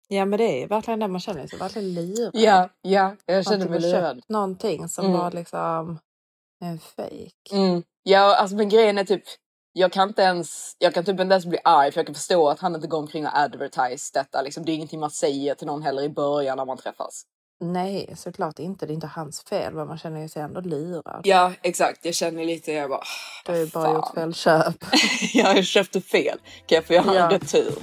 ja, 0.10 0.26
men 0.26 0.38
det 0.40 0.64
är 0.64 0.68
verkligen 0.68 1.00
det 1.00 1.08
man 1.08 1.22
känner 1.22 1.48
sig 1.48 1.60
verkligen 1.60 1.94
lurad. 1.94 2.32
ja, 2.34 2.70
ja, 2.82 3.16
jag 3.26 3.46
kände 3.46 3.62
typ 3.66 3.70
mig 3.72 3.80
lurad. 3.80 4.22
någonting 4.28 4.88
som 4.90 5.06
Mm. 5.06 5.18
var 5.18 5.32
liksom 5.32 6.00
en 6.66 6.80
fejk. 6.80 7.36
Mm. 7.52 7.84
Ja, 8.04 8.36
alltså 8.36 8.56
men 8.56 8.70
grejen 8.70 8.98
är 8.98 9.04
typ 9.04 9.24
jag 9.74 9.92
kan 9.92 10.08
inte 10.10 10.22
ens, 10.22 10.76
jag 10.80 10.94
kan 10.94 11.06
typ 11.06 11.20
inte 11.20 11.34
ens 11.34 11.46
bli 11.46 11.60
arg 11.64 11.92
för 11.92 12.00
jag 12.00 12.06
kan 12.06 12.16
förstå 12.16 12.50
att 12.50 12.60
han 12.60 12.76
inte 12.76 12.88
går 12.88 12.98
omkring 12.98 13.26
och 13.28 13.38
advertise 13.38 14.12
detta. 14.14 14.42
Liksom, 14.42 14.66
det 14.66 14.72
är 14.72 14.74
ingenting 14.74 15.00
man 15.00 15.12
säger 15.12 15.56
till 15.56 15.68
någon 15.68 15.82
heller 15.84 16.02
i 16.04 16.10
början 16.10 16.58
när 16.58 16.66
man 16.66 16.78
träffas. 16.78 17.24
Nej, 17.62 18.14
såklart 18.18 18.60
inte. 18.60 18.86
Det 18.86 18.92
är 18.92 18.96
inte 18.96 19.08
hans 19.08 19.44
fel, 19.44 19.74
men 19.74 19.88
man 19.88 19.98
känner 19.98 20.28
sig 20.28 20.42
ändå 20.42 20.62
lurad. 20.62 21.22
Ja, 21.24 21.54
exakt. 21.62 22.06
Jag 22.06 22.16
känner 22.16 22.46
lite, 22.46 22.72
jag 22.72 22.90
bara... 22.90 23.04
Du 23.46 23.52
har 23.52 23.60
ju 23.60 23.66
bara 23.68 23.84
fan. 23.84 23.96
gjort 23.96 24.14
fel 24.16 24.34
köp. 24.34 24.76
jag 25.34 25.66
köpte 25.66 26.02
fel. 26.02 26.38
Kan 26.66 26.76
jag 26.76 26.86
få 26.86 26.94
göra 26.94 27.16
Ja. 27.16 27.24
en 27.24 27.30
retur? 27.30 27.74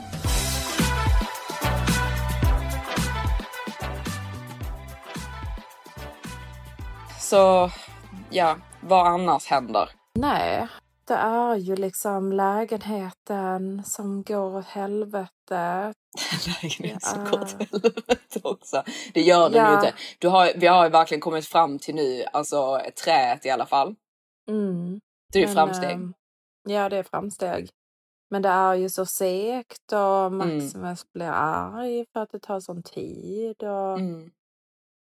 Så 7.30 7.70
ja, 8.30 8.56
vad 8.80 9.06
annars 9.06 9.46
händer? 9.46 9.90
Nej, 10.14 10.68
Det 11.04 11.14
är 11.14 11.54
ju 11.56 11.76
liksom 11.76 12.32
lägenheten 12.32 13.82
som 13.84 14.22
går 14.22 14.56
åt 14.56 14.66
helvete. 14.66 15.92
Lägenhet 16.62 17.02
som 17.02 17.24
går 17.24 17.40
åt 17.42 17.50
helvete 17.52 18.40
också. 18.42 18.82
Det 19.14 19.20
gör 19.20 19.50
den 19.50 19.64
Ja. 19.64 19.68
ju 19.70 19.74
inte. 19.74 19.94
Du 20.18 20.28
har, 20.28 20.52
vi 20.56 20.66
har 20.66 20.84
ju 20.84 20.90
verkligen 20.90 21.20
kommit 21.20 21.46
fram 21.46 21.78
till 21.78 21.94
nu, 21.94 22.24
alltså 22.32 22.80
träet 23.04 23.46
i 23.46 23.50
alla 23.50 23.66
fall. 23.66 23.94
Mm. 24.48 25.00
Det 25.32 25.38
är 25.38 25.40
ju 25.40 25.46
Men, 25.46 25.54
framsteg. 25.54 25.90
ehm, 25.92 26.14
Ja, 26.68 26.88
det 26.88 26.96
är 26.96 27.02
framsteg. 27.02 27.70
Men 28.30 28.42
det 28.42 28.48
är 28.48 28.74
ju 28.74 28.88
så 28.90 29.06
segt 29.06 29.92
och 29.92 30.32
Maximus 30.32 31.12
blir 31.12 31.30
arg 31.34 32.04
för 32.12 32.20
att 32.20 32.30
det 32.32 32.38
tar 32.40 32.60
sån 32.60 32.82
tid. 32.82 33.62
Och 33.62 33.98
Mm. 33.98 34.30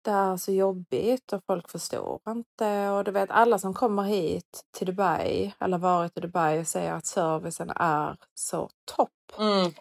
Det 0.08 0.14
är 0.14 0.38
så 0.38 0.52
jobbigt 0.52 1.34
och 1.34 1.44
folk 1.48 1.70
förstår 1.70 2.22
inte. 2.28 2.90
Och 2.90 3.04
du 3.04 3.12
vet, 3.12 3.32
alla 3.32 3.60
som 3.60 3.74
kommer 3.74 4.04
hit 4.04 4.62
till 4.78 4.88
Dubai 4.88 5.54
eller 5.60 5.78
varit 5.78 6.18
i 6.18 6.22
Dubai 6.22 6.66
säger 6.66 6.94
att 6.94 7.06
servicen 7.06 7.70
är 7.76 8.18
så 8.34 8.70
topp. 8.96 9.10
Mm. 9.40 9.72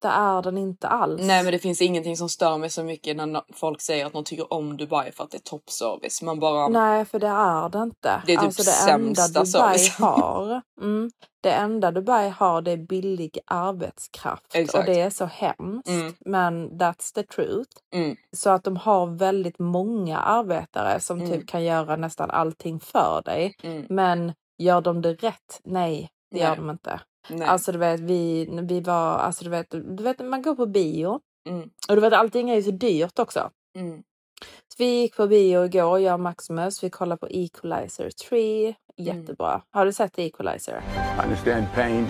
Det 0.00 0.08
är 0.08 0.42
den 0.42 0.58
inte 0.58 0.88
alls. 0.88 1.22
Nej 1.24 1.42
men 1.42 1.52
det 1.52 1.58
finns 1.58 1.82
ingenting 1.82 2.16
som 2.16 2.28
stör 2.28 2.58
mig 2.58 2.70
så 2.70 2.82
mycket 2.82 3.16
när 3.16 3.42
folk 3.54 3.80
säger 3.80 4.06
att 4.06 4.12
de 4.12 4.24
tycker 4.24 4.52
om 4.52 4.76
Dubai 4.76 5.12
för 5.12 5.24
att 5.24 5.30
det 5.30 5.36
är 5.36 5.40
toppservice. 5.40 6.22
Man 6.22 6.40
bara... 6.40 6.68
Nej, 6.68 7.04
för 7.04 7.18
det 7.18 7.26
är 7.26 7.68
det 7.68 7.78
inte. 7.78 8.22
Det 8.26 8.32
är 8.32 8.36
typ 8.36 8.44
alltså 8.44 8.86
det 8.86 8.92
enda 8.92 9.28
Dubai 9.28 9.46
service. 9.46 9.88
har. 9.98 10.62
Mm, 10.80 11.10
det 11.40 11.52
enda 11.52 11.90
Dubai 11.90 12.28
har 12.28 12.62
det 12.62 12.70
är 12.70 12.76
billig 12.76 13.38
arbetskraft. 13.46 14.54
Exakt. 14.54 14.78
Och 14.78 14.94
det 14.94 15.00
är 15.00 15.10
så 15.10 15.24
hemskt. 15.24 15.88
Mm. 15.88 16.14
Men 16.20 16.70
that's 16.70 17.14
the 17.14 17.22
truth. 17.22 17.70
Mm. 17.94 18.16
Så 18.36 18.50
att 18.50 18.64
de 18.64 18.76
har 18.76 19.06
väldigt 19.06 19.58
många 19.58 20.18
arbetare 20.18 21.00
som 21.00 21.18
Mm. 21.20 21.30
typ 21.30 21.48
kan 21.48 21.64
göra 21.64 21.96
nästan 21.96 22.30
allting 22.30 22.80
för 22.80 23.22
dig. 23.24 23.56
Mm. 23.62 23.86
Men 23.88 24.32
gör 24.58 24.80
de 24.80 25.02
det 25.02 25.14
rätt? 25.14 25.60
Nej, 25.64 26.10
det 26.30 26.38
gör 26.38 26.48
Nej. 26.48 26.56
de 26.56 26.70
inte. 26.70 27.00
Nej. 27.28 27.48
Alltså 27.48 27.72
du 27.72 27.78
vet, 27.78 28.00
vi, 28.00 28.48
vi 28.62 28.80
var, 28.80 29.18
alltså 29.18 29.44
du 29.44 29.50
vet, 29.50 29.70
du 29.70 30.02
vet, 30.02 30.18
man 30.18 30.42
går 30.42 30.54
på 30.54 30.66
bio. 30.66 31.20
Mm. 31.48 31.70
Och 31.88 31.94
du 31.94 32.00
vet, 32.00 32.12
allting 32.12 32.50
är 32.50 32.54
ju 32.54 32.62
så 32.62 32.70
dyrt 32.70 33.18
också. 33.18 33.50
Mm. 33.76 34.02
Så 34.42 34.74
vi 34.78 35.00
gick 35.00 35.16
på 35.16 35.26
bio 35.26 35.64
igår, 35.64 36.00
jag 36.00 36.14
och 36.14 36.20
Maximus. 36.20 36.84
Vi 36.84 36.90
kollade 36.90 37.18
på 37.18 37.28
Equalizer 37.30 38.10
3. 38.28 38.74
Jättebra. 38.96 39.62
Har 39.70 39.86
du 39.86 39.92
sett 39.92 40.18
Equalizer? 40.18 40.82
I 41.18 41.22
understand 41.24 41.66
pain, 41.74 42.06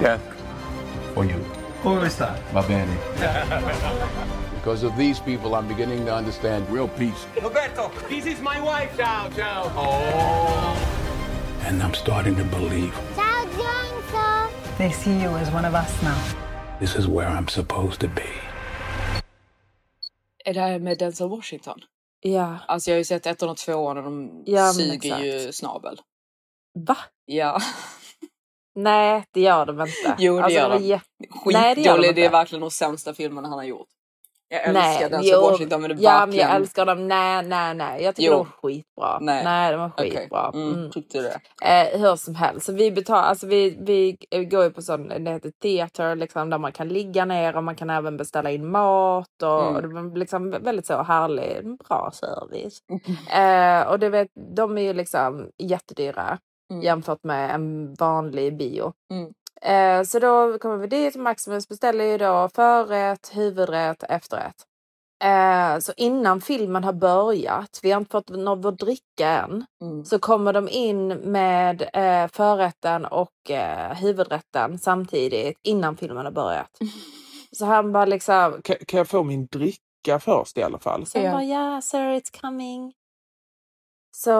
death 0.00 0.24
for 1.14 1.24
you. 1.24 1.40
Who 1.82 2.06
is 2.06 2.16
that? 2.16 2.38
My 2.54 2.62
bandit. 2.62 2.98
because 4.54 4.82
of 4.82 4.96
these 4.96 5.18
people, 5.18 5.54
I'm 5.54 5.66
beginning 5.66 6.04
to 6.04 6.14
understand 6.14 6.68
real 6.68 6.88
peace. 6.88 7.26
Roberto, 7.42 7.90
this 8.08 8.26
is 8.26 8.40
my 8.40 8.60
wife. 8.60 8.94
Ciao, 8.96 9.30
ciao. 9.30 9.72
Oh. 9.74 11.00
And 11.66 11.82
I'm 11.82 11.94
starting 11.94 12.36
to 12.36 12.44
believe! 12.44 12.94
They 14.80 14.92
see 14.92 15.22
you 15.22 15.36
as 15.36 15.50
one 15.50 15.68
of 15.68 15.74
us 15.74 16.02
now. 16.02 16.16
this 16.78 16.96
is 16.96 17.06
where 17.06 17.28
I'm 17.28 17.48
supposed 17.48 18.00
to 18.00 18.08
be. 18.08 18.22
Är 20.44 20.54
det 20.54 20.60
här 20.60 20.78
med 20.78 20.98
Denzel 20.98 21.28
Washington? 21.28 21.80
Ja. 22.20 22.58
Alltså 22.68 22.90
jag 22.90 22.94
har 22.94 22.98
ju 22.98 23.04
sett 23.04 23.26
ettan 23.26 23.48
och 23.48 23.56
tvåan 23.56 23.96
och 23.96 24.04
de 24.04 24.42
Ja, 24.46 24.72
suger 24.72 25.18
ju 25.18 25.52
snabel. 25.52 26.00
Va? 26.74 26.96
Ja. 27.24 27.60
Nej, 28.74 29.24
det 29.32 29.40
gör 29.40 29.66
de 29.66 29.80
inte. 29.80 30.16
Jo, 30.18 30.36
det 30.36 30.44
alltså, 30.44 30.58
gör 30.58 30.70
de. 30.70 31.00
Nej, 31.52 31.74
det 31.74 31.80
gör 31.80 31.96
de 31.96 32.02
Skitdålig. 32.02 32.14
Det 32.14 32.24
är 32.24 32.30
verkligen 32.30 32.60
de 32.60 32.70
sämsta 32.70 33.14
filmerna 33.14 33.48
han 33.48 33.58
har 33.58 33.64
gjort. 33.64 33.88
Jag 34.52 34.64
älskar 34.64 35.08
Denzel 35.10 35.30
jo, 35.34 35.40
Washington 35.40 35.80
men 35.80 35.90
det 35.96 36.02
ja, 36.02 36.26
men 36.26 36.36
jag 36.36 36.54
älskar 36.56 36.86
dem. 36.86 37.08
Nej, 37.08 37.42
nej, 37.46 37.74
nej. 37.74 38.02
Jag 38.02 38.14
tycker 38.16 38.30
Jo. 38.30 38.32
de 38.32 38.38
var 38.38 38.46
skitbra. 38.62 39.18
Nej. 39.20 39.44
Nej, 39.44 39.72
de 39.72 39.80
var 39.80 39.90
skitbra. 39.90 40.50
Mm, 40.54 40.72
Mm. 40.74 40.90
Tyckte 40.90 41.18
du 41.18 41.22
det? 41.24 41.40
Eh, 41.92 42.00
hur 42.00 42.16
som 42.16 42.34
helst. 42.34 42.66
Så 42.66 42.72
vi, 42.72 42.90
betalar, 42.92 43.22
alltså 43.22 43.46
vi, 43.46 43.78
vi 43.80 44.16
går 44.50 44.64
ju 44.64 44.70
på 44.70 44.82
sån, 44.82 45.08
det 45.08 45.30
heter 45.30 45.50
theater, 45.62 46.14
liksom, 46.16 46.50
där 46.50 46.58
man 46.58 46.72
kan 46.72 46.88
ligga 46.88 47.24
ner 47.24 47.56
och 47.56 47.64
man 47.64 47.76
kan 47.76 47.90
även 47.90 48.16
beställa 48.16 48.50
in 48.50 48.70
mat. 48.70 49.42
Och, 49.42 49.62
Mm. 49.62 49.76
och 49.76 49.82
det 49.82 49.88
var 49.88 50.16
liksom 50.18 50.50
väldigt 50.50 50.86
så 50.86 51.02
härlig, 51.02 51.78
bra 51.88 52.10
service. 52.14 52.78
Eh, 53.32 53.88
och 53.90 53.98
det 53.98 54.08
vet, 54.08 54.28
de 54.56 54.78
är 54.78 54.82
ju 54.82 54.92
liksom 54.92 55.50
jättedyra 55.58 56.38
Mm. 56.70 56.82
jämfört 56.82 57.24
med 57.24 57.54
en 57.54 57.94
vanlig 57.94 58.56
bio. 58.56 58.92
Mm. 59.12 59.32
Eh, 59.64 60.02
så 60.02 60.18
då 60.18 60.58
kommer 60.58 60.76
vi 60.76 60.86
dit, 60.86 61.16
Maximus 61.16 61.68
beställer 61.68 62.04
ju 62.04 62.18
då 62.18 62.48
förrätt, 62.54 63.30
huvudrätt, 63.34 64.02
efterrätt. 64.08 64.66
Eh, 65.24 65.78
så 65.78 65.92
innan 65.96 66.40
filmen 66.40 66.84
har 66.84 66.92
börjat, 66.92 67.80
vi 67.82 67.90
har 67.90 68.00
inte 68.00 68.10
fått 68.10 68.28
någon 68.28 68.76
dricka 68.76 69.28
än, 69.28 69.64
Mm. 69.82 70.04
så 70.04 70.18
kommer 70.18 70.52
de 70.52 70.68
in 70.68 71.08
med 71.08 71.82
eh, 71.92 72.28
förrätten 72.32 73.04
och 73.04 73.50
eh, 73.50 73.94
huvudrätten 73.94 74.78
samtidigt 74.78 75.58
innan 75.62 75.96
filmen 75.96 76.24
har 76.24 76.32
börjat. 76.32 76.70
Så 77.52 77.64
han 77.64 77.92
bara 77.92 78.04
liksom, 78.04 78.60
Kan, 78.64 78.76
kan 78.86 78.98
jag 78.98 79.08
få 79.08 79.22
min 79.22 79.46
dricka 79.46 80.18
först 80.20 80.58
i 80.58 80.62
alla 80.62 80.78
fall? 80.78 81.06
Sen 81.06 81.22
Ja. 81.22 81.32
bara 81.32 81.44
ja, 81.44 81.80
sir 81.82 81.98
it's 81.98 82.40
coming. 82.40 82.92
Så 84.24 84.30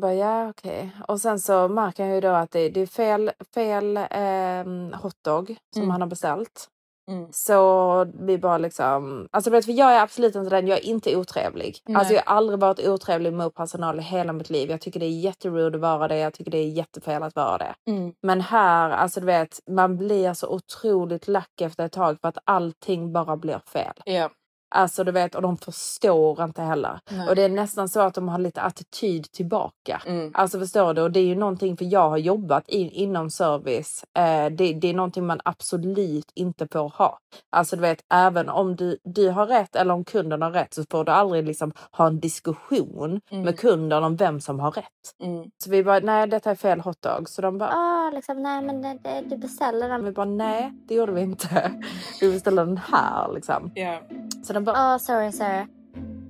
bara 0.00 0.14
ja, 0.14 0.48
okej. 0.50 0.90
Och 1.08 1.20
sen 1.20 1.38
så 1.38 1.68
märker 1.68 2.04
han 2.04 2.14
ju 2.14 2.20
då 2.20 2.28
att 2.28 2.50
det, 2.50 2.68
det 2.68 2.80
är 2.80 2.86
fel, 2.86 3.30
fel 3.54 3.96
eh, 3.96 5.00
hotdog 5.00 5.56
som 5.74 5.82
Mm. 5.82 5.90
han 5.90 6.00
har 6.00 6.08
beställt. 6.08 6.68
Mm. 7.10 7.28
Så 7.32 8.04
vi 8.20 8.38
bara 8.38 8.58
liksom, 8.58 9.28
alltså 9.32 9.50
vet, 9.50 9.64
för 9.64 9.72
jag 9.72 9.92
är 9.92 10.02
absolut 10.02 10.34
inte 10.34 10.50
den, 10.50 10.66
jag 10.66 10.78
är 10.78 10.84
inte 10.84 11.16
otrevlig. 11.16 11.78
Nej. 11.86 11.96
Alltså 11.96 12.14
jag 12.14 12.22
har 12.26 12.36
aldrig 12.36 12.58
varit 12.58 12.88
otrevlig 12.88 13.32
mot 13.32 13.54
personal 13.54 13.98
i 13.98 14.02
hela 14.02 14.32
mitt 14.32 14.50
liv. 14.50 14.70
Jag 14.70 14.80
tycker 14.80 15.00
det 15.00 15.06
är 15.06 15.20
jätterude 15.20 15.76
att 15.76 15.82
vara 15.82 16.08
det, 16.08 16.18
jag 16.18 16.34
tycker 16.34 16.50
det 16.50 16.58
är 16.58 16.68
jättefel 16.68 17.22
att 17.22 17.36
vara 17.36 17.58
det. 17.58 17.74
Mm. 17.90 18.12
Men 18.22 18.40
här, 18.40 18.90
alltså 18.90 19.20
du 19.20 19.26
vet, 19.26 19.60
man 19.70 19.96
blir 19.96 20.34
så 20.34 20.48
otroligt 20.48 21.28
lack 21.28 21.60
efter 21.60 21.84
ett 21.84 21.92
tag 21.92 22.20
för 22.20 22.28
att 22.28 22.38
allting 22.44 23.12
bara 23.12 23.36
blir 23.36 23.60
fel. 23.72 23.94
Ja. 24.04 24.30
Alltså 24.74 25.04
du 25.04 25.12
vet, 25.12 25.34
och 25.34 25.42
de 25.42 25.56
förstår 25.56 26.44
inte 26.44 26.62
heller. 26.62 27.00
Nej. 27.10 27.28
Och 27.28 27.36
det 27.36 27.42
är 27.42 27.48
nästan 27.48 27.88
så 27.88 28.00
att 28.00 28.14
de 28.14 28.28
har 28.28 28.38
lite 28.38 28.60
attityd 28.60 29.32
tillbaka. 29.32 30.02
Mm. 30.06 30.30
Alltså 30.34 30.58
förstår 30.58 30.94
du? 30.94 31.02
Och 31.02 31.10
det 31.10 31.20
är 31.20 31.24
ju 31.24 31.34
någonting, 31.34 31.76
för 31.76 31.84
jag 31.84 32.08
har 32.10 32.16
jobbat 32.18 32.68
in, 32.68 32.90
inom 32.90 33.30
service. 33.30 34.04
Eh, 34.18 34.46
det, 34.50 34.72
det 34.72 34.88
är 34.88 34.94
någonting 34.94 35.26
man 35.26 35.40
absolut 35.44 36.30
inte 36.34 36.66
får 36.72 36.88
ha. 36.88 37.18
Alltså 37.50 37.76
du 37.76 37.82
vet, 37.82 38.04
även 38.14 38.48
om 38.48 38.76
du, 38.76 38.98
du 39.04 39.28
har 39.30 39.46
rätt 39.46 39.76
eller 39.76 39.94
om 39.94 40.04
kunden 40.04 40.42
har 40.42 40.50
rätt 40.50 40.74
så 40.74 40.84
får 40.90 41.04
du 41.04 41.12
aldrig 41.12 41.44
liksom 41.46 41.72
ha 41.92 42.06
en 42.06 42.20
diskussion 42.20 43.20
Mm. 43.30 43.44
med 43.44 43.58
kunden 43.58 44.04
om 44.04 44.16
vem 44.16 44.40
som 44.40 44.60
har 44.60 44.70
rätt. 44.70 44.84
Mm. 45.22 45.50
Så 45.64 45.70
vi 45.70 45.84
bara, 45.84 45.98
nej 45.98 46.26
detta 46.26 46.50
är 46.50 46.54
fel 46.54 46.80
hotdog. 46.80 47.28
Så 47.28 47.42
de 47.42 47.58
bara, 47.58 47.70
Ah, 47.72 48.10
liksom, 48.14 48.42
nej 48.42 48.62
men 48.62 48.82
det, 48.82 48.98
det, 49.04 49.20
du 49.30 49.36
beställer 49.36 49.88
den. 49.88 50.04
vi 50.04 50.12
bara, 50.12 50.26
nej 50.26 50.72
det 50.88 50.94
gjorde 50.94 51.12
vi 51.12 51.20
inte. 51.20 51.72
Vi 52.20 52.32
beställde 52.32 52.64
den 52.64 52.76
här 52.76 53.32
liksom. 53.34 53.70
Ja. 53.74 54.00
Så 54.44 54.52
de 54.52 54.59
bara, 54.64 54.76
Ah, 54.94 54.98
sorry 54.98 55.32
sir. 55.32 55.66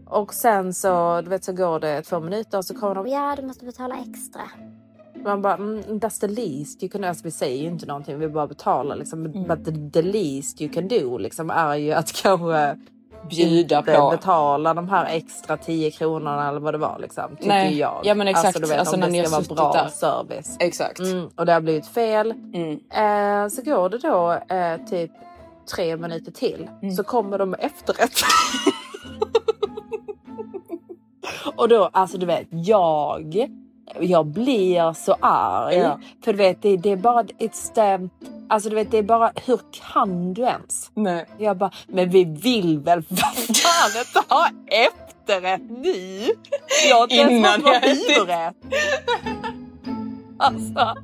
och 0.07 0.35
sen 0.35 0.74
så, 0.74 1.20
du 1.20 1.31
vet, 1.31 1.45
så 1.45 1.53
går 1.53 1.81
det 1.81 2.03
två 2.03 2.20
minuter 2.20 2.59
och 2.59 2.64
så 2.64 2.74
kommer 2.74 2.95
de 2.95 3.07
Ja, 3.09 3.35
du 3.37 3.47
måste 3.47 3.64
betala 3.64 3.95
extra. 3.95 4.43
Man 5.24 5.43
bara, 5.43 5.55
mm, 5.55 5.81
that's 5.83 6.20
the 6.20 6.28
least 6.28 6.83
you 6.83 6.91
can 6.91 7.01
do. 7.01 7.09
Alltså, 7.09 7.24
vi 7.24 7.31
säger 7.31 7.62
ju 7.62 7.68
inte 7.68 7.87
någonting, 7.87 8.18
vi 8.18 8.28
bara 8.28 8.47
betalar 8.47 8.97
liksom. 8.97 9.26
Mm. 9.26 9.45
But 9.49 9.64
the, 9.64 10.01
the 10.03 10.03
least 10.03 10.61
you 10.61 10.72
can 10.72 10.89
do 10.89 11.18
liksom 11.18 11.51
är 11.51 11.74
ju 11.74 11.93
att 11.93 12.12
kanske 12.12 12.76
Bjuda 13.31 13.78
inte 13.78 13.93
på. 13.93 14.11
betala 14.11 14.74
de 14.74 14.89
här 14.89 15.07
extra 15.16 15.57
10 15.57 15.91
kronorna 15.91 16.49
eller 16.49 16.61
vad 16.61 16.74
det 16.74 16.78
var 16.78 16.99
liksom. 16.99 17.37
Tycker 17.37 17.49
Nej, 17.49 17.78
jag. 17.78 18.01
ja, 18.05 18.14
men 18.14 18.28
exakt. 18.28 18.47
Alltså, 18.47 18.61
du 18.62 18.68
vet, 18.68 18.78
Alltså, 18.78 18.95
om 18.95 19.01
när 19.01 19.11
det 19.11 19.24
ska 19.28 19.55
vara 19.55 19.72
bra 19.72 19.83
där. 19.83 19.89
service. 19.89 20.57
Exakt. 20.61 20.99
Mm, 21.01 21.28
och 21.37 21.47
det 21.47 21.53
har 21.53 21.61
blivit 21.61 21.87
fel. 21.87 22.31
Mm. 22.31 22.70
Eh, 22.72 23.49
så 23.49 23.62
går 23.62 23.89
det 23.89 23.99
då 23.99 24.33
eh, 24.55 24.76
typ 24.91 25.11
tre 25.74 25.96
minuter 25.96 26.32
till 26.32 26.68
Mm. 26.82 26.94
så 26.94 27.04
kommer 27.04 27.38
de 27.38 27.50
med 27.50 27.60
efterrätt. 27.62 28.12
och 31.56 31.68
då, 31.68 31.90
alltså 31.92 32.18
du 32.18 32.26
vet, 32.26 32.46
jag, 32.50 33.48
jag 34.00 34.26
blir 34.26 34.92
så 34.92 35.16
arg. 35.20 35.76
Ja. 35.76 36.00
För 36.24 36.32
du 36.32 36.38
vet, 36.38 36.62
det, 36.62 36.76
det 36.76 36.90
är 36.90 36.96
bara, 36.96 37.22
it's 37.22 37.74
the, 37.74 38.08
alltså 38.48 38.68
du 38.68 38.74
vet, 38.74 38.90
det 38.90 38.98
är 38.98 39.02
bara, 39.02 39.32
hur 39.46 39.60
kan 39.92 40.34
du 40.34 40.42
ens? 40.42 40.90
Nej. 40.94 41.26
Jag 41.38 41.56
bara, 41.56 41.70
men 41.86 42.10
vi 42.10 42.24
vill 42.24 42.78
väl 42.78 43.02
för 43.02 43.16
fan 43.16 43.90
inte 44.06 44.34
ha 44.34 44.48
efterrätt 44.66 45.62
nu? 45.70 46.20
Jag 46.88 46.96
har 46.96 47.02
inte 47.02 47.14
ens 47.14 47.62
fått 47.62 47.84
huvudrätt. 47.84 48.56
Alltså. 50.42 50.94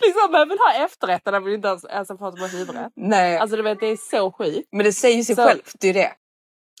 Liksom, 0.00 0.32
man 0.32 0.48
vill 0.48 0.58
ha 0.58 0.84
efterrätten 0.84 1.32
när 1.32 1.40
vi 1.40 1.54
inte 1.54 1.68
ens 1.68 1.84
ens 1.84 2.08
har 2.08 2.16
fått 2.16 2.40
vår 2.40 2.48
huvudrätt. 2.48 2.92
Nej. 2.96 3.38
Alltså 3.38 3.56
du 3.56 3.62
vet, 3.62 3.80
det 3.80 3.86
är 3.86 3.96
så 4.10 4.32
sjukt. 4.32 4.68
men 4.72 4.84
det 4.84 4.92
säger 4.92 5.22
sig 5.22 5.36
Så- 5.36 5.42
självt. 5.42 5.72
Det 5.80 5.88
är 5.88 5.94
det. 5.94 6.12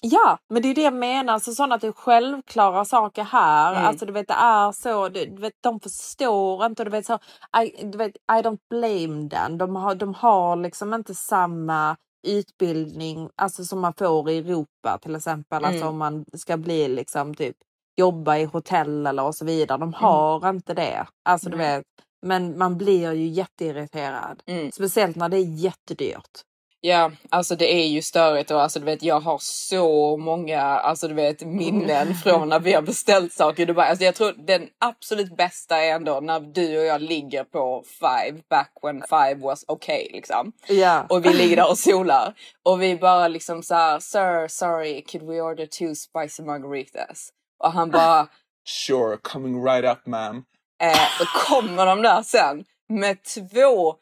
Ja, 0.02 0.38
men 0.50 0.62
det 0.62 0.68
är 0.68 0.74
det 0.74 0.82
jag 0.82 0.94
menar. 0.94 1.38
Så 1.38 1.52
sådana 1.54 1.78
typ 1.78 1.96
självklara 1.96 2.84
saker 2.84 3.24
här. 3.24 3.72
Mm. 3.72 3.84
Alltså 3.86 4.06
du 4.06 4.12
vet, 4.12 4.28
det 4.28 4.34
är 4.34 4.72
så. 4.72 5.08
Du, 5.08 5.36
vet, 5.40 5.52
de 5.60 5.80
förstår 5.80 6.66
inte. 6.66 6.84
Du 6.84 6.90
vet, 6.90 7.06
så, 7.06 7.18
I, 7.62 7.84
du 7.86 7.98
vet, 7.98 8.16
I 8.16 8.42
don't 8.42 8.58
blame 8.70 9.30
them. 9.30 9.58
De 9.58 9.76
har, 9.76 9.94
de 9.94 10.14
har 10.14 10.56
liksom 10.56 10.94
inte 10.94 11.14
samma 11.14 11.96
utbildning 12.26 13.30
alltså 13.36 13.64
som 13.64 13.80
man 13.80 13.94
får 13.94 14.30
i 14.30 14.38
Europa 14.38 14.98
till 15.02 15.14
exempel. 15.16 15.58
Mm. 15.64 15.70
Alltså 15.70 15.88
om 15.88 15.98
man 15.98 16.24
ska 16.34 16.56
bli 16.56 16.88
liksom 16.88 17.34
typ 17.34 17.56
jobba 17.96 18.36
i 18.36 18.44
hotell 18.44 19.06
eller 19.06 19.22
och 19.22 19.34
så 19.34 19.44
vidare. 19.44 19.78
De 19.78 19.94
har 19.94 20.48
inte 20.50 20.74
det. 20.74 21.06
Alltså 21.24 21.50
du 21.50 21.56
vet. 21.56 21.84
Men 22.22 22.58
man 22.58 22.78
blir 22.78 23.12
ju 23.12 23.26
jätteirriterad. 23.26 24.42
Mm. 24.46 24.72
Speciellt 24.72 25.16
när 25.16 25.28
det 25.28 25.36
är 25.36 25.56
jättedyrt. 25.56 26.42
Ja, 26.80 27.12
alltså 27.30 27.56
det 27.56 27.74
är 27.74 27.86
ju 27.86 28.02
störigt 28.02 28.50
och 28.50 28.62
alltså 28.62 28.78
du 28.78 28.84
vet 28.84 29.02
jag 29.02 29.20
har 29.20 29.38
så 29.40 30.16
många, 30.16 30.60
alltså 30.60 31.08
du 31.08 31.14
vet 31.14 31.46
minnen 31.46 32.14
från 32.14 32.48
när 32.48 32.60
vi 32.60 32.72
har 32.72 32.82
beställt 32.92 33.32
saker 33.32 33.62
i 33.62 33.66
Dubai. 33.66 33.88
Alltså 33.88 34.04
jag 34.04 34.14
tror 34.14 34.32
den 34.46 34.68
absolut 34.78 35.36
bästa 35.36 35.76
är 35.76 35.94
ändå 35.94 36.20
när 36.20 36.40
du 36.40 36.78
och 36.78 36.84
jag 36.84 37.02
ligger 37.02 37.44
på 37.44 37.84
Five, 37.86 38.42
back 38.50 38.72
when 38.82 39.02
Five 39.08 39.34
was 39.34 39.64
okay 39.68 40.08
liksom. 40.12 40.52
Ja. 40.68 41.06
Och 41.08 41.24
vi 41.24 41.34
ligger 41.34 41.56
där 41.56 41.70
och 41.70 41.78
solar. 41.78 42.34
Och 42.62 42.82
vi 42.82 42.96
bara 42.96 43.28
liksom 43.28 43.62
så 43.62 43.74
här, 43.74 43.98
sir, 43.98 44.48
sorry, 44.48 45.02
could 45.02 45.26
we 45.26 45.40
order 45.40 45.66
two 45.66 45.94
spicy 45.94 46.42
margaritas? 46.42 47.28
Och 47.64 47.72
han 47.72 47.90
bara, 47.90 48.28
Sure, 48.64 49.16
coming 49.22 49.64
right 49.64 49.84
up 49.84 50.06
ma'am. 50.06 50.42
Eh, 50.82 51.08
då 51.18 51.24
kommer 51.24 51.86
de 51.86 52.02
där 52.02 52.22
sen 52.22 52.64
med 52.88 53.18
två 53.24 53.94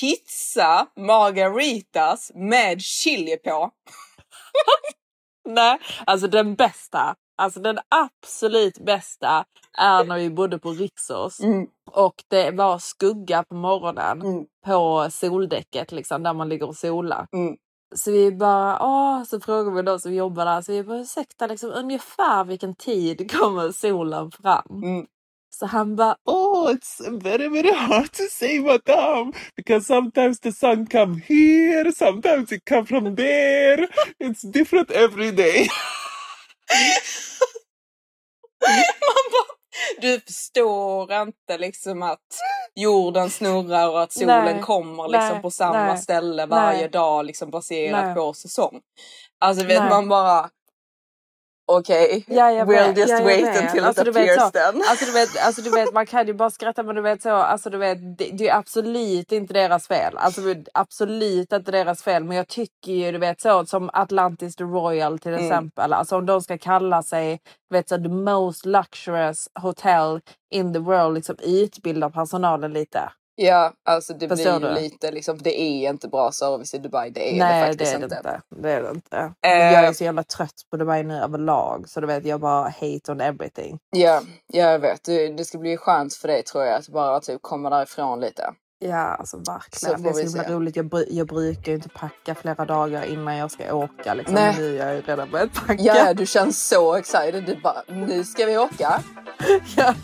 pizza 0.00 0.86
margaritas 0.96 2.32
med 2.34 2.80
chili 2.82 3.36
på. 3.36 3.70
Nej, 5.48 5.78
alltså 6.06 6.28
den 6.28 6.54
bästa, 6.54 7.14
alltså 7.36 7.60
den 7.60 7.78
absolut 7.88 8.78
bästa 8.78 9.44
är 9.78 10.04
när 10.04 10.18
vi 10.18 10.30
bodde 10.30 10.58
på 10.58 10.70
Rixos 10.70 11.40
och 11.90 12.14
det 12.28 12.50
var 12.50 12.78
skugga 12.78 13.42
på 13.44 13.54
morgonen 13.54 14.22
Mm. 14.22 14.44
på 14.66 15.08
soldäcket 15.10 15.92
liksom 15.92 16.22
där 16.22 16.32
man 16.34 16.48
ligger 16.48 16.68
och 16.68 16.76
solar. 16.76 17.26
Mm. 17.32 17.56
Så 17.94 18.10
vi 18.10 18.32
bara, 18.32 18.78
åh, 18.82 19.24
så 19.24 19.40
frågar 19.40 19.72
vi 19.72 19.82
de 19.82 19.98
som 20.00 20.14
jobbar 20.14 20.44
där, 20.44 20.62
så 20.62 20.72
vi 20.72 20.82
bara 20.84 20.98
ursäkta 20.98 21.46
liksom 21.46 21.70
ungefär 21.70 22.44
vilken 22.44 22.74
tid 22.74 23.30
kommer 23.38 23.72
solen 23.72 24.30
fram? 24.30 24.82
Så 25.50 25.66
han 25.66 25.96
bara, 25.96 26.16
Oh, 26.24 26.70
it's 26.70 27.22
very, 27.22 27.48
very 27.48 27.74
hard 27.74 28.12
to 28.12 28.22
say, 28.30 28.60
madam, 28.60 29.32
because 29.56 29.86
sometimes 29.86 30.40
the 30.40 30.52
sun 30.52 30.86
come 30.86 31.20
here, 31.28 31.92
sometimes 31.92 32.52
it 32.52 32.64
come 32.68 32.86
from 32.86 33.16
there. 33.16 33.88
It's 34.18 34.52
different 34.52 34.90
every 34.90 35.30
day. 35.30 35.68
Man 39.00 39.32
bara, 39.32 39.58
du 40.00 40.20
förstår 40.20 41.12
inte 41.12 41.58
liksom 41.58 42.02
att 42.02 42.26
jorden 42.74 43.30
snurrar 43.30 43.88
och 43.88 44.02
att 44.02 44.12
solen 44.12 44.44
Nej, 44.44 44.62
kommer 44.62 45.08
liksom 45.08 45.32
nej, 45.32 45.42
på 45.42 45.50
samma 45.50 45.86
nej, 45.86 45.98
ställe 45.98 46.46
varje 46.46 46.88
dag 46.88 47.24
liksom 47.26 47.50
baserat 47.50 48.14
på 48.14 48.32
säsong. 48.32 48.80
Alltså 49.40 49.66
vet 49.66 49.90
man 49.90 50.08
bara 50.08 50.50
okej, 51.68 52.24
Ja, 52.28 52.52
jag 52.52 52.68
we'll 52.68 52.98
just 52.98 53.08
ja, 53.10 53.24
wait 53.24 53.44
vet. 53.44 53.62
until 53.62 53.84
Alltså, 53.84 54.02
it 54.02 54.06
du 54.06 54.10
vet 54.12 54.38
appears 54.38 54.52
then. 54.52 54.82
Alltså 54.88 55.04
du, 55.04 55.12
vet, 55.12 55.28
alltså 55.46 55.62
du 55.62 55.70
vet, 55.70 55.92
man 55.92 56.06
kan 56.06 56.26
ju 56.26 56.34
bara 56.34 56.50
skratta 56.50 56.82
men 56.82 56.94
du 56.96 57.02
vet 57.02 57.22
så, 57.22 57.30
alltså 57.30 57.70
du 57.70 57.78
vet, 57.78 58.18
det, 58.18 58.30
det 58.32 58.48
är 58.48 58.56
absolut 58.56 59.32
inte 59.32 59.52
deras 59.54 59.86
fel. 59.88 60.16
Alltså 60.16 60.40
absolut 60.74 61.52
inte 61.52 61.70
deras 61.70 62.02
fel. 62.02 62.24
Men 62.24 62.36
jag 62.36 62.48
tycker 62.48 62.92
ju 62.92 63.12
du 63.12 63.18
vet 63.18 63.40
så 63.40 63.66
som 63.66 63.90
Atlantis 63.92 64.56
the 64.56 64.64
Royal 64.64 65.18
till 65.18 65.32
Mm. 65.32 65.44
exempel. 65.44 65.92
Alltså 65.92 66.16
om 66.16 66.26
de 66.26 66.40
ska 66.42 66.58
kalla 66.58 67.02
sig 67.02 67.40
du 67.70 67.76
vet, 67.76 67.88
så, 67.88 67.96
the 67.96 68.08
most 68.08 68.66
luxurious 68.66 69.48
hotel 69.60 70.20
in 70.50 70.72
the 70.72 70.78
world, 70.78 71.14
liksom 71.14 71.36
utbilda 71.42 72.10
personalen 72.10 72.72
lite. 72.72 73.10
Ja, 73.40 73.72
alltså 73.84 74.14
det 74.14 74.28
Förstår 74.28 74.58
blir 74.58 74.68
ju 74.68 74.74
du? 74.74 74.80
lite 74.80 75.10
liksom, 75.10 75.38
det 75.38 75.60
är 75.60 75.88
inte 75.90 76.08
bra 76.08 76.32
service 76.32 76.74
i 76.74 76.78
Dubai. 76.78 77.10
Det 77.10 77.34
är 77.34 77.38
Nej 77.38 77.60
det 77.60 77.66
det 77.66 77.72
faktiskt 77.72 77.94
är 77.94 77.98
det 77.98 78.04
inte. 78.04 78.16
inte. 78.16 78.40
Det 78.48 78.72
är 78.72 78.82
det 78.82 78.90
inte. 78.90 79.16
Eh. 79.46 79.72
Jag 79.72 79.84
är 79.84 79.92
så 79.92 80.04
jävla 80.04 80.22
trött 80.22 80.54
på 80.70 80.76
Dubai 80.76 81.02
nu 81.02 81.14
överlag. 81.18 81.88
Så 81.88 82.00
du 82.00 82.06
vet 82.06 82.24
jag 82.26 82.40
bara 82.40 82.62
hate 82.62 83.12
on 83.12 83.20
everything. 83.20 83.78
Ja, 83.90 84.20
ja, 84.46 84.70
jag 84.70 84.78
vet. 84.78 85.04
Det, 85.04 85.28
det 85.28 85.44
ska 85.44 85.58
bli 85.58 85.76
skönt 85.76 86.14
för 86.14 86.28
dig 86.28 86.42
tror 86.42 86.64
jag 86.64 86.74
att 86.74 86.88
bara 86.88 87.20
typ 87.20 87.42
komma 87.42 87.70
därifrån 87.70 88.20
lite. 88.20 88.50
Ja, 88.80 88.96
alltså 88.96 89.40
Så 89.44 89.52
verkligen. 89.52 89.96
får 89.96 90.04
Det 90.04 90.08
är 90.10 90.12
så 90.12 90.20
himla 90.20 90.44
se. 90.44 90.50
roligt. 90.54 90.76
Jag, 90.76 90.86
bru- 90.86 91.06
jag 91.10 91.26
brukar 91.26 91.72
ju 91.72 91.76
inte 91.76 91.88
packa 91.88 92.34
flera 92.34 92.64
dagar 92.64 93.02
innan 93.04 93.36
jag 93.36 93.50
ska 93.50 93.74
åka. 93.74 94.14
Liksom. 94.14 94.34
Nej. 94.34 94.54
Nu 94.58 94.78
är 94.80 94.86
jag 94.86 94.94
ju 94.96 95.00
redan 95.02 95.30
börjat 95.30 95.54
packa. 95.54 95.82
Ja, 95.82 96.14
du 96.14 96.26
känns 96.26 96.68
så 96.68 96.94
excited. 96.96 97.44
Du 97.46 97.56
bara, 97.62 97.82
nu 97.88 98.24
ska 98.24 98.46
vi 98.46 98.58
åka. 98.58 99.00
Ja. 99.76 99.94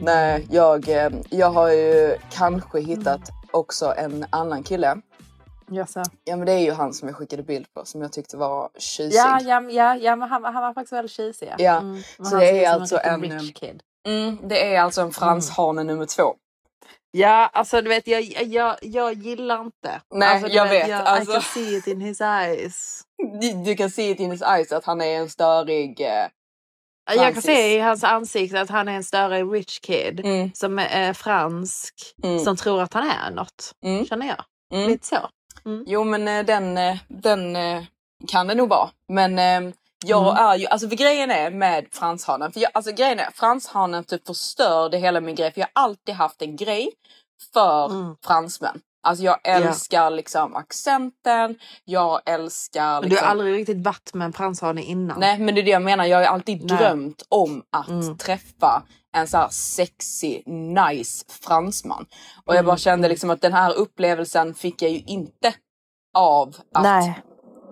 Nej, 0.00 0.46
jag, 0.50 0.88
eh, 0.88 1.10
jag 1.30 1.50
har 1.50 1.68
ju 1.72 2.16
kanske 2.30 2.80
hittat 2.80 3.20
också 3.50 3.94
en 3.96 4.26
annan 4.30 4.62
kille. 4.62 4.96
Jaså? 5.70 6.02
Ja 6.24 6.36
men 6.36 6.46
det 6.46 6.52
är 6.52 6.58
ju 6.58 6.72
han 6.72 6.92
som 6.92 7.08
jag 7.08 7.16
skickade 7.16 7.42
bild 7.42 7.66
på 7.74 7.84
som 7.84 8.02
jag 8.02 8.12
tyckte 8.12 8.36
var 8.36 8.70
tjusig. 8.78 9.18
Ja, 9.18 9.40
ja, 9.40 9.62
ja, 9.70 9.96
ja 9.96 10.16
men 10.16 10.28
han, 10.28 10.44
han 10.44 10.54
var 10.54 10.74
faktiskt 10.74 10.92
väldigt 10.92 11.12
tjusig. 11.12 11.52
Ja, 11.58 11.76
Mm. 11.78 12.02
Så 12.30 12.36
det 12.36 12.64
är 12.64 12.70
alltså 12.70 12.98
en, 13.02 13.22
rich 13.22 13.54
kid. 13.54 13.82
Mm, 14.08 14.38
det 14.42 14.74
är 14.74 14.80
alltså 14.80 15.00
en 15.00 15.12
franshane 15.12 15.84
nummer 15.84 16.06
två. 16.06 16.34
Ja, 17.10 17.50
alltså 17.52 17.82
du 17.82 17.88
vet 17.88 18.06
jag, 18.06 18.22
jag, 18.22 18.76
jag 18.82 19.12
gillar 19.12 19.60
inte. 19.60 20.00
Nej, 20.14 20.28
alltså, 20.28 20.48
jag 20.48 20.68
vet, 20.68 20.88
Jag, 20.88 21.00
alltså. 21.00 21.30
I 21.30 21.34
can 21.34 21.42
see 21.42 21.76
it 21.76 21.86
in 21.86 22.00
his 22.00 22.20
eyes. 22.20 23.02
Du, 23.40 23.52
du 23.52 23.74
kan 23.76 23.90
se 23.90 24.10
it 24.10 24.20
in 24.20 24.30
his 24.30 24.42
eyes 24.42 24.72
att 24.72 24.84
han 24.84 25.00
är 25.00 25.18
en 25.18 25.28
störig... 25.30 26.00
Eh, 26.00 26.26
Jag 27.06 27.32
kan 27.32 27.42
se 27.42 27.74
i 27.76 27.80
hans 27.80 28.04
ansikte 28.04 28.60
att 28.60 28.70
han 28.70 28.88
är 28.88 28.92
en 28.92 29.04
större 29.04 29.42
rich 29.44 29.78
kid 29.80 30.20
mm, 30.20 30.50
som 30.54 30.78
är 30.78 31.12
fransk 31.12 31.94
Mm. 32.24 32.38
som 32.44 32.56
tror 32.56 32.82
att 32.82 32.94
han 32.94 33.10
är 33.10 33.30
något. 33.30 33.72
mm, 33.84 34.06
Känner 34.06 34.26
jag. 34.26 34.44
mm. 34.72 34.88
Lite 34.90 35.06
så. 35.06 35.28
Jo 35.86 36.04
men 36.04 36.28
eh, 36.28 36.44
den, 36.44 36.78
eh, 36.78 36.96
den 37.08 37.56
eh, 37.56 37.82
kan 38.28 38.46
det 38.46 38.54
nog 38.54 38.68
vara. 38.68 38.88
Men 39.08 39.38
eh, 39.38 39.72
jag 40.06 40.22
Mm. 40.36 40.46
är 40.46 40.56
ju, 40.56 40.66
alltså 40.66 40.88
för 40.88 40.96
grejen 40.96 41.30
är 41.30 41.50
med 41.50 41.86
franshanen, 41.92 42.52
för 42.52 42.60
jag, 42.60 42.70
alltså 42.74 42.92
grejen 42.92 43.18
är 43.20 43.30
franshanen 43.34 44.04
typ 44.04 44.26
förstörde 44.26 44.98
hela 44.98 45.20
min 45.20 45.34
grej 45.34 45.52
för 45.52 45.60
jag 45.60 45.68
har 45.74 45.82
alltid 45.84 46.14
haft 46.14 46.42
en 46.42 46.56
grej 46.56 46.90
för 47.52 47.86
Mm. 47.90 48.16
fransmän. 48.26 48.80
Alltså 49.06 49.24
jag 49.24 49.38
älskar 49.44 50.10
liksom 50.10 50.56
accenten, 50.56 51.58
jag 51.84 52.20
älskar 52.26 52.92
Men 52.92 53.02
du 53.02 53.08
liksom... 53.08 53.24
har 53.24 53.30
aldrig 53.30 53.54
riktigt 53.54 53.84
varit 53.84 54.14
med 54.14 54.24
en 54.24 54.32
franshane 54.32 54.82
innan? 54.82 55.20
Nej 55.20 55.38
men 55.38 55.54
det 55.54 55.60
är 55.60 55.62
det 55.62 55.70
jag 55.70 55.82
menar, 55.82 56.04
jag 56.04 56.18
har 56.18 56.24
alltid 56.24 56.64
Nej. 56.64 56.78
drömt 56.78 57.22
om 57.28 57.62
att 57.72 57.88
Mm. 57.88 58.16
träffa 58.18 58.82
en 59.16 59.28
så 59.28 59.36
här 59.36 59.48
sexy, 59.48 60.42
nice 60.46 61.24
fransman. 61.28 62.06
Och 62.44 62.54
jag 62.54 62.58
Mm, 62.58 62.66
bara 62.66 62.76
kände 62.76 63.08
liksom 63.08 63.30
att 63.30 63.40
den 63.40 63.52
här 63.52 63.74
upplevelsen 63.74 64.54
fick 64.54 64.82
jag 64.82 64.90
ju 64.90 64.98
inte 65.00 65.54
av 66.18 66.56
att 66.74 66.82
Nej. 66.82 67.22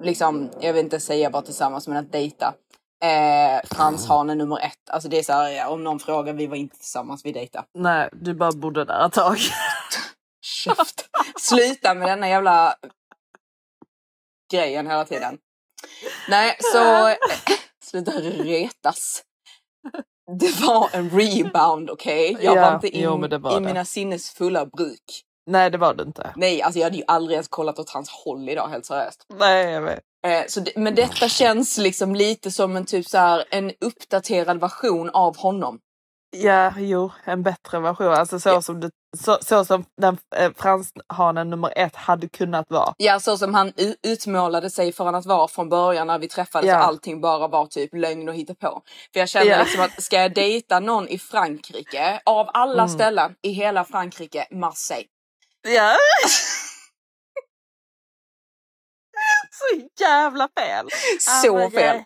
liksom, 0.03 0.51
jag 0.61 0.73
vill 0.73 0.85
inte 0.85 1.01
säga 1.01 1.31
bara 1.31 1.43
tillsammans 1.43 1.89
men 1.89 1.97
att 1.97 2.13
dejta. 2.13 2.55
Eh, 3.05 3.77
franshane 3.77 4.35
nummer 4.35 4.59
ett. 4.59 4.91
Alltså 4.91 5.09
det 5.09 5.19
är 5.19 5.23
så 5.23 5.33
här, 5.33 5.69
om 5.69 5.85
någon 5.85 5.99
frågar, 5.99 6.33
vi 6.33 6.47
var 6.47 6.57
inte 6.57 6.77
tillsammans, 6.79 7.25
vi 7.25 7.33
dejtade. 7.33 7.65
Nej, 7.79 8.09
du 8.13 8.35
bara 8.35 8.53
bodde 8.53 8.85
där 8.85 9.07
ett 9.07 9.13
tag. 9.13 9.37
Käft! 10.45 11.09
Sluta 11.41 11.95
med 11.95 12.09
denna 12.09 12.29
jävla 12.29 12.75
grejen 14.53 14.87
hela 14.87 15.05
tiden. 15.05 15.39
Nej, 16.29 16.57
så 16.73 17.15
sluta 17.91 18.11
retas. 18.13 19.23
Det 20.41 20.61
var 20.67 20.89
en 20.93 21.11
rebound, 21.11 21.91
okej? 21.91 22.37
Jag 22.41 22.57
Ja, 22.57 22.61
var 22.63 22.75
inte 22.75 22.99
jo, 22.99 23.15
in, 23.15 23.21
men 23.21 23.31
det 23.31 23.39
var 23.39 23.51
i 23.53 23.55
det. 23.55 23.61
mina 23.61 23.85
sinnes 23.85 24.31
fulla 24.31 24.67
bruk. 24.67 25.23
Nej, 25.51 25.71
det 25.71 25.79
var 25.79 25.95
det 25.95 26.03
inte. 26.03 26.33
Nej, 26.37 26.63
alltså 26.63 26.79
jag 26.79 26.87
hade 26.87 26.97
ju 26.97 27.05
aldrig 27.07 27.35
ens 27.35 27.49
kollat 27.49 27.79
åt 27.79 27.91
hans 27.91 28.11
håll 28.11 28.49
idag, 28.49 28.69
helt 28.69 28.87
seriöst. 28.87 29.27
Nej, 29.35 29.71
jag 29.71 29.83
vet. 29.83 30.01
Eh, 30.27 30.45
så 30.49 30.61
det, 30.61 30.73
men 30.77 30.95
detta 30.95 31.29
känns 31.29 31.79
liksom 31.79 32.15
lite 32.15 32.51
som 32.51 32.77
en 32.77 32.87
typ 32.87 33.07
så 33.07 33.19
här, 33.19 33.45
en 33.51 33.73
uppdaterad 33.81 34.61
version 34.61 35.11
av 35.11 35.37
honom. 35.37 35.79
Ja, 36.37 36.73
jo, 36.79 37.11
en 37.25 37.43
bättre 37.43 37.81
version. 37.81 38.09
Alltså 38.09 38.41
så, 38.41 38.49
Ja. 38.49 38.63
som, 38.63 38.81
det, 38.81 38.91
så, 39.17 39.39
så 39.43 39.65
som 39.65 39.85
den 40.01 40.19
eh, 40.37 40.51
franshanen 40.57 41.51
nummer 41.51 41.73
ett 41.77 41.97
hade 41.97 42.29
kunnat 42.29 42.71
vara. 42.71 42.95
Ja, 42.97 43.21
så 43.21 43.39
som 43.39 43.55
han 43.55 43.73
utmålade 44.03 44.71
sig 44.71 44.93
för 44.93 45.13
att 45.13 45.27
vara 45.27 45.49
från 45.49 45.69
början 45.69 46.07
när 46.07 46.19
vi 46.19 46.29
träffades 46.29 46.69
Ja. 46.69 46.79
och 46.79 46.85
allting 46.87 47.21
bara 47.21 47.49
var 47.49 47.67
typ 47.67 47.95
lögn 47.95 48.29
och 48.29 48.35
hittepå. 48.35 48.83
För 49.13 49.21
jag 49.21 49.29
känner 49.29 49.47
Ja. 49.51 49.59
liksom 49.63 49.81
att 49.85 50.03
ska 50.03 50.17
jag 50.17 50.35
dejta 50.35 50.81
någon 50.81 51.09
i 51.09 51.19
Frankrike, 51.19 52.21
av 52.25 52.51
alla 52.55 52.83
Mm. 52.83 52.89
ställen 52.89 53.35
i 53.43 53.51
hela 53.51 53.85
Frankrike, 53.85 54.47
Marseille. 54.51 55.07
Ja. 55.69 55.97
så 59.59 60.03
jävla 60.05 60.49
fel. 60.59 60.87
Så 61.21 61.71
fel. 61.71 62.05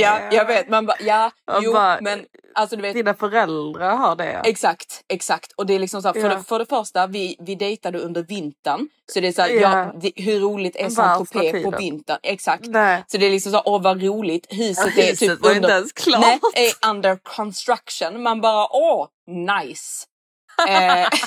Ja, 0.00 0.20
jag 0.32 0.44
vet. 0.46 0.68
Man 0.68 0.86
bara, 0.86 0.96
ja, 1.00 1.30
Jag 1.46 1.62
jo, 1.64 1.72
bara- 1.72 1.98
men 2.00 2.24
alltså 2.54 2.76
du 2.76 2.82
vet. 2.82 2.94
Dina 2.94 3.14
föräldrar 3.14 3.96
har 3.96 4.16
det. 4.16 4.40
Exakt, 4.44 5.02
exakt. 5.08 5.52
Och 5.52 5.66
det 5.66 5.74
är 5.74 5.78
liksom 5.78 6.02
så 6.02 6.08
här, 6.08 6.12
för, 6.12 6.20
Ja. 6.20 6.28
det, 6.36 6.42
för 6.42 6.58
det 6.58 6.66
första, 6.66 7.06
vi, 7.06 7.36
vi 7.40 7.54
dejtade 7.54 7.98
under 7.98 8.22
vintern. 8.22 8.88
Så 9.12 9.20
det 9.20 9.28
är 9.28 9.32
så 9.32 9.42
här, 9.42 9.48
Ja. 9.48 9.60
ja. 9.78 9.92
det, 10.00 10.12
hur 10.16 10.40
roligt 10.40 10.76
är 10.76 10.88
Saint-Tropez 10.88 11.62
på 11.64 11.70
vintern? 11.70 12.18
Exakt. 12.22 12.66
Nej. 12.66 13.04
Så 13.06 13.18
det 13.18 13.26
är 13.26 13.30
liksom 13.30 13.52
så, 13.52 13.62
åh 13.64 13.82
vad 13.82 14.02
roligt. 14.02 14.46
Huset 14.50 14.86
är 14.98 15.02
Huset 15.02 15.18
typ 15.18 15.40
var 15.40 15.50
under... 15.50 15.54
inte 15.62 15.72
ens 15.72 15.92
klart. 15.92 16.20
Nej, 16.20 16.38
är 16.54 16.88
under 16.90 17.16
construction. 17.16 18.22
Man 18.22 18.40
bara, 18.40 18.66
åh, 18.70 19.06
nice. 19.26 20.06
eh, 20.68 21.08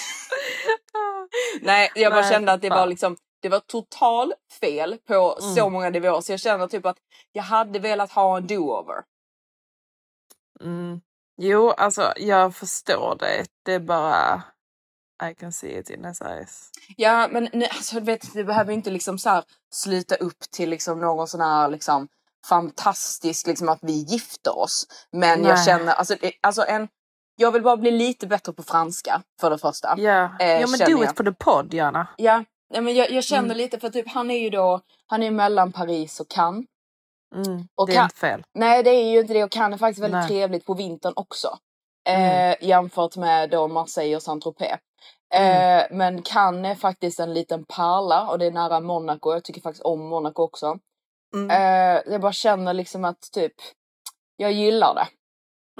nej, 1.61 1.91
jag 1.95 2.11
bara 2.11 2.21
Nej, 2.21 2.31
kände 2.31 2.51
att 2.51 2.61
det 2.61 2.69
var 2.69 2.85
liksom, 2.87 3.15
Det 3.41 3.49
var 3.49 3.59
total 3.59 4.33
fel 4.59 4.97
på 5.07 5.37
Mm. 5.41 5.55
så 5.55 5.69
många 5.69 5.89
nivåer 5.89 6.21
så 6.21 6.31
jag 6.31 6.39
känner 6.39 6.67
typ 6.67 6.85
att 6.85 6.97
jag 7.31 7.43
hade 7.43 7.79
velat 7.79 8.11
ha 8.11 8.37
en 8.37 8.47
do-over. 8.47 9.03
Mm. 10.61 11.01
Jo, 11.37 11.71
alltså 11.71 12.13
jag 12.17 12.55
förstår 12.55 13.15
det. 13.19 13.45
Det 13.65 13.73
är 13.73 13.79
bara... 13.79 14.43
I 15.31 15.35
can 15.35 15.51
see 15.51 15.79
it 15.79 15.89
in 15.89 16.05
his 16.05 16.21
eyes. 16.21 16.69
Ja 16.97 17.27
men 17.31 17.49
nej, 17.53 17.69
alltså, 17.71 17.95
du 17.95 18.01
vet, 18.05 18.33
det 18.33 18.43
behöver 18.43 18.73
inte 18.73 18.89
liksom 18.89 19.19
så 19.19 19.29
här 19.29 19.43
sluta 19.73 20.15
upp 20.15 20.39
till 20.51 20.69
liksom 20.69 20.99
någon 20.99 21.27
sån 21.27 21.41
här 21.41 21.67
liksom 21.69 22.07
fantastisk 22.49 23.47
liksom 23.47 23.69
att 23.69 23.79
vi 23.81 23.93
gifter 23.93 24.57
oss. 24.59 24.87
Men 25.11 25.43
jag 25.43 25.55
Nej. 25.55 25.65
känner 25.65 25.93
alltså, 25.93 26.15
alltså 26.41 26.65
en, 26.65 26.87
jag 27.35 27.51
vill 27.51 27.61
bara 27.63 27.77
bli 27.77 27.91
lite 27.91 28.27
bättre 28.27 28.53
på 28.53 28.63
franska 28.63 29.21
för 29.41 29.49
det 29.49 29.57
första. 29.57 29.95
Ja, 29.97 30.35
Eh, 30.39 30.47
ja 30.61 30.67
men 30.67 30.79
do 30.79 30.85
jag. 30.91 31.03
it 31.03 31.17
for 31.17 31.23
the 31.23 31.31
podd 31.31 31.73
gärna. 31.73 32.07
Ja, 32.17 32.43
nej, 32.69 32.81
men 32.81 32.95
jag, 32.95 33.11
jag 33.11 33.23
känner 33.23 33.43
Mm. 33.43 33.57
lite 33.57 33.79
för 33.79 33.89
typ 33.89 34.07
han 34.09 34.31
är 34.31 34.39
ju 34.39 34.49
då, 34.49 34.81
han 35.07 35.23
är 35.23 35.31
mellan 35.31 35.71
Paris 35.71 36.19
och 36.19 36.27
Cannes. 36.29 36.65
Mm. 37.35 37.67
Och 37.75 37.87
det 37.87 37.93
är 37.93 37.95
kan- 37.95 38.03
inte 38.05 38.15
fel. 38.15 38.43
Nej 38.53 38.83
det 38.83 38.89
är 38.89 39.11
ju 39.11 39.19
inte 39.19 39.33
det 39.33 39.43
och 39.43 39.51
Cannes 39.51 39.75
är 39.77 39.79
faktiskt 39.79 40.03
väldigt 40.03 40.19
Nej. 40.19 40.27
trevligt 40.27 40.65
på 40.65 40.73
vintern 40.73 41.13
också. 41.15 41.57
Mm. 42.09 42.51
Eh, 42.51 42.67
jämfört 42.67 43.15
med 43.17 43.49
då 43.49 43.67
Marseille 43.67 44.15
och 44.15 44.21
Saint-Tropez. 44.23 44.77
Mm. 45.33 45.79
Eh, 45.79 45.85
men 45.97 46.21
Cannes 46.21 46.71
är 46.77 46.81
faktiskt 46.81 47.19
en 47.19 47.33
liten 47.33 47.65
pärla 47.65 48.29
och 48.29 48.39
det 48.39 48.45
är 48.45 48.51
nära 48.51 48.79
Monaco. 48.79 49.33
Jag 49.33 49.43
tycker 49.43 49.61
faktiskt 49.61 49.83
om 49.85 50.07
Monaco 50.07 50.43
också. 50.43 50.79
Mm. 51.35 51.49
Eh, 51.51 52.01
jag 52.11 52.21
bara 52.21 52.31
känner 52.33 52.73
liksom 52.73 53.05
att 53.05 53.21
typ, 53.33 53.53
jag 54.35 54.51
gillar 54.51 54.95
det. 54.95 55.07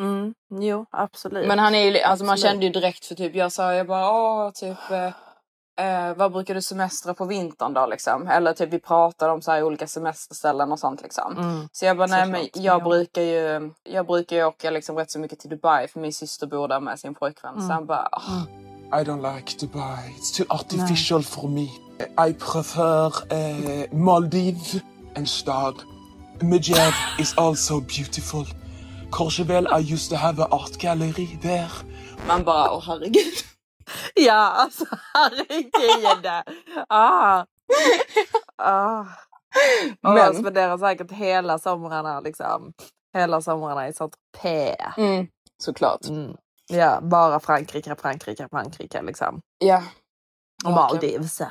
Mm. 0.01 0.33
Jo, 0.49 0.85
absolut. 0.91 1.47
Men 1.47 1.59
han 1.59 1.75
är 1.75 1.91
ju, 1.91 1.99
alltså 2.01 2.25
man 2.25 2.37
kände 2.37 2.65
ju 2.65 2.71
direkt 2.71 3.05
för 3.05 3.15
typ, 3.15 3.35
jag 3.35 3.51
sa 3.51 3.73
jag 3.73 3.87
bara 3.87 4.11
åh 4.11 4.51
typ 4.51 4.77
eh, 5.79 6.07
eh, 6.07 6.15
vad 6.15 6.31
brukar 6.31 6.55
du 6.55 6.61
semestra 6.61 7.13
på 7.13 7.25
vintern 7.25 7.73
då 7.73 7.85
liksom? 7.85 8.27
Eller 8.27 8.53
typ 8.53 8.73
vi 8.73 8.79
pratade 8.79 9.31
om 9.31 9.41
så 9.41 9.51
här 9.51 9.63
olika 9.63 9.87
semesterställen 9.87 10.71
och 10.71 10.79
sånt 10.79 11.01
liksom. 11.01 11.37
Mm. 11.37 11.69
Så 11.71 11.85
jag 11.85 11.97
bara 11.97 12.07
nej 12.07 12.25
men 12.27 12.41
jag 12.53 12.81
ja. 12.81 12.83
brukar 12.83 13.21
ju, 13.21 13.71
jag 13.83 14.07
brukar 14.07 14.35
ju 14.35 14.43
åka 14.43 14.69
liksom 14.69 14.97
rätt 14.97 15.11
så 15.11 15.19
mycket 15.19 15.39
till 15.39 15.49
Dubai 15.49 15.87
för 15.87 15.99
min 15.99 16.13
syster 16.13 16.47
bor 16.47 16.67
där 16.67 16.79
med 16.79 16.99
sin 16.99 17.15
pojkvän. 17.15 17.53
Så 17.53 17.59
Mm. 17.59 17.69
han 17.69 17.85
bara 17.85 18.09
åh, 18.11 18.43
I 19.01 19.03
don't 19.03 19.35
like 19.35 19.57
Dubai. 19.59 20.15
It's 20.17 20.37
too 20.37 20.45
artificial 20.49 21.23
for 21.23 21.47
me. 21.47 21.67
I 22.29 22.33
prefer 22.33 23.05
uh, 23.07 23.93
Maldives 23.97 24.75
and 25.15 25.29
stad. 25.29 25.75
Medjed 26.41 26.93
is 27.19 27.33
also 27.37 27.79
beautiful. 27.81 28.45
Courchevel, 29.11 29.67
I 29.67 29.93
used 29.93 30.09
to 30.09 30.15
have 30.15 30.39
an 30.43 30.47
art 30.51 30.77
gallery 30.79 31.37
there. 31.41 31.69
man 32.27 32.43
bara 32.43 32.71
åh 32.71 32.83
herregud. 32.87 33.48
Ja, 34.15 34.33
alltså 34.33 34.85
herregud. 35.13 36.27
ah. 36.89 37.45
ah. 38.57 38.99
Och 40.03 40.13
Men- 40.13 40.17
jag 40.17 40.35
spenderar 40.35 40.77
säkert 40.77 41.11
hela 41.11 41.59
somrarna 41.59 42.19
liksom. 42.19 42.73
Hela 43.13 43.41
somrarna 43.41 43.87
i 43.87 43.93
Saint-Tropez. 43.93 44.75
Mm, 44.97 45.27
såklart. 45.63 46.05
Mm. 46.09 46.35
Ja, 46.71 46.99
bara 47.01 47.39
Frankrike, 47.39 47.95
Frankrike, 47.95 48.47
Frankrike 48.51 49.01
liksom. 49.01 49.41
Ja. 49.57 49.83
Och 50.65 50.71
Maldives. 50.71 51.41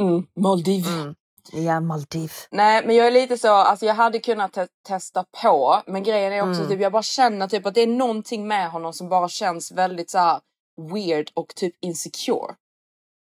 Mm, 0.00 0.26
Maldives. 0.40 0.88
Mm. 0.88 1.14
Ja, 1.52 1.80
Maldives. 1.80 2.48
Nej 2.50 2.86
men 2.86 2.96
jag 2.96 3.06
är 3.06 3.10
lite 3.10 3.38
så, 3.38 3.52
alltså 3.52 3.86
jag 3.86 3.94
hade 3.94 4.18
kunnat 4.18 4.52
te- 4.52 4.66
testa 4.88 5.24
på 5.42 5.82
men 5.86 6.02
grejen 6.02 6.32
är 6.32 6.40
också 6.40 6.60
Mm. 6.60 6.68
typ 6.68 6.80
jag 6.80 6.92
bara 6.92 7.02
känner 7.02 7.48
typ 7.48 7.66
att 7.66 7.74
det 7.74 7.80
är 7.80 7.86
någonting 7.86 8.48
med 8.48 8.70
honom 8.70 8.92
som 8.92 9.08
bara 9.08 9.28
känns 9.28 9.72
väldigt 9.72 10.10
så 10.10 10.18
här 10.18 10.40
weird 10.88 11.30
och 11.34 11.54
typ 11.54 11.74
insecure. 11.80 12.54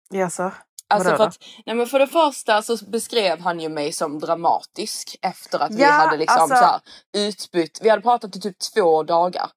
Jaså? 0.09 0.51
Alltså 0.87 1.15
för 1.15 1.23
att, 1.23 1.37
nej 1.65 1.75
men 1.75 1.87
för 1.87 1.99
det 1.99 2.07
första 2.07 2.61
så 2.61 2.77
beskrev 2.85 3.39
han 3.39 3.59
ju 3.59 3.69
mig 3.69 3.91
som 3.91 4.19
dramatisk 4.19 5.15
efter 5.21 5.59
att 5.59 5.71
vi 5.71 5.81
Ja, 5.81 5.87
hade 5.91 6.17
liksom 6.17 6.41
alltså- 6.41 6.55
så 6.55 6.63
här 6.63 6.79
utbytt, 7.13 7.79
vi 7.81 7.89
hade 7.89 8.01
pratat 8.01 8.35
i 8.35 8.41
typ 8.41 8.55
två 8.59 9.03
dagar. 9.03 9.49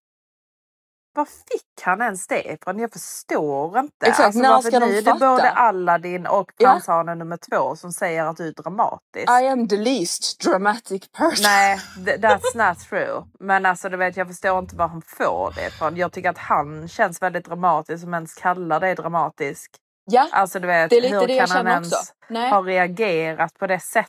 Var 1.14 1.24
fick 1.24 1.82
han 1.82 2.02
ens 2.02 2.26
det 2.26 2.52
ifrån? 2.52 2.78
Jag 2.78 2.92
förstår 2.92 3.78
inte. 3.78 4.06
Exakt, 4.06 4.26
alltså, 4.26 4.40
när 4.40 4.60
ska 4.60 4.80
de 4.80 4.86
nu 4.86 4.92
är 4.98 5.02
det 5.02 5.10
fatta? 5.10 5.18
både 5.32 5.50
Aladdin 5.50 6.26
och. 6.26 6.52
Franshanen 6.60 7.18
nummer 7.18 7.36
två 7.50 7.76
som 7.76 7.92
säger 7.92 8.24
att 8.24 8.36
du 8.36 8.48
är 8.48 8.52
dramatisk. 8.52 9.30
I 9.42 9.46
am 9.48 9.68
the 9.68 9.76
least 9.76 10.40
dramatic 10.44 11.08
person. 11.12 11.42
Nej, 11.42 11.78
th- 11.98 12.18
that's 12.20 12.68
not 12.68 12.78
true. 12.88 13.22
Men 13.40 13.66
alltså 13.66 13.88
du 13.88 13.96
vet, 13.96 14.16
jag 14.16 14.26
förstår 14.28 14.58
inte 14.58 14.76
var 14.76 14.88
han 14.88 15.02
får 15.06 15.52
det 15.56 15.66
ifrån. 15.66 15.96
Jag 15.96 16.12
tycker 16.12 16.30
att 16.30 16.38
han 16.38 16.88
känns 16.88 17.22
väldigt 17.22 17.44
dramatisk 17.44 18.02
som 18.02 18.14
ens 18.14 18.34
kallar 18.34 18.80
dig 18.80 18.94
dramatisk. 18.94 19.70
Ja, 20.04 20.28
Alltså 20.32 20.60
du 20.60 20.66
vet, 20.66 20.90
det 20.90 20.96
är 20.96 21.00
lite 21.00 21.16
hur 21.18 21.26
det 21.26 21.34
jag 21.34 21.48
känner 21.48 21.78
också. 21.78 21.96
Nej. 22.28 22.50
ha 22.50 22.62
reagerat 22.62 23.54
på 23.58 23.66
det 23.66 23.78
sättet? 23.80 24.08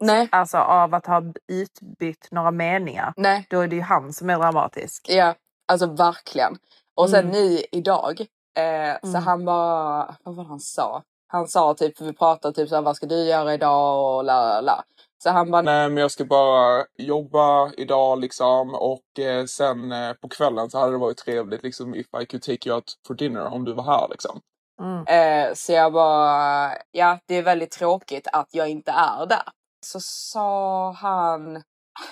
Nej. 0.00 0.28
Alltså 0.32 0.58
av 0.58 0.94
att 0.94 1.06
ha 1.06 1.22
utbytt 1.52 2.28
några 2.30 2.50
meningar. 2.50 3.12
Nej. 3.16 3.46
Då 3.50 3.60
är 3.60 3.68
det 3.68 3.76
ju 3.76 3.82
han 3.82 4.12
som 4.12 4.30
är 4.30 4.36
dramatisk. 4.38 5.06
Ja, 5.08 5.34
alltså 5.70 5.86
verkligen. 5.86 6.56
Och 6.96 7.10
sen 7.10 7.20
Mm. 7.20 7.32
nu 7.32 7.62
idag, 7.72 8.20
eh, 8.58 8.98
så 9.02 9.08
Mm. 9.08 9.22
han 9.22 9.44
bara, 9.44 10.14
vad 10.24 10.34
var 10.36 10.44
det 10.44 10.48
han 10.48 10.60
sa? 10.60 11.02
Han 11.32 11.48
sa 11.48 11.74
typ, 11.74 11.98
för 11.98 12.04
vi 12.04 12.12
pratade 12.12 12.54
typ 12.54 12.68
såhär, 12.68 12.82
vad 12.82 12.96
ska 12.96 13.06
du 13.06 13.24
göra 13.24 13.54
idag 13.54 14.16
och 14.16 14.24
la 14.24 14.48
la 14.48 14.60
la. 14.60 14.84
Så 15.22 15.30
han 15.30 15.50
bara, 15.50 15.62
Nej, 15.62 15.88
men 15.88 15.96
jag 15.96 16.10
ska 16.10 16.24
bara 16.24 16.84
jobba 16.98 17.72
idag 17.76 18.18
liksom 18.20 18.74
och 18.74 19.18
eh, 19.24 19.44
sen 19.44 19.92
eh, 19.92 20.12
på 20.12 20.28
kvällen 20.28 20.70
så 20.70 20.78
hade 20.78 20.92
det 20.92 20.98
varit 20.98 21.16
trevligt 21.18 21.62
liksom 21.62 21.94
if 21.94 22.06
I 22.22 22.26
could 22.26 22.42
take 22.42 22.68
you 22.68 22.74
out 22.76 22.92
for 23.06 23.14
dinner 23.14 23.46
om 23.46 23.64
du 23.64 23.72
var 23.74 23.84
här 23.84 24.08
liksom. 24.10 24.40
Mm. 24.82 25.06
eh, 25.06 25.54
så 25.54 25.72
jag 25.72 25.92
bara, 25.92 26.70
ja 26.90 27.18
det 27.26 27.34
är 27.34 27.42
väldigt 27.42 27.70
tråkigt 27.70 28.28
att 28.32 28.48
jag 28.50 28.68
inte 28.68 28.90
är 28.90 29.26
där. 29.26 29.42
Så 29.86 30.00
sa 30.00 30.90
han, 30.92 31.62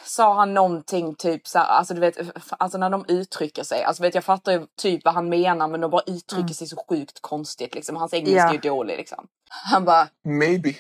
sa 0.05 0.34
han 0.34 0.55
någonting 0.55 1.14
typ 1.14 1.47
så 1.49 1.59
här, 1.59 1.66
alltså 1.66 1.95
du 1.95 2.01
vet, 2.01 2.16
alltså 2.51 2.78
när 2.78 2.91
de 2.91 3.05
uttrycker 3.09 3.62
sig, 3.62 3.84
alltså 3.84 4.03
vet 4.03 4.14
jag 4.14 4.24
fattar 4.24 4.53
ju 4.53 4.66
typ 4.80 5.05
vad 5.05 5.14
han 5.14 5.28
menar 5.28 5.68
men 5.68 5.80
de 5.80 5.91
bara 5.91 6.03
uttrycker 6.07 6.43
Mm. 6.43 6.55
sig 6.55 6.66
så 6.66 6.84
sjukt 6.89 7.20
konstigt 7.20 7.74
liksom. 7.74 7.97
Hans 7.97 8.14
engelska 8.14 8.36
Ja. 8.39 8.49
är 8.49 8.53
ju 8.53 8.59
dålig 8.61 8.97
liksom. 8.97 9.26
Han 9.49 9.84
bara, 9.84 10.09
Maybe 10.24 10.74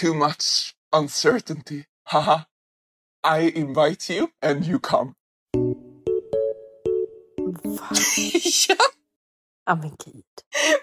too 0.00 0.14
much 0.14 0.74
uncertainty. 0.96 1.84
Haha. 2.04 2.40
I 3.40 3.50
invite 3.50 4.12
you 4.14 4.26
and 4.46 4.64
you 4.66 4.78
come. 4.78 5.12
ja. 8.68 8.76
Ja 9.66 9.74
men 9.74 9.90
gud. 10.04 10.24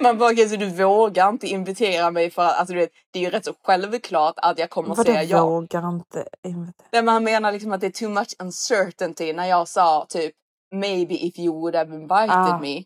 Man 0.02 0.18
bara, 0.18 0.32
okej 0.32 0.50
så 0.50 0.56
du 0.56 0.70
vågar 0.70 1.30
inte 1.30 1.48
invitera 1.48 2.12
mig 2.12 2.30
för 2.32 2.42
att, 2.42 2.58
alltså 2.60 2.74
du 2.74 2.80
vet, 2.80 2.90
det 3.12 3.20
är 3.20 3.24
ju 3.24 3.30
rätt 3.30 3.46
så 3.46 3.54
självklart 3.64 4.34
att 4.38 4.60
jag 4.60 4.70
kommer 4.70 4.90
Vadå 4.90 5.04
säga 5.04 5.24
ja. 5.24 5.46
vågar 5.46 5.90
inte 5.90 6.28
invitera? 6.48 6.88
Nej, 6.92 7.04
men 7.04 7.14
han 7.14 7.24
menar 7.24 7.52
liksom 7.52 7.72
att 7.72 7.82
det 7.82 7.88
är 7.88 7.92
too 7.92 8.10
much 8.10 8.34
uncertainty 8.40 9.34
när 9.34 9.46
jag 9.46 9.68
sa 9.68 10.06
typ 10.10 10.34
maybe 10.76 11.14
if 11.14 11.40
you 11.40 11.54
would 11.60 11.76
have 11.76 11.96
invited 11.96 12.30
Ah. 12.30 12.60
me. 12.60 12.84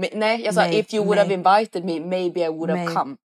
Me- 0.00 0.10
nej, 0.14 0.42
jag 0.44 0.54
sa 0.54 0.60
May- 0.60 0.72
if 0.78 0.94
you 0.94 1.04
would 1.04 1.18
have 1.18 1.30
may- 1.36 1.58
invited 1.58 1.84
me 1.84 2.00
maybe 2.00 2.40
I 2.40 2.48
would 2.48 2.70
have 2.70 2.86
come. 2.94 3.16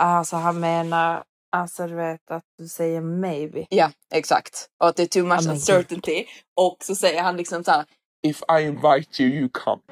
Alltså 0.00 0.36
han 0.36 0.60
menar, 0.60 1.24
alltså 1.56 1.86
du 1.86 1.94
vet 1.94 2.30
att 2.30 2.44
du 2.58 2.68
säger 2.68 3.00
maybe. 3.00 3.66
Ja, 3.70 3.90
exakt. 4.14 4.68
Och 4.80 4.88
att 4.88 4.96
det 4.96 5.02
är 5.02 5.06
too 5.06 5.24
much 5.24 5.46
Oh 5.46 5.50
uncertainty. 5.50 6.24
Och 6.56 6.76
så 6.80 6.94
säger 6.94 7.22
han 7.22 7.36
liksom 7.36 7.64
så 7.64 7.70
här. 7.70 7.84
If 8.26 8.42
I 8.58 8.62
invite 8.62 9.22
you, 9.22 9.32
you 9.32 9.48
come. 9.52 9.82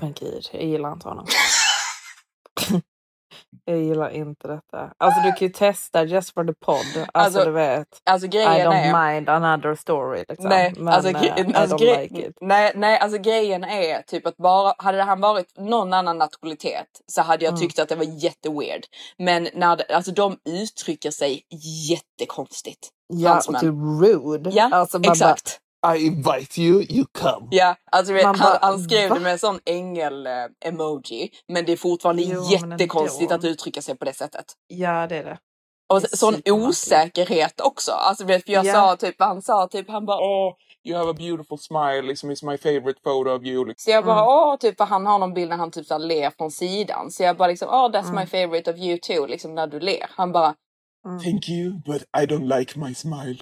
Men 0.00 0.12
gud, 0.12 0.48
jag 0.52 0.62
gillar 0.64 0.92
inte 0.92 1.08
honom. 1.08 1.26
jag 3.64 3.78
gillar 3.78 4.10
inte 4.10 4.48
detta. 4.48 4.92
Alltså 4.98 5.20
du 5.20 5.32
kan 5.32 5.48
ju 5.48 5.52
testa 5.54 6.04
just 6.04 6.34
for 6.34 6.44
the 6.44 6.52
pod. 6.52 6.76
Alltså, 6.76 7.10
Alltså, 7.14 7.44
du 7.44 7.50
vet. 7.50 7.88
Alltså 8.04 8.26
I 8.26 8.28
grejen 8.30 8.72
är. 8.72 8.92
don't 8.92 9.14
mind 9.14 9.28
another 9.28 9.74
story 9.74 10.24
liksom. 10.28 10.48
Nej, 10.48 10.72
men 10.76 10.88
alltså, 10.94 11.10
I 11.10 11.14
alltså, 11.54 11.76
don't 11.76 11.80
gre- 11.80 12.00
like 12.02 12.26
it. 12.28 12.36
nej, 12.40 12.72
nej, 12.74 12.98
alltså 12.98 13.18
grejen 13.18 13.64
är 13.64 14.02
typ 14.02 14.26
att 14.26 14.36
bara 14.36 14.74
hade 14.78 15.02
han 15.02 15.20
varit 15.20 15.58
någon 15.58 15.92
annan 15.92 16.18
nationalitet 16.18 16.86
så 17.06 17.22
hade 17.22 17.44
jag 17.44 17.52
Mm. 17.52 17.60
tyckt 17.60 17.78
att 17.78 17.88
det 17.88 17.96
var 17.96 18.04
jätteweird. 18.24 18.84
Men 19.18 19.48
när 19.54 19.76
det, 19.76 19.84
alltså 19.96 20.12
de 20.12 20.38
uttrycker 20.44 21.10
sig 21.10 21.42
jättekonstigt. 21.90 22.88
Ja, 23.08 23.36
och 23.48 23.54
typ 23.60 23.74
rude. 24.02 24.50
Ja, 24.50 24.68
alltså, 24.72 24.98
exakt. 25.02 25.58
I 25.94 26.06
invite 26.06 26.60
you, 26.62 26.82
you 26.90 27.06
come. 27.18 27.48
Ja, 27.50 27.76
alltså 27.92 28.12
vet, 28.12 28.24
han, 28.24 28.38
bara, 28.38 28.58
han 28.62 28.80
skrev 28.80 29.08
va? 29.08 29.14
det 29.14 29.20
med 29.20 29.32
en 29.32 29.38
sån 29.38 29.58
ängel-emoji. 29.64 31.30
men 31.48 31.64
det 31.64 31.72
är 31.72 31.76
fortfarande 31.76 32.22
Jo, 32.22 32.42
jättekonstigt 32.50 33.32
att 33.32 33.44
uttrycka 33.44 33.82
sig 33.82 33.96
på 33.96 34.04
det 34.04 34.12
sättet. 34.12 34.44
Ja 34.66 35.06
det 35.06 35.16
är 35.16 35.24
det. 35.24 35.38
Och 35.88 36.00
Det 36.00 36.12
är 36.12 36.16
sån 36.16 36.34
osäkerhet 36.50 37.60
också. 37.60 37.92
Alltså 37.92 38.24
vet, 38.24 38.44
för 38.44 38.52
jag 38.52 38.64
Ja. 38.66 38.72
sa 38.72 38.96
typ, 38.96 39.14
han 39.18 39.42
sa 39.42 39.68
typ, 39.68 39.90
han 39.90 40.06
bara 40.06 40.18
Oh, 40.18 40.54
you 40.88 40.98
have 40.98 41.10
a 41.10 41.14
beautiful 41.18 41.58
smile. 41.58 42.02
Liksom, 42.02 42.30
it's 42.30 42.50
my 42.50 42.58
favorite 42.58 43.00
photo 43.04 43.30
of 43.30 43.42
you. 43.44 43.64
Liksom. 43.66 43.84
Så 43.84 43.90
jag 43.90 44.04
bara, 44.04 44.16
Mm. 44.20 44.28
åh, 44.28 44.56
typ 44.56 44.76
för 44.76 44.84
han 44.84 45.06
har 45.06 45.18
någon 45.18 45.34
bild 45.34 45.50
när 45.50 45.56
han 45.56 45.70
typ 45.70 45.86
så 45.86 45.98
ler 45.98 46.30
från 46.30 46.50
sidan. 46.50 47.10
Så 47.10 47.22
jag 47.22 47.36
bara 47.36 47.48
liksom, 47.48 47.68
åh, 47.68 47.90
that's 47.90 48.08
Mm. 48.08 48.14
my 48.14 48.26
favorite 48.26 48.70
of 48.72 48.76
you 48.78 48.98
too, 48.98 49.26
liksom 49.26 49.54
när 49.54 49.66
du 49.66 49.80
ler. 49.80 50.06
Han 50.10 50.32
bara, 50.32 50.54
Thank 51.24 51.48
you, 51.48 51.72
but 51.84 52.02
I 52.02 52.26
don't 52.26 52.58
like 52.58 52.78
my 52.78 52.94
smile. 52.94 53.36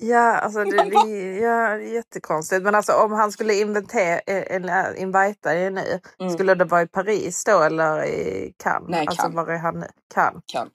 Ja, 0.00 0.36
alltså 0.36 0.64
det, 0.64 0.70
det, 0.90 1.36
ja, 1.36 1.68
det 1.68 1.84
är 1.84 1.94
jättekonstigt. 1.94 2.62
Men 2.62 2.74
alltså 2.74 2.92
om 2.92 3.12
han 3.12 3.32
skulle 3.32 3.54
inventera, 3.54 4.18
eller 4.26 4.94
invita 4.94 5.54
er 5.54 5.70
nu, 5.70 6.00
Mm. 6.20 6.32
skulle 6.32 6.54
det 6.54 6.64
vara 6.64 6.82
i 6.82 6.86
Paris 6.86 7.44
då 7.44 7.62
eller 7.62 8.04
i 8.04 8.52
Cannes? 8.58 8.88
Nej, 8.90 9.06
Alltså 9.06 9.22
Cannes. 9.22 9.36
var 9.36 9.46
är 9.52 9.58
han 9.58 9.80
nu? 9.80 9.86
Cannes. 10.14 10.42
Kan. 10.46 10.68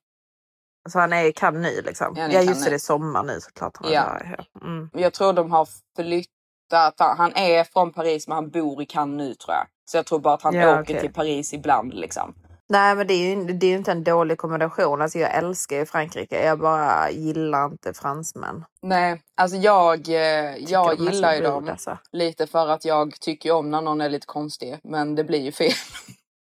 Så 0.90 1.00
han 1.00 1.14
är 1.14 1.24
i 1.26 1.34
Cannes 1.34 1.62
nu 1.76 1.82
liksom? 1.82 2.14
Ja, 2.18 2.24
Ja 2.24 2.30
Cannes 2.32 2.48
just 2.50 2.64
det, 2.64 2.70
det 2.70 2.76
är 2.76 2.80
sommar 2.80 3.24
nu 3.24 3.40
såklart. 3.42 3.78
Han 3.78 3.92
Ja. 3.92 4.20
Mm. 4.62 4.90
Jag 4.94 5.14
tror 5.14 5.34
de 5.34 5.52
har 5.52 5.68
flyttat. 5.96 6.96
Han, 7.18 7.32
är 7.36 7.64
från 7.64 7.94
Paris 7.94 8.28
men 8.28 8.36
han 8.36 8.50
bor 8.50 8.82
i 8.82 8.86
Cannes 8.86 9.18
nu 9.18 9.34
tror 9.36 9.56
jag. 9.56 9.68
Så 9.86 9.98
jag 9.98 10.06
tror 10.06 10.20
bara 10.20 10.34
att 10.34 10.42
han 10.42 10.54
Ja, 10.54 10.72
åker 10.74 10.82
okej. 10.82 11.00
till 11.02 11.14
Paris 11.14 11.54
ibland 11.54 11.94
liksom. 11.94 12.34
Nej 12.74 12.96
men 12.96 13.08
det 13.08 13.14
är 13.14 13.36
ju 13.36 13.54
det 13.54 13.66
är 13.66 13.70
ju 13.70 13.78
inte 13.78 13.92
en 13.92 14.04
dålig 14.04 14.38
kombination. 14.38 15.02
Alltså 15.02 15.20
jag 15.20 15.36
älskar 15.36 15.78
ju 15.78 15.86
Frankrike. 15.86 16.46
Jag 16.46 16.60
bara 16.60 17.12
gillar 17.12 17.66
inte 17.66 17.94
fransmän. 17.94 18.66
Nej, 18.82 19.22
alltså 19.38 19.58
jag, 19.58 20.10
eh, 20.10 20.58
jag 20.58 21.00
gillar 21.00 21.34
ju 21.34 21.42
dem 21.42 21.70
alltså. 21.70 21.98
lite 22.12 22.48
för 22.48 22.68
att 22.68 22.86
jag 22.86 23.20
tycker 23.20 23.52
om 23.52 23.72
när 23.72 23.82
någon 23.82 24.02
är 24.02 24.10
lite 24.10 24.26
konstig. 24.26 24.80
Men 24.84 25.16
det 25.16 25.24
blir 25.24 25.42
ju 25.42 25.52
fel. 25.52 25.72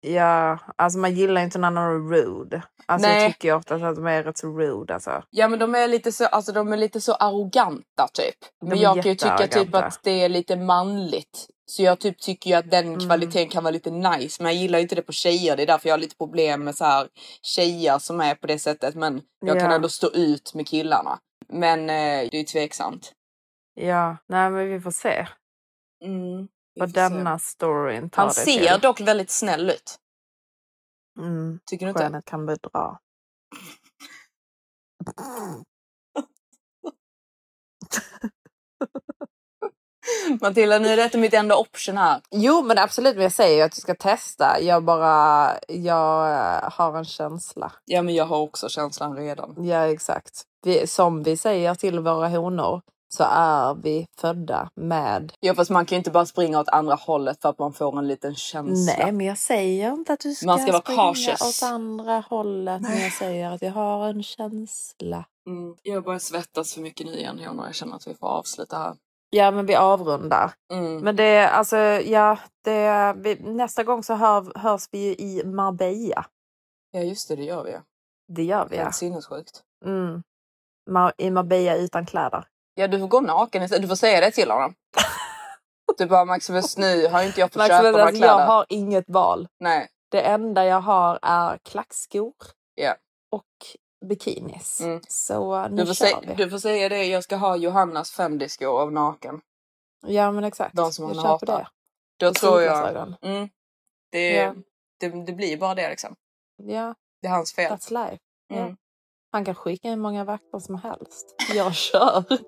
Ja, 0.02 0.58
alltså 0.76 0.98
man 0.98 1.14
gillar 1.14 1.40
inte 1.40 1.58
när 1.58 1.70
någon 1.70 1.84
är 1.84 2.16
rude. 2.16 2.62
Alltså 2.86 3.08
Nej. 3.08 3.22
jag 3.22 3.32
tycker 3.32 3.48
ju 3.48 3.54
oftast 3.54 3.84
att 3.84 3.96
de 3.96 4.06
är 4.06 4.22
rätt 4.22 4.38
så 4.38 4.58
rude 4.58 4.94
alltså. 4.94 5.22
Ja 5.30 5.48
men 5.48 5.58
de 5.58 5.74
är 5.74 5.88
lite 5.88 6.12
så, 6.12 6.26
alltså, 6.26 6.52
de 6.52 6.72
är 6.72 6.76
lite 6.76 7.00
så 7.00 7.14
arroganta 7.14 8.08
typ. 8.12 8.68
Men 8.68 8.78
jag 8.78 8.94
kan 8.94 9.12
ju 9.12 9.14
tycka 9.14 9.46
typ 9.46 9.74
att 9.74 10.00
det 10.02 10.24
är 10.24 10.28
lite 10.28 10.56
manligt. 10.56 11.46
Så 11.70 11.82
jag 11.82 12.00
typ 12.00 12.18
tycker 12.18 12.50
ju 12.50 12.56
att 12.56 12.70
den 12.70 12.86
Mm. 12.86 13.00
kvaliteten 13.00 13.48
kan 13.48 13.64
vara 13.64 13.72
lite 13.72 13.90
nice. 13.90 14.42
Men 14.42 14.52
jag 14.52 14.62
gillar 14.62 14.78
ju 14.78 14.82
inte 14.82 14.94
det 14.94 15.02
på 15.02 15.12
tjejer. 15.12 15.56
Det 15.56 15.62
är 15.62 15.66
därför 15.66 15.88
jag 15.88 15.92
har 15.94 15.98
lite 15.98 16.16
problem 16.16 16.64
med 16.64 16.76
så 16.76 16.84
här 16.84 17.08
tjejer 17.42 17.98
som 17.98 18.20
är 18.20 18.34
på 18.34 18.46
det 18.46 18.58
sättet. 18.58 18.94
Men 18.94 19.22
jag 19.40 19.60
kan 19.60 19.70
Ja. 19.70 19.76
ändå 19.76 19.88
stå 19.88 20.10
ut 20.10 20.54
med 20.54 20.68
killarna. 20.68 21.20
Men 21.48 21.80
eh, 21.80 22.28
det 22.30 22.36
är 22.40 22.44
tveksamt. 22.44 23.12
Ja, 23.74 24.16
nej 24.26 24.50
men 24.50 24.68
vi 24.68 24.80
får 24.80 24.90
se 24.90 25.26
Mm, 26.04 26.42
vi 26.74 26.80
vad 26.80 26.88
får 26.88 26.94
se. 26.94 27.00
denna 27.00 27.38
storyn 27.38 28.10
tar 28.10 28.22
Han 28.22 28.28
det 28.28 28.34
ser 28.34 28.72
till. 28.72 28.80
dock 28.80 29.00
väldigt 29.00 29.30
snäll 29.30 29.70
ut. 29.70 29.98
Mm. 31.18 31.60
Tycker 31.66 31.86
du 31.86 31.90
inte? 31.90 32.02
Skönhet 32.02 32.24
kan 32.24 32.46
bedra. 32.46 32.98
Matilda, 40.40 40.78
nu 40.78 40.88
är 40.88 40.96
detta 40.96 41.18
mitt 41.18 41.34
enda 41.34 41.56
option 41.56 41.96
här. 41.96 42.20
Jo 42.30 42.62
men 42.62 42.78
absolut, 42.78 43.14
men 43.14 43.22
jag 43.22 43.32
säger 43.32 43.56
ju 43.56 43.62
att 43.62 43.72
du 43.74 43.80
ska 43.80 43.94
testa. 43.94 44.60
Jag 44.60 44.84
bara, 44.84 45.50
jag 45.68 46.60
har 46.70 46.98
en 46.98 47.04
känsla. 47.04 47.72
Ja 47.84 48.02
men 48.02 48.14
jag 48.14 48.24
har 48.24 48.38
också 48.38 48.68
känslan 48.68 49.16
redan. 49.16 49.54
Ja 49.66 49.86
exakt. 49.86 50.42
Vi, 50.62 50.86
som 50.86 51.22
vi 51.22 51.36
säger 51.36 51.74
till 51.74 52.00
våra 52.00 52.28
honor 52.28 52.80
så 53.12 53.24
är 53.30 53.74
vi 53.74 54.06
födda 54.20 54.70
med... 54.74 55.32
Ja 55.40 55.54
fast 55.54 55.70
man 55.70 55.86
kan 55.86 55.96
ju 55.96 55.98
inte 55.98 56.10
bara 56.10 56.26
springa 56.26 56.60
åt 56.60 56.68
andra 56.68 56.94
hållet 56.94 57.42
för 57.42 57.48
att 57.48 57.58
man 57.58 57.72
får 57.72 57.98
en 57.98 58.08
liten 58.08 58.34
känsla. 58.34 58.94
Nej 58.98 59.12
men 59.12 59.26
jag 59.26 59.38
säger 59.38 59.92
inte 59.92 60.12
att 60.12 60.20
du 60.20 60.34
ska, 60.34 60.46
Man 60.46 60.58
ska 60.58 60.72
vara 60.72 60.82
springa 60.82 60.98
cautious. 61.02 61.62
åt 61.62 61.68
andra 61.70 62.24
hållet. 62.30 62.82
Men 62.82 63.02
jag 63.02 63.12
säger 63.12 63.50
att 63.50 63.62
jag 63.62 63.72
har 63.72 64.08
en 64.08 64.22
känsla. 64.22 65.24
Mm, 65.46 65.76
jag 65.82 66.04
börjar 66.04 66.18
svettas 66.18 66.74
för 66.74 66.80
mycket 66.80 67.06
nu 67.06 67.12
igen 67.18 67.38
Jonna. 67.38 67.66
Jag 67.66 67.74
känner 67.74 67.96
att 67.96 68.06
vi 68.06 68.14
får 68.14 68.26
avsluta 68.26 68.76
här. 68.78 68.94
Ja 69.30 69.50
men 69.50 69.66
vi 69.66 69.74
avrundar. 69.74 70.52
Mm. 70.72 70.98
Men 70.98 71.16
det 71.16 71.24
är 71.24 71.48
alltså, 71.48 71.76
ja, 71.76 72.38
det, 72.64 73.14
vi, 73.16 73.34
nästa 73.40 73.84
gång 73.84 74.02
så 74.02 74.14
hör, 74.14 74.58
hörs 74.58 74.82
vi 74.90 74.98
ju 74.98 75.14
i 75.14 75.42
Marbella. 75.44 76.26
Ja 76.90 77.00
just 77.00 77.28
det, 77.28 77.36
det 77.36 77.42
gör 77.44 77.64
vi. 77.64 77.76
Det 78.28 78.42
gör 78.42 78.66
vi 78.70 78.76
ja. 78.76 78.82
Helt 78.82 78.94
sinnessjukt. 78.94 79.62
Mm. 79.84 80.22
Mar- 80.90 81.12
I 81.18 81.30
Marbella 81.30 81.74
utan 81.76 82.06
kläder. 82.06 82.44
Ja 82.74 82.88
du 82.88 82.98
får 83.00 83.08
gå 83.08 83.20
naken. 83.20 83.68
Du 83.80 83.88
får 83.88 83.94
säga 83.94 84.20
det 84.20 84.30
till 84.30 84.50
honom. 84.50 84.74
du 85.98 86.06
bara 86.06 86.24
Maximus 86.24 86.78
nu 86.78 87.08
har 87.08 87.22
inte 87.22 87.40
jag 87.40 87.48
fått 87.52 87.56
Max, 87.56 87.68
köpa 87.68 87.90
några 87.90 88.02
alltså, 88.04 88.16
kläder. 88.18 88.38
jag 88.38 88.46
har 88.46 88.66
inget 88.68 89.04
val. 89.08 89.48
Nej. 89.60 89.88
Det 90.10 90.20
enda 90.20 90.64
jag 90.64 90.80
har 90.80 91.18
är 91.22 91.58
klackskor 91.58 92.32
Ja. 92.74 92.94
och 93.32 93.46
bikinis. 94.08 94.80
Mm. 94.80 95.00
Så 95.08 95.68
nu 95.68 95.76
Du 95.76 95.86
får, 95.86 95.94
kör 95.94 96.06
sä- 96.06 96.24
vi. 96.28 96.34
du 96.34 96.50
får 96.50 96.58
säga 96.58 96.88
det. 96.88 97.04
Jag 97.04 97.24
ska 97.24 97.36
ha 97.36 97.56
Johannas 97.56 98.10
Fendi-skor 98.12 98.80
av 98.80 98.92
naken. 98.92 99.40
Ja 100.06 100.32
men 100.32 100.44
exakt. 100.44 100.76
De 100.76 100.92
som 100.92 101.04
jag 101.08 101.14
han 101.14 101.22
köper 101.40 101.52
hatar. 101.52 101.58
det. 101.58 101.68
Då 102.16 102.28
Och 102.28 102.34
tror 102.34 102.62
jag... 102.62 103.14
Mm, 103.22 103.48
det, 104.12 104.30
Ja. 104.32 104.54
det, 105.00 105.08
det 105.26 105.32
blir 105.32 105.56
bara 105.56 105.74
det 105.74 105.88
liksom. 105.90 106.14
Ja, 106.56 106.94
Det 107.22 107.28
är 107.28 107.32
hans 107.32 107.54
fel. 107.54 107.72
that's 107.72 107.90
life. 108.10 108.18
Mm. 108.52 108.76
Han 109.32 109.44
kan 109.44 109.54
skicka 109.54 109.88
in 109.88 110.00
många 110.00 110.24
vakter 110.24 110.58
som 110.58 110.74
helst. 110.74 111.34
Jag 111.54 111.74
kör. 111.74 112.24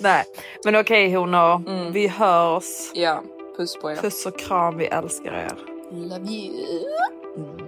Nej, 0.00 0.24
men 0.64 0.76
okej 0.76 1.14
honor. 1.14 1.54
Mm. 1.70 1.92
Vi 1.92 2.08
hörs. 2.08 2.90
Ja, 2.94 3.22
puss 3.56 3.76
på 3.80 3.90
er. 3.90 3.96
Puss 3.96 4.26
och 4.26 4.38
kram, 4.38 4.76
vi 4.76 4.86
älskar 4.86 5.32
er. 5.32 5.58
Love 5.92 6.30
you. 6.30 7.67